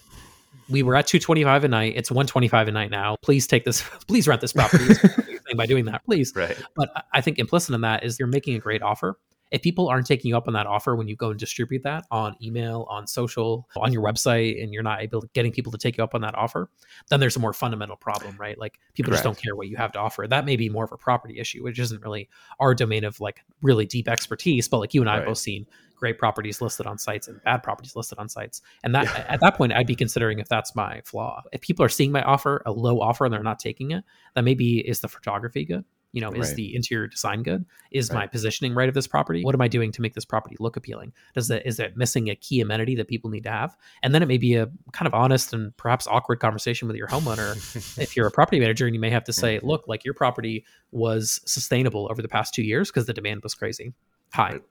we 0.68 0.82
were 0.82 0.94
at 0.96 1.06
225 1.06 1.64
a 1.64 1.68
night. 1.68 1.94
It's 1.96 2.10
125 2.10 2.68
a 2.68 2.72
night 2.72 2.90
now. 2.90 3.16
Please 3.22 3.46
take 3.46 3.64
this. 3.64 3.82
Please 4.08 4.28
rent 4.28 4.40
this 4.40 4.52
property 4.52 4.94
by 5.56 5.66
doing 5.66 5.84
that, 5.86 6.04
please. 6.04 6.32
Right. 6.34 6.56
But 6.76 6.90
I 7.12 7.20
think 7.20 7.38
implicit 7.38 7.74
in 7.74 7.80
that 7.80 8.04
is 8.04 8.18
you're 8.18 8.28
making 8.28 8.54
a 8.54 8.60
great 8.60 8.82
offer. 8.82 9.18
If 9.50 9.62
people 9.62 9.88
aren't 9.88 10.06
taking 10.06 10.28
you 10.28 10.36
up 10.36 10.46
on 10.46 10.54
that 10.54 10.66
offer 10.66 10.94
when 10.94 11.08
you 11.08 11.16
go 11.16 11.30
and 11.30 11.38
distribute 11.38 11.82
that 11.82 12.06
on 12.10 12.36
email, 12.42 12.86
on 12.88 13.06
social, 13.06 13.68
on 13.76 13.92
your 13.92 14.02
website, 14.02 14.62
and 14.62 14.72
you're 14.72 14.82
not 14.82 15.02
able 15.02 15.20
to 15.20 15.28
getting 15.32 15.52
people 15.52 15.72
to 15.72 15.78
take 15.78 15.98
you 15.98 16.04
up 16.04 16.14
on 16.14 16.20
that 16.20 16.34
offer, 16.36 16.70
then 17.08 17.20
there's 17.20 17.36
a 17.36 17.40
more 17.40 17.52
fundamental 17.52 17.96
problem, 17.96 18.36
right? 18.38 18.58
Like 18.58 18.78
people 18.94 19.10
Correct. 19.10 19.24
just 19.24 19.24
don't 19.24 19.42
care 19.42 19.56
what 19.56 19.68
you 19.68 19.76
have 19.76 19.92
to 19.92 19.98
offer. 19.98 20.26
That 20.26 20.44
may 20.44 20.56
be 20.56 20.68
more 20.68 20.84
of 20.84 20.92
a 20.92 20.96
property 20.96 21.38
issue, 21.38 21.64
which 21.64 21.78
isn't 21.78 22.02
really 22.02 22.28
our 22.58 22.74
domain 22.74 23.04
of 23.04 23.20
like 23.20 23.40
really 23.62 23.86
deep 23.86 24.08
expertise. 24.08 24.68
But 24.68 24.78
like 24.78 24.94
you 24.94 25.00
and 25.00 25.10
I 25.10 25.14
right. 25.14 25.18
have 25.20 25.26
both 25.26 25.38
seen 25.38 25.66
great 26.00 26.18
properties 26.18 26.60
listed 26.60 26.86
on 26.86 26.98
sites 26.98 27.28
and 27.28 27.42
bad 27.44 27.62
properties 27.62 27.94
listed 27.94 28.18
on 28.18 28.28
sites. 28.28 28.62
And 28.82 28.94
that 28.94 29.04
yeah. 29.04 29.26
at 29.28 29.40
that 29.40 29.56
point, 29.56 29.72
I'd 29.72 29.86
be 29.86 29.94
considering 29.94 30.38
if 30.38 30.48
that's 30.48 30.74
my 30.74 31.02
flaw. 31.04 31.42
If 31.52 31.60
people 31.60 31.84
are 31.84 31.90
seeing 31.90 32.10
my 32.10 32.22
offer, 32.22 32.62
a 32.66 32.72
low 32.72 33.00
offer, 33.00 33.26
and 33.26 33.32
they're 33.32 33.42
not 33.42 33.58
taking 33.58 33.90
it, 33.90 34.02
then 34.34 34.44
maybe 34.44 34.78
is 34.80 35.00
the 35.00 35.08
photography 35.08 35.64
good? 35.64 35.84
You 36.12 36.20
know, 36.20 36.32
is 36.32 36.48
right. 36.48 36.56
the 36.56 36.74
interior 36.74 37.06
design 37.06 37.42
good? 37.42 37.64
Is 37.90 38.10
right. 38.10 38.20
my 38.20 38.26
positioning 38.26 38.74
right 38.74 38.88
of 38.88 38.94
this 38.94 39.06
property? 39.06 39.44
What 39.44 39.54
am 39.54 39.60
I 39.60 39.68
doing 39.68 39.92
to 39.92 40.02
make 40.02 40.14
this 40.14 40.24
property 40.24 40.56
look 40.58 40.76
appealing? 40.76 41.12
Does 41.34 41.50
it 41.50 41.62
is 41.64 41.78
it 41.78 41.96
missing 41.96 42.28
a 42.28 42.34
key 42.34 42.60
amenity 42.60 42.96
that 42.96 43.08
people 43.08 43.30
need 43.30 43.44
to 43.44 43.50
have? 43.50 43.76
And 44.02 44.14
then 44.14 44.22
it 44.22 44.26
may 44.26 44.38
be 44.38 44.56
a 44.56 44.68
kind 44.92 45.06
of 45.06 45.14
honest 45.14 45.52
and 45.52 45.76
perhaps 45.76 46.06
awkward 46.06 46.40
conversation 46.40 46.88
with 46.88 46.96
your 46.96 47.06
homeowner. 47.06 47.56
if 47.98 48.16
you're 48.16 48.26
a 48.26 48.30
property 48.30 48.58
manager 48.58 48.86
and 48.86 48.94
you 48.94 49.00
may 49.00 49.10
have 49.10 49.24
to 49.24 49.32
say, 49.32 49.58
mm-hmm. 49.58 49.66
look, 49.66 49.86
like 49.86 50.04
your 50.04 50.14
property 50.14 50.64
was 50.90 51.40
sustainable 51.46 52.08
over 52.10 52.22
the 52.22 52.28
past 52.28 52.54
two 52.54 52.62
years 52.62 52.90
because 52.90 53.06
the 53.06 53.14
demand 53.14 53.42
was 53.42 53.54
crazy 53.54 53.92
high. 54.32 54.52
Right. 54.52 54.62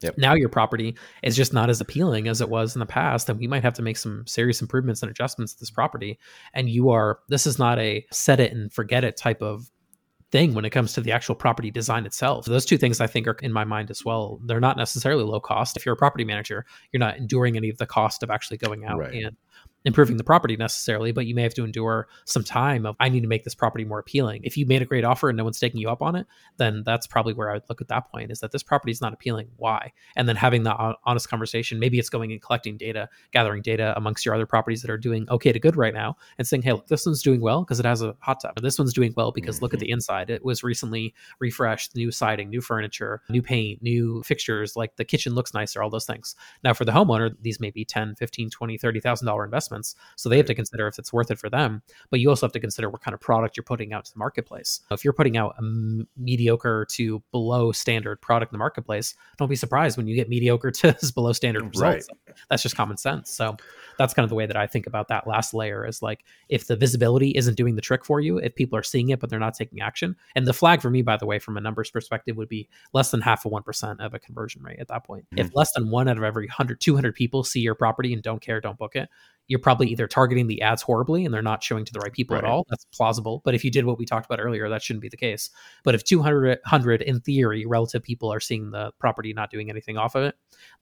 Yep. 0.00 0.18
Now 0.18 0.34
your 0.34 0.48
property 0.48 0.96
is 1.22 1.34
just 1.34 1.54
not 1.54 1.70
as 1.70 1.80
appealing 1.80 2.28
as 2.28 2.40
it 2.40 2.48
was 2.48 2.76
in 2.76 2.80
the 2.80 2.86
past, 2.86 3.30
and 3.30 3.38
we 3.38 3.46
might 3.46 3.62
have 3.62 3.74
to 3.74 3.82
make 3.82 3.96
some 3.96 4.26
serious 4.26 4.60
improvements 4.60 5.02
and 5.02 5.10
adjustments 5.10 5.54
to 5.54 5.60
this 5.60 5.70
property. 5.70 6.18
And 6.52 6.68
you 6.68 6.90
are 6.90 7.20
this 7.28 7.46
is 7.46 7.58
not 7.58 7.78
a 7.78 8.04
set 8.10 8.38
it 8.38 8.52
and 8.52 8.72
forget 8.72 9.04
it 9.04 9.16
type 9.16 9.40
of 9.40 9.70
thing 10.34 10.52
when 10.52 10.64
it 10.64 10.70
comes 10.70 10.92
to 10.92 11.00
the 11.00 11.12
actual 11.12 11.36
property 11.36 11.70
design 11.70 12.04
itself. 12.06 12.46
Those 12.46 12.64
two 12.64 12.76
things 12.76 13.00
I 13.00 13.06
think 13.06 13.28
are 13.28 13.36
in 13.40 13.52
my 13.52 13.62
mind 13.62 13.88
as 13.88 14.04
well. 14.04 14.40
They're 14.42 14.58
not 14.58 14.76
necessarily 14.76 15.22
low 15.22 15.38
cost. 15.38 15.76
If 15.76 15.86
you're 15.86 15.92
a 15.92 15.96
property 15.96 16.24
manager, 16.24 16.66
you're 16.90 16.98
not 16.98 17.16
enduring 17.16 17.56
any 17.56 17.68
of 17.68 17.78
the 17.78 17.86
cost 17.86 18.24
of 18.24 18.30
actually 18.30 18.56
going 18.56 18.84
out 18.84 18.98
right. 18.98 19.14
and 19.14 19.36
improving 19.84 20.16
the 20.16 20.24
property 20.24 20.56
necessarily, 20.56 21.12
but 21.12 21.26
you 21.26 21.34
may 21.34 21.42
have 21.42 21.54
to 21.54 21.64
endure 21.64 22.08
some 22.24 22.42
time 22.42 22.86
of 22.86 22.96
I 23.00 23.08
need 23.08 23.20
to 23.20 23.28
make 23.28 23.44
this 23.44 23.54
property 23.54 23.84
more 23.84 23.98
appealing. 23.98 24.40
If 24.44 24.56
you 24.56 24.66
made 24.66 24.82
a 24.82 24.86
great 24.86 25.04
offer 25.04 25.28
and 25.28 25.36
no 25.36 25.44
one's 25.44 25.60
taking 25.60 25.80
you 25.80 25.90
up 25.90 26.02
on 26.02 26.16
it, 26.16 26.26
then 26.56 26.82
that's 26.84 27.06
probably 27.06 27.34
where 27.34 27.50
I 27.50 27.54
would 27.54 27.64
look 27.68 27.80
at 27.80 27.88
that 27.88 28.10
point 28.10 28.30
is 28.30 28.40
that 28.40 28.52
this 28.52 28.62
property 28.62 28.92
is 28.92 29.00
not 29.00 29.12
appealing. 29.12 29.48
Why? 29.56 29.92
And 30.16 30.28
then 30.28 30.36
having 30.36 30.62
the 30.62 30.94
honest 31.04 31.28
conversation. 31.28 31.78
Maybe 31.78 31.98
it's 31.98 32.08
going 32.08 32.32
and 32.32 32.40
collecting 32.40 32.76
data, 32.76 33.08
gathering 33.32 33.62
data 33.62 33.92
amongst 33.96 34.24
your 34.24 34.34
other 34.34 34.46
properties 34.46 34.82
that 34.82 34.90
are 34.90 34.98
doing 34.98 35.28
okay 35.30 35.52
to 35.52 35.58
good 35.58 35.76
right 35.76 35.94
now, 35.94 36.16
and 36.38 36.46
saying, 36.46 36.62
hey, 36.62 36.72
look, 36.72 36.86
this 36.86 37.04
one's 37.04 37.22
doing 37.22 37.40
well 37.40 37.62
because 37.62 37.78
it 37.78 37.86
has 37.86 38.02
a 38.02 38.16
hot 38.20 38.40
tub. 38.40 38.60
This 38.62 38.78
one's 38.78 38.94
doing 38.94 39.12
well 39.16 39.32
because 39.32 39.56
mm-hmm. 39.56 39.64
look 39.64 39.74
at 39.74 39.80
the 39.80 39.86
mm-hmm. 39.86 39.94
inside. 39.94 40.30
It 40.30 40.44
was 40.44 40.62
recently 40.62 41.14
refreshed, 41.40 41.94
new 41.94 42.10
siding, 42.10 42.48
new 42.48 42.60
furniture, 42.60 43.22
new 43.28 43.42
paint, 43.42 43.82
new 43.82 44.22
fixtures. 44.22 44.76
Like 44.76 44.96
the 44.96 45.04
kitchen 45.04 45.34
looks 45.34 45.52
nicer. 45.52 45.82
All 45.82 45.90
those 45.90 46.06
things. 46.06 46.34
Now 46.62 46.72
for 46.72 46.84
the 46.84 46.92
homeowner, 46.92 47.34
these 47.40 47.60
may 47.60 47.70
be 47.70 47.84
10, 47.84 48.14
15, 48.16 48.50
20, 48.50 48.78
30 48.78 49.00
thousand 49.00 49.26
dollar 49.26 49.44
investments 49.44 49.73
investments. 49.74 49.94
So 50.16 50.28
they 50.28 50.36
have 50.36 50.46
to 50.46 50.54
consider 50.54 50.86
if 50.86 50.98
it's 50.98 51.12
worth 51.12 51.30
it 51.30 51.38
for 51.38 51.50
them. 51.50 51.82
But 52.10 52.20
you 52.20 52.28
also 52.28 52.46
have 52.46 52.52
to 52.52 52.60
consider 52.60 52.88
what 52.88 53.02
kind 53.02 53.14
of 53.14 53.20
product 53.20 53.56
you're 53.56 53.64
putting 53.64 53.92
out 53.92 54.04
to 54.06 54.12
the 54.12 54.18
marketplace. 54.18 54.80
If 54.90 55.04
you're 55.04 55.12
putting 55.12 55.36
out 55.36 55.54
a 55.58 55.62
m- 55.62 56.08
mediocre 56.16 56.86
to 56.92 57.22
below 57.30 57.72
standard 57.72 58.20
product 58.20 58.52
in 58.52 58.54
the 58.54 58.58
marketplace, 58.58 59.14
don't 59.38 59.48
be 59.48 59.56
surprised 59.56 59.96
when 59.96 60.06
you 60.06 60.14
get 60.14 60.28
mediocre 60.28 60.70
to 60.82 60.94
below 61.14 61.32
standard 61.32 61.64
results. 61.64 62.08
Right. 62.26 62.36
That's 62.50 62.62
just 62.62 62.76
common 62.76 62.96
sense. 62.96 63.30
So 63.30 63.56
that's 63.98 64.14
kind 64.14 64.24
of 64.24 64.30
the 64.30 64.34
way 64.34 64.46
that 64.46 64.56
I 64.56 64.66
think 64.66 64.86
about 64.86 65.08
that 65.08 65.26
last 65.26 65.54
layer 65.54 65.86
is 65.86 66.02
like 66.02 66.24
if 66.48 66.66
the 66.66 66.76
visibility 66.76 67.30
isn't 67.30 67.56
doing 67.56 67.76
the 67.76 67.82
trick 67.82 68.04
for 68.04 68.20
you, 68.20 68.38
if 68.38 68.54
people 68.54 68.78
are 68.78 68.82
seeing 68.82 69.10
it 69.10 69.20
but 69.20 69.30
they're 69.30 69.38
not 69.38 69.54
taking 69.54 69.80
action. 69.80 70.16
And 70.34 70.46
the 70.46 70.52
flag 70.52 70.82
for 70.82 70.90
me, 70.90 71.02
by 71.02 71.16
the 71.16 71.26
way, 71.26 71.38
from 71.38 71.56
a 71.56 71.60
numbers 71.60 71.90
perspective, 71.90 72.36
would 72.36 72.48
be 72.48 72.68
less 72.92 73.10
than 73.10 73.20
half 73.20 73.44
of 73.44 73.52
1% 73.52 74.04
of 74.04 74.14
a 74.14 74.18
conversion 74.18 74.62
rate 74.62 74.78
at 74.80 74.88
that 74.88 75.04
point. 75.04 75.24
Mm-hmm. 75.26 75.46
If 75.46 75.54
less 75.54 75.72
than 75.72 75.90
one 75.90 76.08
out 76.08 76.16
of 76.16 76.24
every 76.24 76.46
100, 76.46 76.80
200 76.80 77.14
people 77.14 77.44
see 77.44 77.60
your 77.60 77.74
property 77.74 78.12
and 78.12 78.22
don't 78.22 78.40
care, 78.40 78.60
don't 78.60 78.78
book 78.78 78.96
it, 78.96 79.08
you're 79.46 79.58
probably 79.58 79.88
either 79.88 80.06
targeting 80.06 80.46
the 80.46 80.62
ads 80.62 80.80
horribly 80.80 81.24
and 81.24 81.34
they're 81.34 81.42
not 81.42 81.62
showing 81.62 81.84
to 81.84 81.92
the 81.92 81.98
right 81.98 82.12
people 82.12 82.34
right. 82.34 82.44
at 82.44 82.50
all. 82.50 82.66
That's 82.70 82.84
plausible. 82.86 83.42
But 83.44 83.54
if 83.54 83.64
you 83.64 83.70
did 83.70 83.84
what 83.84 83.98
we 83.98 84.06
talked 84.06 84.24
about 84.24 84.40
earlier, 84.40 84.68
that 84.68 84.82
shouldn't 84.82 85.02
be 85.02 85.08
the 85.08 85.16
case. 85.16 85.50
But 85.82 85.94
if 85.94 86.02
200, 86.04 86.60
100 86.62 87.02
in 87.02 87.20
theory, 87.20 87.66
relative 87.66 88.02
people 88.02 88.32
are 88.32 88.40
seeing 88.40 88.70
the 88.70 88.92
property 88.98 89.32
not 89.34 89.50
doing 89.50 89.68
anything 89.68 89.98
off 89.98 90.14
of 90.14 90.24
it, 90.24 90.34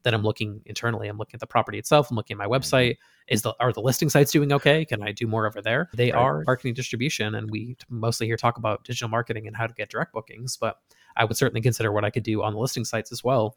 then 0.05 0.14
I'm 0.14 0.22
looking 0.22 0.61
internally. 0.66 1.09
I'm 1.09 1.18
looking 1.18 1.35
at 1.35 1.40
the 1.40 1.46
property 1.46 1.79
itself. 1.79 2.11
I'm 2.11 2.16
looking 2.16 2.35
at 2.35 2.38
my 2.38 2.44
mm-hmm. 2.44 2.55
website. 2.55 2.96
Is 3.29 3.42
the 3.42 3.55
are 3.61 3.72
the 3.72 3.81
listing 3.81 4.11
sites 4.11 4.33
doing 4.33 4.53
okay? 4.53 4.85
Can 4.85 5.03
I 5.03 5.12
do 5.12 5.27
more 5.27 5.46
over 5.46 5.62
there? 5.62 5.88
They 5.94 6.11
right. 6.11 6.18
are 6.18 6.42
marketing 6.46 6.75
distribution, 6.75 7.35
and 7.35 7.51
we 7.51 7.77
mostly 7.88 8.27
here 8.27 8.37
talk 8.37 8.59
about 8.59 8.85
digital 8.85 9.09
marketing 9.09 9.46
and 9.46 9.57
how 9.57 9.66
to 9.66 9.75
get 9.75 9.90
direct 9.90 10.12
bookings. 10.12 10.57
But 10.57 10.77
I 11.16 11.25
would 11.25 11.37
certainly 11.37 11.61
consider 11.61 11.92
what 11.92 12.05
I 12.05 12.11
could 12.11 12.25
do 12.25 12.42
on 12.42 12.55
the 12.55 12.59
listing 12.59 12.85
sites 12.85 13.12
as 13.12 13.22
well 13.22 13.57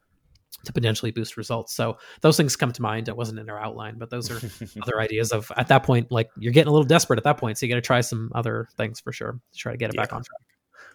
to 0.63 0.73
potentially 0.73 1.11
boost 1.11 1.37
results. 1.37 1.73
So 1.73 1.97
those 2.21 2.37
things 2.37 2.55
come 2.55 2.71
to 2.71 2.81
mind. 2.81 3.07
It 3.07 3.15
wasn't 3.15 3.39
in 3.39 3.49
our 3.49 3.59
outline, 3.59 3.97
but 3.97 4.09
those 4.09 4.31
are 4.31 4.39
other 4.81 4.99
ideas 4.99 5.31
of 5.31 5.51
at 5.57 5.67
that 5.67 5.83
point, 5.83 6.11
like 6.11 6.29
you're 6.37 6.53
getting 6.53 6.69
a 6.69 6.71
little 6.71 6.87
desperate 6.87 7.17
at 7.17 7.23
that 7.23 7.37
point. 7.37 7.57
So 7.57 7.65
you 7.65 7.71
got 7.71 7.75
to 7.75 7.81
try 7.81 8.01
some 8.01 8.31
other 8.33 8.67
things 8.77 8.99
for 8.99 9.11
sure 9.11 9.33
to 9.33 9.57
try 9.57 9.71
to 9.71 9.77
get 9.77 9.89
it 9.89 9.95
yeah. 9.95 10.01
back 10.01 10.13
on 10.13 10.23
track. 10.23 10.41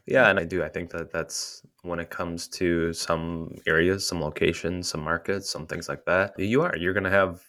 Yeah, 0.07 0.29
and 0.29 0.39
I 0.39 0.45
do. 0.45 0.65
I 0.65 0.69
think 0.69 0.91
that 0.91 1.13
that's 1.13 1.63
when 1.83 2.01
it 2.01 2.11
comes 2.11 2.49
to 2.49 2.93
some 2.93 3.55
areas, 3.67 4.07
some 4.07 4.21
locations, 4.21 4.89
some 4.89 5.03
markets, 5.03 5.51
some 5.51 5.67
things 5.67 5.89
like 5.89 6.05
that. 6.07 6.33
You 6.39 6.63
are 6.63 6.75
you're 6.77 6.95
going 6.95 7.05
to 7.05 7.11
have 7.11 7.43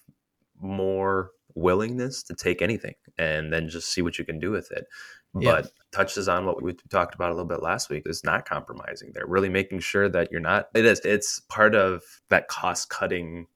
more 0.60 1.30
willingness 1.54 2.22
to 2.24 2.34
take 2.34 2.62
anything 2.62 2.94
and 3.18 3.52
then 3.52 3.68
just 3.68 3.88
see 3.88 4.02
what 4.02 4.18
you 4.18 4.24
can 4.24 4.38
do 4.38 4.50
with 4.50 4.70
it. 4.72 4.86
But 5.34 5.72
touches 5.92 6.28
on 6.28 6.44
what 6.44 6.62
we 6.62 6.74
talked 6.90 7.14
about 7.14 7.30
a 7.30 7.34
little 7.34 7.48
bit 7.48 7.62
last 7.62 7.88
week 7.88 8.02
is 8.04 8.22
not 8.22 8.44
compromising 8.44 9.12
there 9.14 9.24
really 9.26 9.48
making 9.48 9.80
sure 9.80 10.06
that 10.10 10.30
you're 10.30 10.42
not 10.42 10.68
it 10.74 10.84
is 10.84 11.00
it's 11.06 11.40
part 11.48 11.74
of 11.74 12.02
that 12.28 12.48
cost 12.48 12.90
cutting 12.90 13.46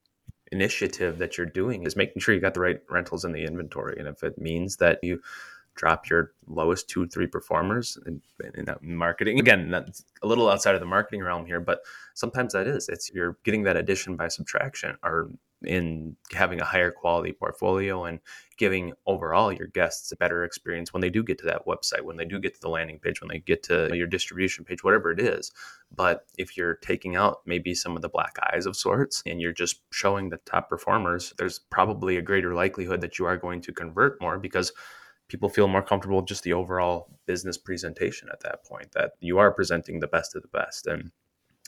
initiative 0.53 1.19
that 1.19 1.37
you're 1.37 1.47
doing 1.47 1.85
is 1.85 1.97
making 1.97 2.21
sure 2.21 2.35
you 2.35 2.41
got 2.41 2.55
the 2.55 2.61
right 2.61 2.81
rentals 2.89 3.25
in 3.25 3.33
the 3.33 3.45
inventory. 3.45 3.97
And 3.99 4.09
if 4.09 4.23
it 4.23 4.39
means 4.39 4.77
that 4.77 4.99
you 5.03 5.21
drop 5.75 6.09
your 6.09 6.33
lowest 6.47 6.89
two 6.89 7.07
three 7.07 7.27
performers 7.27 7.99
in, 8.07 8.23
in 8.55 8.65
that 8.65 8.83
marketing 8.83 9.39
again 9.39 9.71
that's 9.71 10.03
a 10.23 10.27
little 10.27 10.49
outside 10.49 10.75
of 10.75 10.81
the 10.81 10.87
marketing 10.87 11.23
realm 11.23 11.45
here 11.45 11.61
but 11.61 11.81
sometimes 12.15 12.55
that 12.55 12.67
is 12.67 12.89
it's 12.89 13.11
you're 13.13 13.37
getting 13.45 13.63
that 13.63 13.77
addition 13.77 14.17
by 14.17 14.27
subtraction 14.27 14.97
or 15.05 15.29
in 15.67 16.17
having 16.33 16.61
a 16.61 16.65
higher 16.65 16.91
quality 16.91 17.33
portfolio 17.33 18.05
and 18.05 18.21
giving 18.57 18.93
overall 19.07 19.53
your 19.53 19.67
guests 19.67 20.13
a 20.13 20.17
better 20.17 20.45
experience 20.45 20.93
when 20.93 21.01
they 21.01 21.11
do 21.11 21.23
get 21.23 21.39
to 21.39 21.47
that 21.47 21.67
website, 21.67 22.03
when 22.03 22.17
they 22.17 22.25
do 22.25 22.39
get 22.39 22.55
to 22.55 22.61
the 22.61 22.69
landing 22.69 22.99
page, 22.99 23.21
when 23.21 23.29
they 23.29 23.39
get 23.39 23.63
to 23.65 23.95
your 23.95 24.07
distribution 24.07 24.65
page, 24.65 24.83
whatever 24.83 25.11
it 25.11 25.21
is. 25.21 25.53
But 25.95 26.27
if 26.39 26.57
you're 26.57 26.77
taking 26.77 27.17
out 27.17 27.41
maybe 27.47 27.75
some 27.75 27.97
of 27.97 28.03
the 28.03 28.09
black 28.09 28.37
eyes 28.53 28.67
of 28.67 28.77
sorts 28.77 29.23
and 29.27 29.41
you're 29.41 29.53
just 29.53 29.83
showing 29.91 30.29
the 30.29 30.39
top 30.39 30.69
performers, 30.69 31.35
there's 31.39 31.59
probably 31.59 32.17
a 32.17 32.23
greater 32.23 32.55
likelihood 32.55 33.01
that 33.03 33.19
you 33.19 33.27
are 33.27 33.37
going 33.37 33.61
to 33.63 33.73
convert 33.73 34.21
more 34.21 34.39
because 34.39 34.73
people 35.29 35.49
feel 35.49 35.69
more 35.69 35.83
comfortable 35.83 36.23
just 36.23 36.45
the 36.45 36.53
overall 36.53 37.09
business 37.27 37.59
presentation 37.59 38.29
at 38.33 38.41
that 38.41 38.65
point 38.65 38.93
that 38.93 39.13
you 39.21 39.39
are 39.39 39.53
presenting 39.53 40.01
the 40.01 40.07
best 40.07 40.37
of 40.37 40.43
the 40.43 40.49
best 40.49 40.87
and 40.87 41.11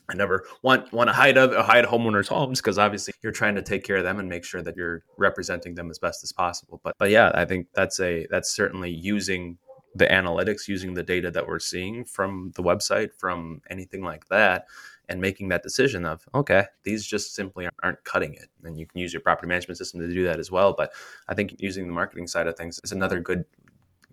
I 0.08 0.14
never 0.14 0.44
want 0.62 0.92
want 0.92 1.08
to 1.08 1.14
hide 1.14 1.36
a, 1.36 1.62
hide 1.62 1.84
homeowners' 1.84 2.28
homes 2.28 2.60
because 2.60 2.78
obviously 2.78 3.14
you're 3.22 3.32
trying 3.32 3.54
to 3.56 3.62
take 3.62 3.84
care 3.84 3.96
of 3.96 4.04
them 4.04 4.18
and 4.18 4.28
make 4.28 4.44
sure 4.44 4.62
that 4.62 4.76
you're 4.76 5.02
representing 5.18 5.74
them 5.74 5.90
as 5.90 5.98
best 5.98 6.24
as 6.24 6.32
possible. 6.32 6.80
But 6.82 6.94
but 6.98 7.10
yeah, 7.10 7.30
I 7.34 7.44
think 7.44 7.68
that's 7.74 8.00
a 8.00 8.26
that's 8.30 8.50
certainly 8.50 8.90
using 8.90 9.58
the 9.94 10.06
analytics, 10.06 10.68
using 10.68 10.94
the 10.94 11.02
data 11.02 11.30
that 11.30 11.46
we're 11.46 11.58
seeing 11.58 12.04
from 12.04 12.52
the 12.54 12.62
website, 12.62 13.10
from 13.18 13.60
anything 13.68 14.02
like 14.02 14.28
that, 14.28 14.66
and 15.08 15.20
making 15.20 15.48
that 15.48 15.62
decision 15.62 16.06
of 16.06 16.26
okay, 16.34 16.64
these 16.84 17.06
just 17.06 17.34
simply 17.34 17.68
aren't 17.82 18.02
cutting 18.04 18.32
it. 18.34 18.48
And 18.64 18.78
you 18.78 18.86
can 18.86 19.00
use 19.00 19.12
your 19.12 19.20
property 19.20 19.48
management 19.48 19.76
system 19.76 20.00
to 20.00 20.08
do 20.08 20.24
that 20.24 20.38
as 20.38 20.50
well. 20.50 20.72
But 20.72 20.92
I 21.28 21.34
think 21.34 21.56
using 21.58 21.86
the 21.86 21.92
marketing 21.92 22.28
side 22.28 22.46
of 22.46 22.56
things 22.56 22.80
is 22.82 22.92
another 22.92 23.20
good 23.20 23.44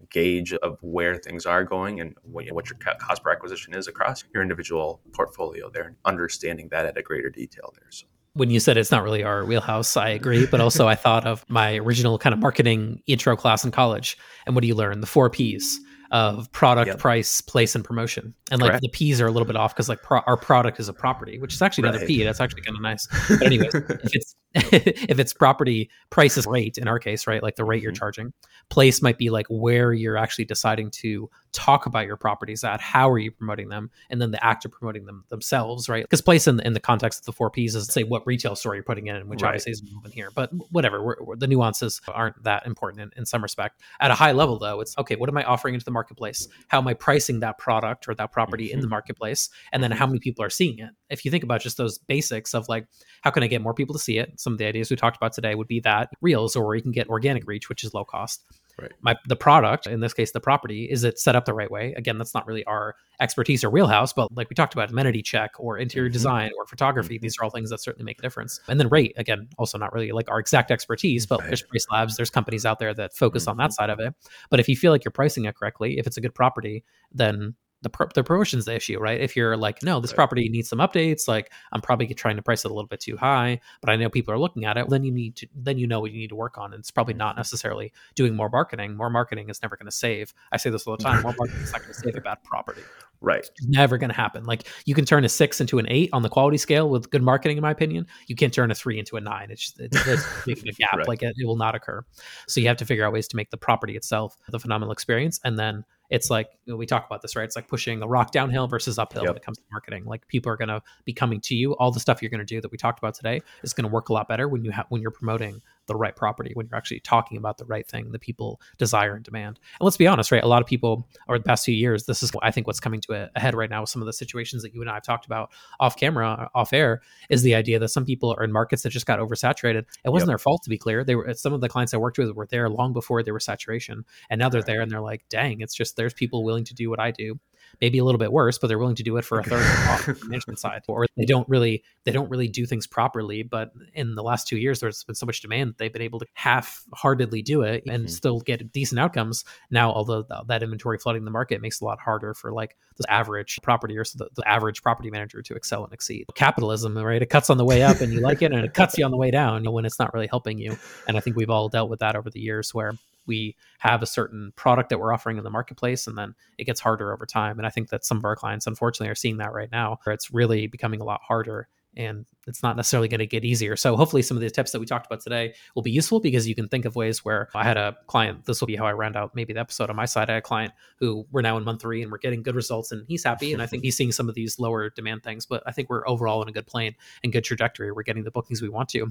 gauge 0.10 0.54
of 0.54 0.78
where 0.82 1.18
things 1.18 1.46
are 1.46 1.64
going 1.64 2.00
and 2.00 2.16
what, 2.24 2.46
what 2.52 2.70
your 2.70 2.78
cost 3.00 3.24
per 3.24 3.32
acquisition 3.32 3.74
is 3.74 3.88
across 3.88 4.24
your 4.34 4.44
individual 4.44 5.02
portfolio 5.14 5.70
there 5.70 5.84
and 5.84 5.96
understanding 6.06 6.68
that 6.70 6.86
at 6.86 6.98
a 6.98 7.02
greater 7.02 7.30
detail 7.30 7.74
there. 7.78 7.90
So 7.90 8.06
when 8.34 8.50
you 8.50 8.60
said 8.60 8.78
it's 8.78 8.92
not 8.92 9.04
really 9.04 9.24
our 9.24 9.46
wheelhouse, 9.46 9.96
I 9.98 10.10
agree. 10.10 10.46
But 10.46 10.62
also, 10.62 10.88
I 10.88 10.96
thought 10.96 11.26
of 11.26 11.46
my 11.50 11.78
original 11.78 12.20
kind 12.20 12.34
of 12.34 12.40
marketing 12.40 13.02
intro 13.08 13.36
class 13.36 13.64
in 13.64 13.72
college. 13.72 14.18
And 14.46 14.56
what 14.56 14.62
do 14.62 14.68
you 14.68 14.76
learn? 14.76 15.00
The 15.00 15.08
four 15.08 15.30
P's 15.30 15.80
of 16.12 16.52
product, 16.52 16.88
yep. 16.88 17.00
price, 17.00 17.42
place, 17.42 17.76
and 17.76 17.84
promotion. 17.84 18.34
And 18.52 18.62
like 18.62 18.72
Correct. 18.72 18.82
the 18.84 18.90
P's 18.90 19.20
are 19.22 19.28
a 19.28 19.32
little 19.32 19.46
bit 19.46 19.56
off 19.56 19.74
because 19.74 19.90
like 19.90 20.04
pro- 20.04 20.22
our 20.28 20.38
product 20.38 20.80
is 20.80 20.88
a 20.90 20.94
property, 20.94 21.40
which 21.40 21.54
is 21.54 21.62
actually 21.62 21.84
another 21.84 22.00
right. 22.00 22.08
P. 22.08 22.24
That's 22.24 22.40
actually 22.40 22.62
kind 22.62 22.76
of 22.76 22.82
nice. 22.82 23.08
But 23.30 23.42
anyways, 23.42 23.74
if 23.74 24.14
it's 24.14 24.36
if 24.72 25.20
it's 25.20 25.34
property 25.34 25.90
price 26.10 26.38
is 26.38 26.48
rate 26.48 26.78
in 26.78 26.88
our 26.88 26.98
case, 26.98 27.28
right? 27.28 27.44
Like 27.44 27.58
the 27.58 27.66
rate 27.66 27.80
mm-hmm. 27.80 27.84
you're 27.84 27.92
charging. 27.92 28.34
Place 28.70 29.02
might 29.02 29.18
be 29.18 29.30
like 29.30 29.48
where 29.50 29.92
you're 29.92 30.18
actually 30.18 30.46
deciding 30.46 30.92
to 30.92 31.30
talk 31.52 31.86
about 31.86 32.06
your 32.06 32.16
properties 32.16 32.64
at, 32.64 32.80
how 32.80 33.10
are 33.10 33.18
you 33.18 33.32
promoting 33.32 33.68
them, 33.68 33.90
and 34.10 34.22
then 34.22 34.32
the 34.32 34.44
act 34.44 34.64
of 34.64 34.72
promoting 34.72 35.06
them 35.06 35.26
themselves, 35.30 35.90
right? 35.90 36.04
Because 36.04 36.22
place 36.22 36.48
in, 36.48 36.62
in 36.62 36.74
the 36.74 36.80
context 36.80 37.22
of 37.22 37.26
the 37.26 37.32
four 37.34 37.50
P's 37.50 37.76
is 37.76 37.88
say 37.88 38.04
what 38.04 38.26
retail 38.26 38.56
store 38.56 38.76
you're 38.76 38.84
putting 38.84 39.08
in, 39.08 39.28
which 39.28 39.42
right. 39.42 39.50
obviously 39.50 39.74
is 39.74 39.84
moving 39.94 40.12
here. 40.12 40.30
But 40.34 40.52
whatever, 40.72 41.04
we're, 41.04 41.16
we're, 41.22 41.36
the 41.36 41.48
nuances 41.48 42.02
aren't 42.08 42.42
that 42.44 42.66
important 42.66 43.02
in, 43.02 43.20
in 43.20 43.26
some 43.26 43.44
respect. 43.44 43.82
At 44.00 44.10
a 44.10 44.16
high 44.16 44.32
level, 44.32 44.58
though, 44.58 44.80
it's 44.80 44.98
okay. 44.98 45.18
What 45.18 45.30
am 45.30 45.38
I 45.38 45.44
offering 45.44 45.74
into 45.74 45.86
the 45.86 45.92
marketplace? 45.92 46.48
How 46.70 46.78
am 46.78 46.88
I 46.88 46.94
pricing 46.94 47.42
that 47.42 47.58
product 47.58 48.08
or 48.08 48.16
that 48.16 48.32
property 48.32 48.68
mm-hmm. 48.68 48.76
in 48.76 48.80
the 48.80 48.86
mm-hmm. 48.86 48.92
marketplace? 48.92 49.50
And 49.74 49.84
then 49.84 49.92
how 49.92 50.08
many 50.08 50.20
people 50.20 50.44
are 50.46 50.50
seeing 50.50 50.80
it? 50.80 50.92
If 51.10 51.26
you 51.26 51.32
think 51.32 51.44
about 51.44 51.62
just 51.62 51.78
those 51.78 51.98
basics 51.98 52.54
of 52.54 52.70
like 52.70 52.88
how 53.22 53.32
can 53.32 53.42
I 53.42 53.48
get 53.48 53.62
more 53.62 53.74
people 53.74 53.94
to 53.94 54.00
see 54.00 54.20
it? 54.20 54.40
Some 54.46 54.54
of 54.54 54.60
the 54.60 54.66
ideas 54.68 54.92
we 54.92 54.96
talked 54.96 55.18
about 55.18 55.34
today 55.34 55.56
would 55.56 55.68
be 55.68 55.80
that 55.80 56.12
reels, 56.22 56.56
or 56.56 56.76
you 56.76 56.84
can 56.84 56.92
get 56.92 57.10
organic 57.10 57.48
reach, 57.48 57.68
which 57.68 57.84
is 57.84 57.96
low 57.96 58.06
cost. 58.06 58.46
Right. 58.80 58.92
My 59.02 59.16
the 59.26 59.36
product, 59.36 59.88
in 59.88 60.02
this 60.02 60.14
case 60.14 60.34
the 60.34 60.40
property, 60.40 60.86
is 60.86 61.04
it 61.04 61.18
set 61.18 61.36
up 61.36 61.46
the 61.46 61.54
right 61.54 61.72
way? 61.72 61.94
Again, 61.96 62.20
that's 62.20 62.36
not 62.36 62.46
really 62.46 62.64
our 62.66 62.96
expertise 63.20 63.64
or 63.64 63.72
wheelhouse, 63.72 64.14
but 64.14 64.32
like 64.36 64.50
we 64.50 64.54
talked 64.54 64.74
about, 64.74 64.92
amenity 64.92 65.24
check 65.24 65.52
or 65.58 65.80
interior 65.80 66.10
mm-hmm. 66.10 66.14
design 66.14 66.52
or 66.60 66.68
photography, 66.68 67.16
mm-hmm. 67.16 67.24
these 67.24 67.38
are 67.40 67.46
all 67.46 67.50
things 67.50 67.72
that 67.72 67.80
certainly 67.80 68.06
make 68.06 68.20
a 68.20 68.22
difference. 68.22 68.60
And 68.68 68.80
then 68.80 68.90
rate, 68.90 69.14
again, 69.18 69.48
also 69.58 69.80
not 69.80 69.94
really 69.94 70.12
like 70.12 70.30
our 70.30 70.40
exact 70.40 70.70
expertise, 70.70 71.26
but 71.26 71.40
right. 71.40 71.48
there's 71.48 71.64
PriceLabs, 71.64 72.18
there's 72.18 72.30
companies 72.30 72.66
out 72.66 72.78
there 72.78 72.94
that 72.94 73.16
focus 73.16 73.44
mm-hmm. 73.44 73.52
on 73.52 73.58
that 73.58 73.64
mm-hmm. 73.72 73.72
side 73.72 73.90
of 73.90 74.00
it. 74.00 74.14
But 74.52 74.60
if 74.60 74.70
you 74.70 74.76
feel 74.76 74.92
like 74.92 75.06
you're 75.06 75.12
pricing 75.12 75.46
it 75.46 75.56
correctly, 75.56 75.98
if 75.98 76.06
it's 76.06 76.18
a 76.18 76.22
good 76.22 76.36
property, 76.36 76.84
then 77.12 77.56
the, 77.86 77.90
pro- 77.90 78.08
the 78.16 78.24
promotion's 78.24 78.66
the 78.66 78.76
issue, 78.76 78.98
right? 79.00 79.22
If 79.22 79.36
you're 79.36 79.56
like, 79.56 79.84
no, 79.84 80.00
this 80.00 80.10
right. 80.12 80.16
property 80.16 80.50
needs 80.50 80.70
some 80.70 80.80
updates, 80.80 81.28
like 81.28 81.52
I'm 81.72 81.82
probably 81.82 82.08
trying 82.08 82.36
to 82.36 82.42
price 82.42 82.66
it 82.66 82.72
a 82.72 82.74
little 82.74 82.88
bit 82.88 83.00
too 83.00 83.16
high, 83.16 83.62
but 83.80 83.92
I 83.92 83.96
know 83.96 84.10
people 84.10 84.34
are 84.34 84.40
looking 84.40 84.66
at 84.66 84.76
it, 84.76 84.90
then 84.90 85.04
you 85.04 85.12
need 85.12 85.36
to, 85.38 85.48
then 85.56 85.78
you 85.78 85.86
know 85.86 86.00
what 86.00 86.12
you 86.12 86.18
need 86.18 86.30
to 86.30 86.36
work 86.36 86.58
on. 86.58 86.74
And 86.74 86.80
it's 86.80 86.90
probably 86.90 87.14
not 87.14 87.38
necessarily 87.38 87.94
doing 88.16 88.36
more 88.36 88.50
marketing. 88.50 88.98
More 88.98 89.12
marketing 89.12 89.50
is 89.50 89.62
never 89.62 89.78
going 89.78 89.86
to 89.86 89.92
save. 89.92 90.34
I 90.52 90.58
say 90.58 90.72
this 90.72 90.88
all 90.88 90.98
the 90.98 91.04
time. 91.04 91.22
More 91.22 91.36
marketing 91.38 91.62
is 91.62 91.72
not 91.72 91.82
going 91.82 91.94
to 91.94 92.00
save 92.00 92.16
a 92.18 92.22
bad 92.22 92.44
property. 92.44 92.82
Right. 93.22 93.40
It's 93.40 93.66
never 93.66 93.98
going 93.98 94.10
to 94.10 94.16
happen. 94.16 94.44
Like 94.44 94.68
you 94.86 94.94
can 94.94 95.06
turn 95.06 95.24
a 95.24 95.30
six 95.30 95.62
into 95.62 95.80
an 95.80 95.88
eight 95.90 96.10
on 96.12 96.22
the 96.22 96.30
quality 96.30 96.58
scale 96.58 96.90
with 96.90 97.10
good 97.10 97.24
marketing, 97.24 97.58
in 97.58 97.62
my 97.62 97.72
opinion. 97.72 98.06
You 98.28 98.36
can't 98.36 98.54
turn 98.54 98.70
a 98.70 98.76
three 98.76 99.00
into 99.00 99.16
a 99.16 99.22
nine. 99.22 99.50
It's 99.50 99.62
just, 99.62 99.80
it's, 99.80 100.08
it's 100.08 100.46
making 100.46 100.68
a 100.68 100.72
gap. 100.78 100.94
right. 100.94 101.08
Like 101.08 101.24
it, 101.24 101.34
it 101.38 101.48
will 101.48 101.56
not 101.56 101.76
occur. 101.76 102.06
So 102.48 102.60
you 102.60 102.68
have 102.68 102.78
to 102.78 102.86
figure 102.86 103.06
out 103.06 103.14
ways 103.14 103.28
to 103.30 103.38
make 103.38 103.50
the 103.52 103.58
property 103.58 103.96
itself 103.96 104.36
the 104.50 104.60
phenomenal 104.60 104.92
experience 104.92 105.40
and 105.44 105.58
then 105.58 105.86
it's 106.10 106.30
like 106.30 106.50
we 106.68 106.86
talk 106.86 107.06
about 107.06 107.22
this 107.22 107.36
right? 107.36 107.44
It's 107.44 107.56
like 107.56 107.68
pushing 107.68 108.02
a 108.02 108.08
rock 108.08 108.32
downhill 108.32 108.68
versus 108.68 108.98
uphill 109.00 109.24
yep. 109.24 109.30
when 109.30 109.38
it 109.38 109.44
comes 109.44 109.58
to 109.58 109.64
marketing. 109.72 110.06
Like 110.06 110.28
people 110.28 110.52
are 110.52 110.58
going 110.58 110.70
to 110.70 110.82
be 111.06 111.14
coming 111.14 111.42
to 111.42 111.56
you. 111.56 111.76
All 111.76 111.92
the 111.92 112.00
stuff 112.00 112.22
you're 112.22 112.30
going 112.30 112.40
to 112.40 112.46
do 112.46 112.62
that 112.62 112.72
we 112.72 112.78
talked 112.78 113.00
about 113.00 113.16
today 113.16 113.42
is 113.64 113.74
going 113.74 113.88
to 113.88 113.94
work 113.94 114.10
a 114.10 114.14
lot 114.14 114.28
better 114.28 114.48
when 114.48 114.64
you 114.64 114.72
have 114.72 114.86
when 114.90 115.02
you're 115.02 115.12
promoting 115.12 115.62
the 115.88 115.96
right 115.96 116.16
property 116.16 116.52
when 116.54 116.68
you're 116.68 116.78
actually 116.78 117.00
talking 117.00 117.38
about 117.38 117.58
the 117.58 117.66
right 117.66 117.88
thing 117.88 118.12
that 118.12 118.22
people 118.22 118.60
desire 118.78 119.16
and 119.16 119.24
demand. 119.24 119.60
And 119.80 119.86
let's 119.86 119.98
be 119.98 120.08
honest, 120.08 120.32
right? 120.32 120.44
A 120.44 120.48
lot 120.48 120.62
of 120.62 120.68
people 120.68 121.08
over 121.28 121.38
the 121.38 121.44
past 121.44 121.66
few 121.66 121.76
years, 121.76 122.06
this 122.06 122.24
is 122.24 122.32
I 122.42 122.52
think 122.52 122.68
what's 122.68 122.80
coming 122.80 123.02
to 123.02 123.14
a, 123.14 123.30
a 123.36 123.40
head 123.40 123.56
right 123.56 123.70
now 123.70 123.82
with 123.82 123.90
some 123.90 124.02
of 124.02 124.06
the 124.06 124.14
situations 124.14 124.64
that 124.64 124.74
you 124.74 124.82
and 124.82 124.90
I 124.90 124.96
have 124.96 125.04
talked 125.04 125.26
about 125.26 125.52
off 125.80 125.98
camera, 125.98 126.50
off 126.54 126.74
air, 126.74 127.02
is 127.30 127.42
the 127.42 127.56
idea 127.56 127.80
that 127.80 127.90
some 127.90 128.06
people 128.06 128.36
are 128.38 128.44
in 128.44 128.52
markets 128.52 128.84
that 128.84 128.90
just 128.90 129.06
got 129.06 129.20
oversaturated. 129.20 129.86
It 130.04 130.10
wasn't 130.10 130.28
yep. 130.28 130.32
their 130.34 130.38
fault 130.40 130.64
to 130.64 130.70
be 130.70 130.78
clear. 130.78 131.04
They 131.04 131.16
were 131.16 131.34
some 131.34 131.54
of 131.54 131.62
the 131.62 131.70
clients 131.70 131.94
I 131.94 131.98
worked 131.98 132.18
with 132.18 132.32
were 132.32 132.48
there 132.48 132.70
long 132.70 132.94
before 132.94 133.24
there 133.24 133.34
was 133.34 133.46
saturation. 133.46 134.06
And 134.30 134.40
now 134.40 134.50
they're 134.50 134.60
right. 134.60 134.68
there 134.68 134.82
and 134.82 134.92
they're 134.92 135.02
like, 135.02 135.26
dang, 135.30 135.62
it's 135.62 135.76
just 135.76 135.96
there's 135.96 136.14
people 136.14 136.44
willing 136.44 136.66
to 136.66 136.74
do 136.74 136.90
what 136.90 137.00
I 137.00 137.12
do 137.12 137.40
maybe 137.82 137.98
a 137.98 138.04
little 138.04 138.20
bit 138.20 138.32
worse, 138.32 138.58
but 138.58 138.68
they're 138.68 138.80
willing 138.80 138.96
to 138.96 139.04
do 139.04 139.18
it 139.18 139.26
for 139.26 139.40
a 139.40 139.44
third 139.44 139.62
of 139.62 140.20
the 140.20 140.26
management 140.28 140.60
side. 140.60 140.82
Or 140.88 141.06
they 141.18 141.26
don't 141.26 141.48
really 141.50 141.84
they 142.04 142.12
don't 142.12 142.30
really 142.30 142.48
do 142.48 142.66
things 142.66 142.88
properly. 142.88 143.44
But 143.44 143.72
in 143.94 144.16
the 144.16 144.24
last 144.24 144.48
two 144.48 144.58
years, 144.58 144.80
there's 144.80 145.04
been 145.04 145.16
so 145.16 145.26
much 145.26 145.42
demand 145.42 145.70
that 145.70 145.78
they've 145.78 145.94
been 145.94 146.02
able 146.02 146.20
to 146.20 146.26
half-heartedly 146.34 147.42
do 147.42 147.62
it 147.62 147.84
and 147.88 148.04
mm-hmm. 148.04 148.08
still 148.08 148.40
get 148.40 148.72
decent 148.72 149.00
outcomes. 149.00 149.46
Now, 149.70 149.92
although 149.92 150.26
that 150.48 150.64
inventory 150.64 150.98
flooding 150.98 151.26
the 151.26 151.32
market 151.32 151.62
makes 151.62 151.82
it 151.82 151.84
a 151.84 151.86
lot 151.86 152.00
harder 152.00 152.34
for 152.34 152.52
like 152.52 152.76
the 152.98 153.12
average 153.12 153.60
property 153.62 153.98
or 153.98 154.04
the, 154.04 154.30
the 154.36 154.48
average 154.48 154.82
property 154.82 155.10
manager 155.10 155.42
to 155.42 155.56
excel 155.56 155.84
and 155.84 155.94
exceed. 155.94 156.26
Capitalism, 156.36 156.98
right? 156.98 157.22
It 157.22 157.30
cuts 157.30 157.50
on 157.50 157.58
the 157.58 157.66
way 157.66 157.84
up 157.84 158.02
and 158.02 158.14
you 158.14 158.22
like 158.22 158.42
it, 158.42 158.52
and 158.52 158.64
it 158.64 158.74
cuts 158.74 158.98
you 158.98 159.06
on 159.06 159.12
the 159.12 159.18
way 159.18 159.32
down 159.32 159.70
when 159.72 159.86
it's 159.86 160.00
not 160.00 160.14
really 160.14 160.28
helping 160.28 160.58
you. 160.58 160.78
And 161.08 161.18
I 161.18 161.20
think 161.20 161.36
we've 161.36 161.50
all 161.50 161.70
dealt 161.70 161.90
with 161.90 162.00
that 162.00 162.16
over 162.16 162.30
the 162.30 162.40
years 162.40 162.74
where 162.74 162.94
we 163.28 163.56
have 163.80 164.02
a 164.02 164.06
certain 164.06 164.52
product 164.56 164.90
that 164.90 165.00
we're 165.00 165.14
offering 165.14 165.38
in 165.38 165.44
the 165.44 165.50
marketplace 165.50 166.08
and 166.08 166.18
then 166.18 166.36
it 166.58 166.66
gets 166.66 166.80
harder 166.80 167.14
over 167.14 167.26
time 167.26 167.58
and 167.58 167.66
i 167.66 167.70
think 167.70 167.90
that 167.90 168.06
some 168.06 168.18
of 168.18 168.26
our 168.26 168.36
clients 168.36 168.68
unfortunately 168.68 169.10
are 169.12 169.16
seeing 169.16 169.38
that 169.38 169.54
right 169.54 169.72
now 169.72 169.98
where 170.04 170.14
it's 170.14 170.34
really 170.34 170.68
becoming 170.68 171.02
a 171.02 171.06
lot 171.06 171.22
harder 171.28 171.68
and 171.98 172.26
it's 172.48 172.62
not 172.62 172.76
necessarily 172.76 173.08
going 173.08 173.20
to 173.20 173.26
get 173.26 173.46
easier. 173.46 173.76
So 173.76 173.96
hopefully 173.96 174.22
some 174.22 174.38
of 174.38 174.42
the 174.42 174.50
tips 174.50 174.72
that 174.72 174.80
we 174.80 174.86
talked 174.86 175.06
about 175.06 175.22
today 175.22 175.54
will 175.74 175.82
be 175.82 175.92
useful 175.92 176.20
because 176.20 176.48
you 176.48 176.56
can 176.56 176.68
think 176.68 176.86
of 176.86 176.96
ways 176.96 177.24
where 177.24 177.50
I 177.56 177.64
had 177.64 177.78
a 177.78 177.96
client, 178.08 178.46
this 178.46 178.60
will 178.60 178.68
be 178.68 178.76
how 178.76 178.86
I 178.86 178.94
round 178.94 179.16
out 179.16 179.36
maybe 179.36 179.54
the 179.54 179.60
episode 179.60 179.90
on 179.90 179.96
my 179.96 180.06
side. 180.06 180.30
I 180.30 180.34
had 180.34 180.40
a 180.40 180.42
client 180.42 180.74
who 181.00 181.26
we're 181.32 181.42
now 181.42 181.58
in 181.58 181.64
month 181.64 181.82
three 181.82 182.02
and 182.02 182.12
we're 182.12 182.18
getting 182.18 182.44
good 182.44 182.56
results 182.56 182.92
and 182.92 183.06
he's 183.08 183.24
happy. 183.24 183.54
And 183.54 183.62
I 183.62 183.66
think 183.66 183.84
he's 183.84 183.96
seeing 183.96 184.12
some 184.12 184.30
of 184.30 184.36
these 184.36 184.60
lower 184.60 184.90
demand 184.90 185.24
things, 185.24 185.46
but 185.46 185.64
I 185.66 185.72
think 185.72 185.90
we're 185.90 186.08
overall 186.08 186.42
in 186.42 186.50
a 186.50 186.52
good 186.52 186.68
plane 186.68 186.96
and 187.24 187.32
good 187.32 187.44
trajectory. 187.44 187.92
We're 187.92 188.04
getting 188.04 188.24
the 188.24 188.32
bookings 188.32 188.62
we 188.62 188.70
want 188.70 188.90
to. 188.90 189.10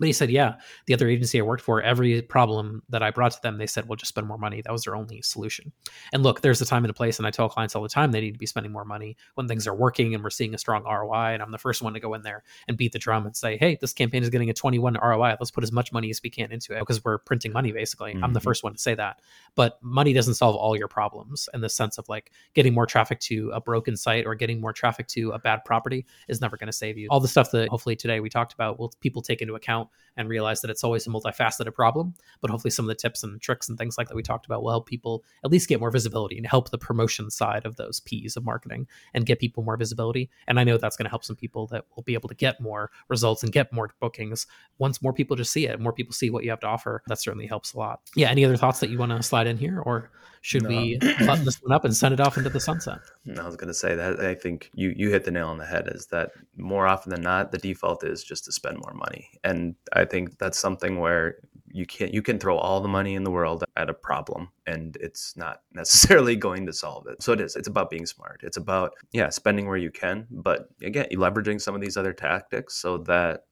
But 0.00 0.06
he 0.06 0.12
said, 0.14 0.30
yeah, 0.30 0.54
the 0.86 0.94
other 0.94 1.08
agency 1.08 1.38
I 1.38 1.42
worked 1.42 1.62
for, 1.62 1.82
every 1.82 2.22
problem 2.22 2.82
that 2.88 3.02
I 3.02 3.10
brought 3.10 3.32
to 3.32 3.42
them, 3.42 3.58
they 3.58 3.66
said, 3.66 3.86
well, 3.86 3.96
just 3.96 4.08
spend 4.08 4.26
more 4.26 4.38
money. 4.38 4.62
That 4.62 4.72
was 4.72 4.84
their 4.84 4.96
only 4.96 5.20
solution. 5.20 5.72
And 6.14 6.22
look, 6.22 6.40
there's 6.40 6.62
a 6.62 6.64
time 6.64 6.84
and 6.84 6.90
a 6.90 6.94
place, 6.94 7.18
and 7.18 7.26
I 7.26 7.30
tell 7.30 7.50
clients 7.50 7.76
all 7.76 7.82
the 7.82 7.88
time 7.90 8.10
they 8.10 8.22
need 8.22 8.32
to 8.32 8.38
be 8.38 8.46
spending 8.46 8.72
more 8.72 8.86
money 8.86 9.18
when 9.34 9.46
things 9.46 9.66
are 9.66 9.74
working 9.74 10.14
and 10.14 10.24
we're 10.24 10.30
seeing 10.30 10.54
a 10.54 10.58
strong 10.58 10.84
ROI. 10.84 11.34
And 11.34 11.42
I'm 11.42 11.50
the 11.50 11.58
first 11.58 11.82
one 11.82 11.92
to 11.92 12.00
go 12.00 12.14
in 12.14 12.22
there 12.22 12.42
and 12.66 12.78
beat 12.78 12.92
the 12.92 12.98
drum 12.98 13.26
and 13.26 13.36
say, 13.36 13.58
hey, 13.58 13.76
this 13.78 13.92
campaign 13.92 14.22
is 14.22 14.30
getting 14.30 14.48
a 14.48 14.54
21 14.54 14.94
ROI. 14.94 15.36
Let's 15.38 15.50
put 15.50 15.64
as 15.64 15.70
much 15.70 15.92
money 15.92 16.08
as 16.08 16.22
we 16.24 16.30
can 16.30 16.50
into 16.50 16.74
it 16.74 16.78
because 16.78 17.04
we're 17.04 17.18
printing 17.18 17.52
money, 17.52 17.70
basically. 17.70 18.14
Mm-hmm. 18.14 18.24
I'm 18.24 18.32
the 18.32 18.40
mm-hmm. 18.40 18.44
first 18.44 18.64
one 18.64 18.72
to 18.72 18.78
say 18.78 18.94
that. 18.94 19.20
But 19.54 19.78
money 19.82 20.14
doesn't 20.14 20.34
solve 20.34 20.56
all 20.56 20.74
your 20.78 20.88
problems 20.88 21.46
in 21.52 21.60
the 21.60 21.68
sense 21.68 21.98
of 21.98 22.08
like 22.08 22.32
getting 22.54 22.72
more 22.72 22.86
traffic 22.86 23.20
to 23.20 23.50
a 23.52 23.60
broken 23.60 23.98
site 23.98 24.24
or 24.24 24.34
getting 24.34 24.62
more 24.62 24.72
traffic 24.72 25.08
to 25.08 25.32
a 25.32 25.38
bad 25.38 25.62
property 25.66 26.06
is 26.26 26.40
never 26.40 26.56
going 26.56 26.68
to 26.68 26.72
save 26.72 26.96
you. 26.96 27.08
All 27.10 27.20
the 27.20 27.28
stuff 27.28 27.50
that 27.50 27.68
hopefully 27.68 27.96
today 27.96 28.20
we 28.20 28.30
talked 28.30 28.54
about 28.54 28.78
will 28.78 28.94
people 29.00 29.20
take 29.20 29.42
into 29.42 29.56
account 29.56 29.89
and 30.16 30.28
realize 30.28 30.60
that 30.60 30.70
it's 30.70 30.84
always 30.84 31.06
a 31.06 31.10
multifaceted 31.10 31.72
problem. 31.74 32.14
But 32.40 32.50
hopefully, 32.50 32.70
some 32.70 32.84
of 32.84 32.88
the 32.88 32.94
tips 32.94 33.22
and 33.22 33.40
tricks 33.40 33.68
and 33.68 33.78
things 33.78 33.96
like 33.96 34.08
that 34.08 34.16
we 34.16 34.22
talked 34.22 34.46
about 34.46 34.62
will 34.62 34.70
help 34.70 34.86
people 34.86 35.24
at 35.44 35.50
least 35.50 35.68
get 35.68 35.80
more 35.80 35.90
visibility 35.90 36.36
and 36.36 36.46
help 36.46 36.70
the 36.70 36.78
promotion 36.78 37.30
side 37.30 37.64
of 37.64 37.76
those 37.76 38.00
P's 38.00 38.36
of 38.36 38.44
marketing 38.44 38.86
and 39.14 39.26
get 39.26 39.38
people 39.38 39.62
more 39.62 39.76
visibility. 39.76 40.30
And 40.46 40.58
I 40.58 40.64
know 40.64 40.76
that's 40.76 40.96
going 40.96 41.06
to 41.06 41.10
help 41.10 41.24
some 41.24 41.36
people 41.36 41.66
that 41.68 41.84
will 41.94 42.02
be 42.02 42.14
able 42.14 42.28
to 42.28 42.34
get 42.34 42.60
more 42.60 42.90
results 43.08 43.42
and 43.42 43.52
get 43.52 43.72
more 43.72 43.90
bookings 44.00 44.46
once 44.78 45.02
more 45.02 45.12
people 45.12 45.36
just 45.36 45.52
see 45.52 45.66
it, 45.66 45.80
more 45.80 45.92
people 45.92 46.12
see 46.12 46.30
what 46.30 46.44
you 46.44 46.50
have 46.50 46.60
to 46.60 46.66
offer. 46.66 47.02
That 47.06 47.20
certainly 47.20 47.46
helps 47.46 47.72
a 47.72 47.78
lot. 47.78 48.00
Yeah. 48.14 48.30
Any 48.30 48.44
other 48.44 48.56
thoughts 48.56 48.80
that 48.80 48.90
you 48.90 48.98
want 48.98 49.12
to 49.12 49.22
slide 49.22 49.46
in 49.46 49.58
here, 49.58 49.80
or 49.80 50.10
should 50.40 50.62
no. 50.62 50.68
we 50.68 50.98
button 51.26 51.44
this 51.44 51.62
one 51.62 51.72
up 51.72 51.84
and 51.84 51.94
send 51.94 52.14
it 52.14 52.20
off 52.20 52.36
into 52.36 52.50
the 52.50 52.60
sunset? 52.60 52.98
I 53.38 53.44
was 53.44 53.56
going 53.56 53.68
to 53.68 53.74
say 53.74 53.94
that 53.94 54.20
I 54.20 54.34
think 54.34 54.70
you 54.74 54.92
you 54.96 55.10
hit 55.10 55.24
the 55.24 55.30
nail 55.30 55.48
on 55.48 55.58
the 55.58 55.66
head. 55.66 55.88
Is 55.88 56.06
that 56.06 56.30
more 56.56 56.86
often 56.86 57.10
than 57.10 57.22
not, 57.22 57.52
the 57.52 57.58
default 57.58 58.04
is 58.04 58.24
just 58.24 58.44
to 58.46 58.52
spend 58.52 58.78
more 58.78 58.94
money, 58.94 59.30
and 59.44 59.74
I 59.92 60.04
think 60.04 60.38
that's 60.38 60.58
something 60.58 60.98
where 60.98 61.36
you 61.72 61.86
can't 61.86 62.12
you 62.12 62.22
can 62.22 62.38
throw 62.38 62.56
all 62.56 62.80
the 62.80 62.88
money 62.88 63.14
in 63.14 63.24
the 63.24 63.30
world 63.30 63.64
at 63.76 63.88
a 63.88 63.94
problem 63.94 64.50
and 64.66 64.96
it's 65.00 65.36
not 65.36 65.62
necessarily 65.72 66.36
going 66.36 66.66
to 66.66 66.72
solve 66.72 67.06
it 67.06 67.22
so 67.22 67.32
it 67.32 67.40
is 67.40 67.56
it's 67.56 67.68
about 67.68 67.90
being 67.90 68.06
smart 68.06 68.40
it's 68.42 68.56
about 68.56 68.94
yeah 69.12 69.28
spending 69.28 69.66
where 69.66 69.76
you 69.76 69.90
can 69.90 70.26
but 70.30 70.68
again 70.82 71.06
leveraging 71.12 71.60
some 71.60 71.74
of 71.74 71.80
these 71.80 71.96
other 71.96 72.12
tactics 72.12 72.74
so 72.74 72.98
that 72.98 73.44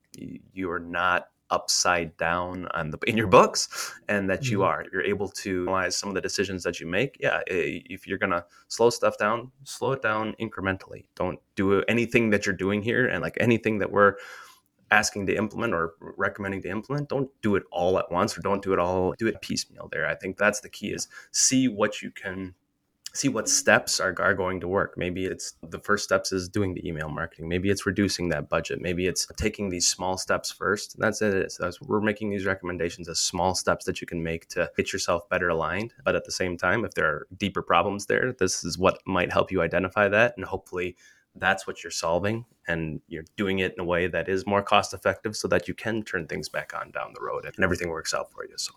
you 0.53 0.71
are 0.71 0.81
not 0.81 1.29
upside 1.51 2.17
down 2.17 2.67
on 2.75 2.91
the 2.91 2.99
in 3.07 3.17
your 3.17 3.27
books 3.27 3.95
and 4.09 4.29
that 4.29 4.49
you 4.49 4.59
mm-hmm. 4.59 4.67
are. 4.67 4.85
You're 4.93 5.03
able 5.03 5.29
to 5.29 5.63
analyze 5.63 5.97
some 5.97 6.09
of 6.09 6.15
the 6.15 6.21
decisions 6.21 6.63
that 6.65 6.81
you 6.81 6.87
make 6.87 7.17
yeah 7.21 7.41
if 7.47 8.07
you're 8.07 8.19
gonna 8.19 8.45
slow 8.69 8.91
stuff 8.91 9.19
down 9.19 9.51
slow 9.65 9.93
it 9.93 10.03
down 10.03 10.35
incrementally. 10.41 11.07
Don't 11.15 11.39
do 11.55 11.83
anything 11.83 12.31
that 12.31 12.47
you're 12.47 12.55
doing 12.55 12.83
here 12.83 13.07
and 13.07 13.23
like 13.23 13.37
anything 13.41 13.79
that 13.79 13.91
we're 13.91 14.15
asking 14.91 15.27
to 15.27 15.37
implement 15.37 15.75
or 15.75 15.95
recommending 16.01 16.63
to 16.63 16.69
implement 16.71 17.11
don't 17.11 17.31
do 17.43 17.57
it 17.57 17.63
all 17.71 17.99
at 17.99 18.11
once 18.11 18.39
or 18.39 18.41
don't 18.41 18.63
do 18.63 18.73
it 18.73 18.79
all 18.79 19.15
do 19.19 19.27
it 19.27 19.41
piecemeal 19.43 19.89
there. 19.93 20.07
I 20.07 20.15
think 20.15 20.39
that's 20.39 20.61
the 20.61 20.69
key 20.69 20.89
is 20.89 21.09
see 21.31 21.69
what 21.69 22.03
you 22.03 22.11
can 22.11 22.55
see 23.19 23.29
what 23.29 23.49
steps 23.49 24.01
are, 24.01 24.15
are 24.21 24.35
going 24.35 24.61
to 24.61 24.69
work. 24.69 24.95
Maybe 24.97 25.27
it's 25.27 25.55
the 25.63 25.81
first 25.81 26.05
steps 26.05 26.33
is 26.33 26.49
doing 26.49 26.75
the 26.75 26.87
email 26.87 27.09
marketing. 27.09 27.49
Maybe 27.49 27.69
it's 27.71 27.85
reducing 27.85 28.29
that 28.29 28.49
budget. 28.49 28.81
Maybe 28.81 29.07
it's 29.07 29.27
taking 29.37 29.69
these 29.69 29.89
small 29.89 30.17
steps 30.17 30.51
first. 30.51 30.97
That's 30.99 31.21
it. 31.21 31.55
That's, 31.59 31.81
we're 31.81 32.01
making 32.01 32.31
these 32.31 32.47
recommendations 32.47 33.09
as 33.09 33.19
small 33.19 33.55
steps 33.55 33.85
that 33.87 34.01
you 34.01 34.07
can 34.07 34.23
make 34.23 34.49
to 34.49 34.71
get 34.77 34.93
yourself 34.93 35.29
better 35.29 35.49
aligned. 35.49 35.95
But 36.05 36.15
at 36.15 36.25
the 36.25 36.33
same 36.33 36.57
time 36.57 36.85
if 36.85 36.95
there 36.95 37.07
are 37.07 37.27
deeper 37.37 37.63
problems 37.63 38.07
there 38.07 38.33
this 38.39 38.65
is 38.65 38.79
what 38.79 39.01
might 39.07 39.33
help 39.33 39.51
you 39.51 39.63
identify 39.63 40.09
that. 40.09 40.35
And 40.37 40.45
hopefully 40.45 40.97
that's 41.35 41.67
what 41.67 41.83
you're 41.83 41.91
solving. 41.91 42.45
And 42.67 43.01
you're 43.09 43.25
doing 43.37 43.59
it 43.59 43.75
in 43.75 43.81
a 43.81 43.85
way 43.85 44.07
that 44.07 44.29
is 44.29 44.47
more 44.47 44.63
cost 44.63 44.95
effective 44.95 45.37
so 45.37 45.49
that 45.49 45.67
you 45.67 45.75
can 45.75 46.03
turn 46.03 46.27
things 46.27 46.49
back 46.49 46.73
on 46.79 46.91
down 46.93 47.13
the 47.15 47.25
road 47.25 47.45
and 47.47 47.65
everything 47.65 47.89
works 47.89 48.15
out 48.15 48.31
for 48.31 48.45
you 48.45 48.55
so 48.57 48.73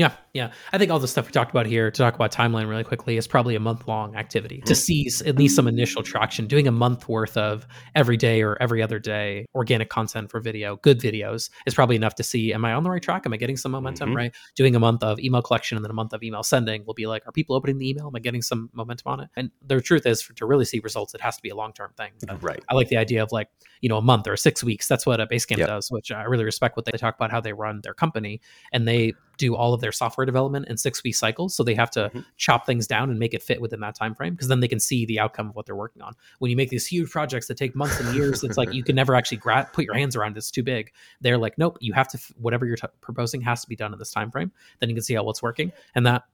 Yeah, 0.00 0.12
yeah. 0.32 0.52
I 0.72 0.78
think 0.78 0.90
all 0.90 0.98
the 0.98 1.06
stuff 1.06 1.26
we 1.26 1.32
talked 1.32 1.50
about 1.50 1.66
here 1.66 1.90
to 1.90 1.98
talk 1.98 2.14
about 2.14 2.32
timeline 2.32 2.66
really 2.70 2.84
quickly 2.84 3.18
is 3.18 3.26
probably 3.26 3.54
a 3.54 3.60
month 3.60 3.86
long 3.86 4.16
activity 4.16 4.56
mm-hmm. 4.56 4.64
to 4.64 4.74
see 4.74 5.10
at 5.26 5.36
least 5.36 5.54
some 5.54 5.68
initial 5.68 6.02
traction. 6.02 6.46
Doing 6.46 6.66
a 6.66 6.72
month 6.72 7.06
worth 7.06 7.36
of 7.36 7.66
every 7.94 8.16
day 8.16 8.40
or 8.40 8.56
every 8.62 8.82
other 8.82 8.98
day 8.98 9.44
organic 9.54 9.90
content 9.90 10.30
for 10.30 10.40
video, 10.40 10.76
good 10.76 11.00
videos, 11.00 11.50
is 11.66 11.74
probably 11.74 11.96
enough 11.96 12.14
to 12.14 12.22
see 12.22 12.50
am 12.54 12.64
I 12.64 12.72
on 12.72 12.82
the 12.82 12.88
right 12.88 13.02
track? 13.02 13.26
Am 13.26 13.34
I 13.34 13.36
getting 13.36 13.58
some 13.58 13.72
momentum? 13.72 14.08
Mm-hmm. 14.08 14.16
Right. 14.16 14.34
Doing 14.56 14.74
a 14.74 14.80
month 14.80 15.02
of 15.02 15.20
email 15.20 15.42
collection 15.42 15.76
and 15.76 15.84
then 15.84 15.90
a 15.90 15.94
month 15.94 16.14
of 16.14 16.22
email 16.22 16.42
sending 16.42 16.82
will 16.86 16.94
be 16.94 17.06
like, 17.06 17.28
are 17.28 17.32
people 17.32 17.54
opening 17.54 17.76
the 17.76 17.90
email? 17.90 18.06
Am 18.06 18.16
I 18.16 18.20
getting 18.20 18.40
some 18.40 18.70
momentum 18.72 19.12
on 19.12 19.20
it? 19.20 19.28
And 19.36 19.50
the 19.66 19.82
truth 19.82 20.06
is, 20.06 20.22
for, 20.22 20.32
to 20.32 20.46
really 20.46 20.64
see 20.64 20.80
results, 20.80 21.12
it 21.12 21.20
has 21.20 21.36
to 21.36 21.42
be 21.42 21.50
a 21.50 21.54
long 21.54 21.74
term 21.74 21.92
thing. 21.98 22.12
Right. 22.40 22.64
I 22.70 22.74
like 22.74 22.88
the 22.88 22.96
idea 22.96 23.22
of 23.22 23.32
like 23.32 23.50
you 23.82 23.90
know 23.90 23.98
a 23.98 24.02
month 24.02 24.26
or 24.28 24.38
six 24.38 24.64
weeks. 24.64 24.88
That's 24.88 25.04
what 25.04 25.20
a 25.20 25.26
Basecamp 25.26 25.58
yep. 25.58 25.68
does, 25.68 25.90
which 25.90 26.10
I 26.10 26.22
really 26.22 26.44
respect. 26.44 26.74
What 26.78 26.86
they 26.86 26.92
talk 26.92 27.16
about 27.16 27.30
how 27.30 27.42
they 27.42 27.52
run 27.52 27.82
their 27.82 27.92
company 27.92 28.40
and 28.72 28.88
they 28.88 29.12
do 29.40 29.56
all 29.56 29.72
of 29.72 29.80
their 29.80 29.90
software 29.90 30.26
development 30.26 30.68
in 30.68 30.76
six 30.76 31.02
week 31.02 31.14
cycles. 31.14 31.54
So 31.54 31.64
they 31.64 31.74
have 31.74 31.90
to 31.92 32.08
mm-hmm. 32.08 32.20
chop 32.36 32.66
things 32.66 32.86
down 32.86 33.10
and 33.10 33.18
make 33.18 33.34
it 33.34 33.42
fit 33.42 33.60
within 33.60 33.80
that 33.80 33.94
time 33.94 34.14
frame 34.14 34.34
because 34.34 34.48
then 34.48 34.60
they 34.60 34.68
can 34.68 34.78
see 34.78 35.06
the 35.06 35.18
outcome 35.18 35.48
of 35.48 35.56
what 35.56 35.66
they're 35.66 35.74
working 35.74 36.02
on. 36.02 36.14
When 36.38 36.50
you 36.50 36.56
make 36.56 36.68
these 36.68 36.86
huge 36.86 37.10
projects 37.10 37.46
that 37.48 37.56
take 37.56 37.74
months 37.74 37.98
and 37.98 38.14
years 38.14 38.44
it's 38.44 38.58
like 38.58 38.72
you 38.74 38.84
can 38.84 38.94
never 38.94 39.14
actually 39.14 39.38
gra- 39.38 39.68
put 39.72 39.84
your 39.84 39.94
hands 39.94 40.14
around 40.14 40.36
it. 40.36 40.38
it's 40.38 40.50
too 40.50 40.62
big. 40.62 40.92
They're 41.20 41.38
like 41.38 41.56
nope 41.56 41.78
you 41.80 41.94
have 41.94 42.08
to 42.08 42.18
whatever 42.36 42.66
you're 42.66 42.76
t- 42.76 42.88
proposing 43.00 43.40
has 43.40 43.62
to 43.62 43.68
be 43.68 43.76
done 43.76 43.92
in 43.92 43.98
this 43.98 44.10
time 44.10 44.30
frame 44.30 44.52
then 44.78 44.88
you 44.88 44.94
can 44.94 45.02
see 45.02 45.14
how 45.14 45.22
what's 45.22 45.42
working. 45.42 45.72
And 45.94 46.06
that 46.06 46.24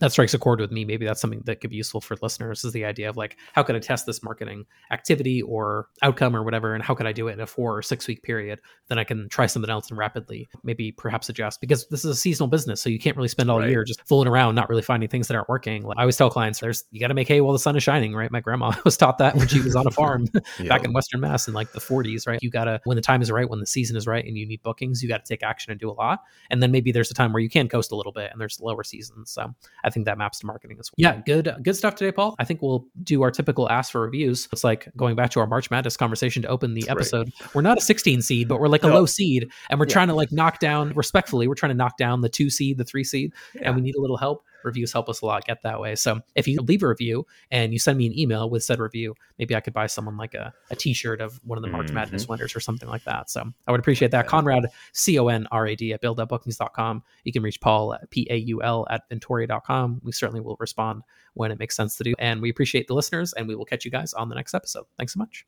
that 0.00 0.12
strikes 0.12 0.34
a 0.34 0.38
chord 0.38 0.60
with 0.60 0.72
me. 0.72 0.84
Maybe 0.84 1.06
that's 1.06 1.20
something 1.20 1.42
that 1.44 1.60
could 1.60 1.70
be 1.70 1.76
useful 1.76 2.00
for 2.00 2.16
listeners 2.20 2.64
is 2.64 2.72
the 2.72 2.84
idea 2.84 3.08
of 3.08 3.16
like, 3.16 3.36
how 3.52 3.62
could 3.62 3.76
I 3.76 3.78
test 3.78 4.06
this 4.06 4.22
marketing 4.22 4.66
activity 4.90 5.42
or 5.42 5.88
outcome 6.02 6.34
or 6.34 6.42
whatever? 6.42 6.74
And 6.74 6.82
how 6.82 6.94
could 6.94 7.06
I 7.06 7.12
do 7.12 7.28
it 7.28 7.34
in 7.34 7.40
a 7.40 7.46
four 7.46 7.78
or 7.78 7.82
six 7.82 8.08
week 8.08 8.22
period? 8.22 8.60
Then 8.88 8.98
I 8.98 9.04
can 9.04 9.28
try 9.28 9.46
something 9.46 9.70
else 9.70 9.90
and 9.90 9.98
rapidly 9.98 10.48
maybe 10.62 10.90
perhaps 10.90 11.28
adjust 11.28 11.60
because 11.60 11.86
this 11.88 12.04
is 12.04 12.10
a 12.10 12.16
seasonal 12.16 12.48
business. 12.48 12.82
So 12.82 12.88
you 12.90 12.98
can't 12.98 13.16
really 13.16 13.28
spend 13.28 13.50
all 13.50 13.60
right. 13.60 13.70
year 13.70 13.84
just 13.84 14.06
fooling 14.06 14.28
around, 14.28 14.56
not 14.56 14.68
really 14.68 14.82
finding 14.82 15.08
things 15.08 15.28
that 15.28 15.34
aren't 15.36 15.48
working. 15.48 15.84
Like 15.84 15.98
I 15.98 16.02
always 16.02 16.16
tell 16.16 16.30
clients, 16.30 16.58
there's, 16.58 16.84
you 16.90 16.98
got 16.98 17.08
to 17.08 17.14
make 17.14 17.28
hay 17.28 17.40
while 17.40 17.52
the 17.52 17.58
sun 17.58 17.76
is 17.76 17.82
shining, 17.82 18.14
right? 18.14 18.30
My 18.30 18.40
grandma 18.40 18.72
was 18.84 18.96
taught 18.96 19.18
that 19.18 19.36
when 19.36 19.46
she 19.46 19.60
was 19.60 19.76
on 19.76 19.86
a 19.86 19.90
farm 19.92 20.26
back 20.66 20.84
in 20.84 20.92
Western 20.92 21.20
Mass 21.20 21.46
in 21.46 21.54
like 21.54 21.72
the 21.72 21.80
40s, 21.80 22.26
right? 22.26 22.40
You 22.42 22.50
got 22.50 22.64
to, 22.64 22.80
when 22.84 22.96
the 22.96 23.02
time 23.02 23.22
is 23.22 23.30
right, 23.30 23.48
when 23.48 23.60
the 23.60 23.66
season 23.66 23.96
is 23.96 24.06
right 24.06 24.24
and 24.24 24.36
you 24.36 24.46
need 24.46 24.62
bookings, 24.62 25.02
you 25.02 25.08
got 25.08 25.24
to 25.24 25.28
take 25.28 25.42
action 25.42 25.70
and 25.70 25.78
do 25.78 25.88
a 25.90 25.92
lot. 25.92 26.20
And 26.50 26.62
then 26.62 26.72
maybe 26.72 26.90
there's 26.90 27.10
a 27.10 27.14
time 27.14 27.32
where 27.32 27.42
you 27.42 27.48
can 27.48 27.68
coast 27.68 27.92
a 27.92 27.96
little 27.96 28.12
bit 28.12 28.32
and 28.32 28.40
there's 28.40 28.60
lower 28.60 28.82
seasons. 28.82 29.30
So 29.30 29.54
I 29.84 29.90
think 29.90 30.06
that 30.06 30.18
maps 30.18 30.38
to 30.40 30.46
marketing 30.46 30.78
as 30.80 30.90
well. 30.90 30.94
Yeah, 30.96 31.20
good 31.24 31.48
uh, 31.48 31.58
good 31.62 31.76
stuff 31.76 31.94
today, 31.94 32.12
Paul. 32.12 32.34
I 32.38 32.44
think 32.44 32.62
we'll 32.62 32.86
do 33.02 33.22
our 33.22 33.30
typical 33.30 33.70
ask 33.70 33.92
for 33.92 34.00
reviews. 34.00 34.48
It's 34.52 34.64
like 34.64 34.88
going 34.96 35.14
back 35.14 35.30
to 35.32 35.40
our 35.40 35.46
March 35.46 35.70
Madness 35.70 35.96
conversation 35.96 36.42
to 36.42 36.48
open 36.48 36.74
the 36.74 36.82
That's 36.82 36.92
episode. 36.92 37.30
Right. 37.40 37.54
We're 37.54 37.62
not 37.62 37.78
a 37.78 37.80
16 37.80 38.22
seed, 38.22 38.48
but 38.48 38.60
we're 38.60 38.68
like 38.68 38.82
a 38.82 38.88
low 38.88 39.06
seed, 39.06 39.50
and 39.70 39.78
we're 39.78 39.86
yeah. 39.86 39.92
trying 39.92 40.08
to 40.08 40.14
like 40.14 40.32
knock 40.32 40.58
down 40.58 40.92
respectfully. 40.94 41.48
We're 41.48 41.54
trying 41.54 41.70
to 41.70 41.76
knock 41.76 41.96
down 41.96 42.20
the 42.20 42.28
two 42.28 42.50
seed, 42.50 42.78
the 42.78 42.84
three 42.84 43.04
seed, 43.04 43.32
yeah. 43.54 43.62
and 43.64 43.76
we 43.76 43.82
need 43.82 43.94
a 43.94 44.00
little 44.00 44.16
help 44.16 44.44
reviews 44.64 44.92
help 44.92 45.08
us 45.08 45.20
a 45.20 45.26
lot 45.26 45.44
get 45.44 45.62
that 45.62 45.80
way. 45.80 45.94
So 45.94 46.20
if 46.34 46.48
you 46.48 46.60
leave 46.60 46.82
a 46.82 46.88
review 46.88 47.26
and 47.50 47.72
you 47.72 47.78
send 47.78 47.98
me 47.98 48.06
an 48.06 48.18
email 48.18 48.48
with 48.48 48.64
said 48.64 48.78
review, 48.78 49.14
maybe 49.38 49.54
I 49.54 49.60
could 49.60 49.72
buy 49.72 49.86
someone 49.86 50.16
like 50.16 50.34
a, 50.34 50.52
a 50.70 50.76
t-shirt 50.76 51.20
of 51.20 51.40
one 51.44 51.58
of 51.58 51.62
the 51.62 51.68
March 51.68 51.86
mm-hmm. 51.86 51.96
Madness 51.96 52.28
winners 52.28 52.56
or 52.56 52.60
something 52.60 52.88
like 52.88 53.04
that. 53.04 53.30
So 53.30 53.44
I 53.66 53.70
would 53.70 53.80
appreciate 53.80 54.10
that. 54.12 54.26
Conrad, 54.26 54.66
C-O-N-R-A-D 54.92 55.92
at 55.92 56.02
buildupbookings.com. 56.02 57.02
You 57.24 57.32
can 57.32 57.42
reach 57.42 57.60
Paul 57.60 57.94
at 57.94 58.10
P-A-U-L 58.10 58.86
at 58.90 59.08
Ventoria.com. 59.10 60.00
We 60.02 60.12
certainly 60.12 60.40
will 60.40 60.56
respond 60.58 61.02
when 61.34 61.50
it 61.50 61.58
makes 61.58 61.76
sense 61.76 61.96
to 61.96 62.04
do. 62.04 62.14
And 62.18 62.40
we 62.40 62.50
appreciate 62.50 62.86
the 62.86 62.94
listeners 62.94 63.32
and 63.32 63.46
we 63.46 63.54
will 63.54 63.64
catch 63.64 63.84
you 63.84 63.90
guys 63.90 64.14
on 64.14 64.28
the 64.28 64.34
next 64.34 64.54
episode. 64.54 64.84
Thanks 64.96 65.12
so 65.12 65.18
much. 65.18 65.46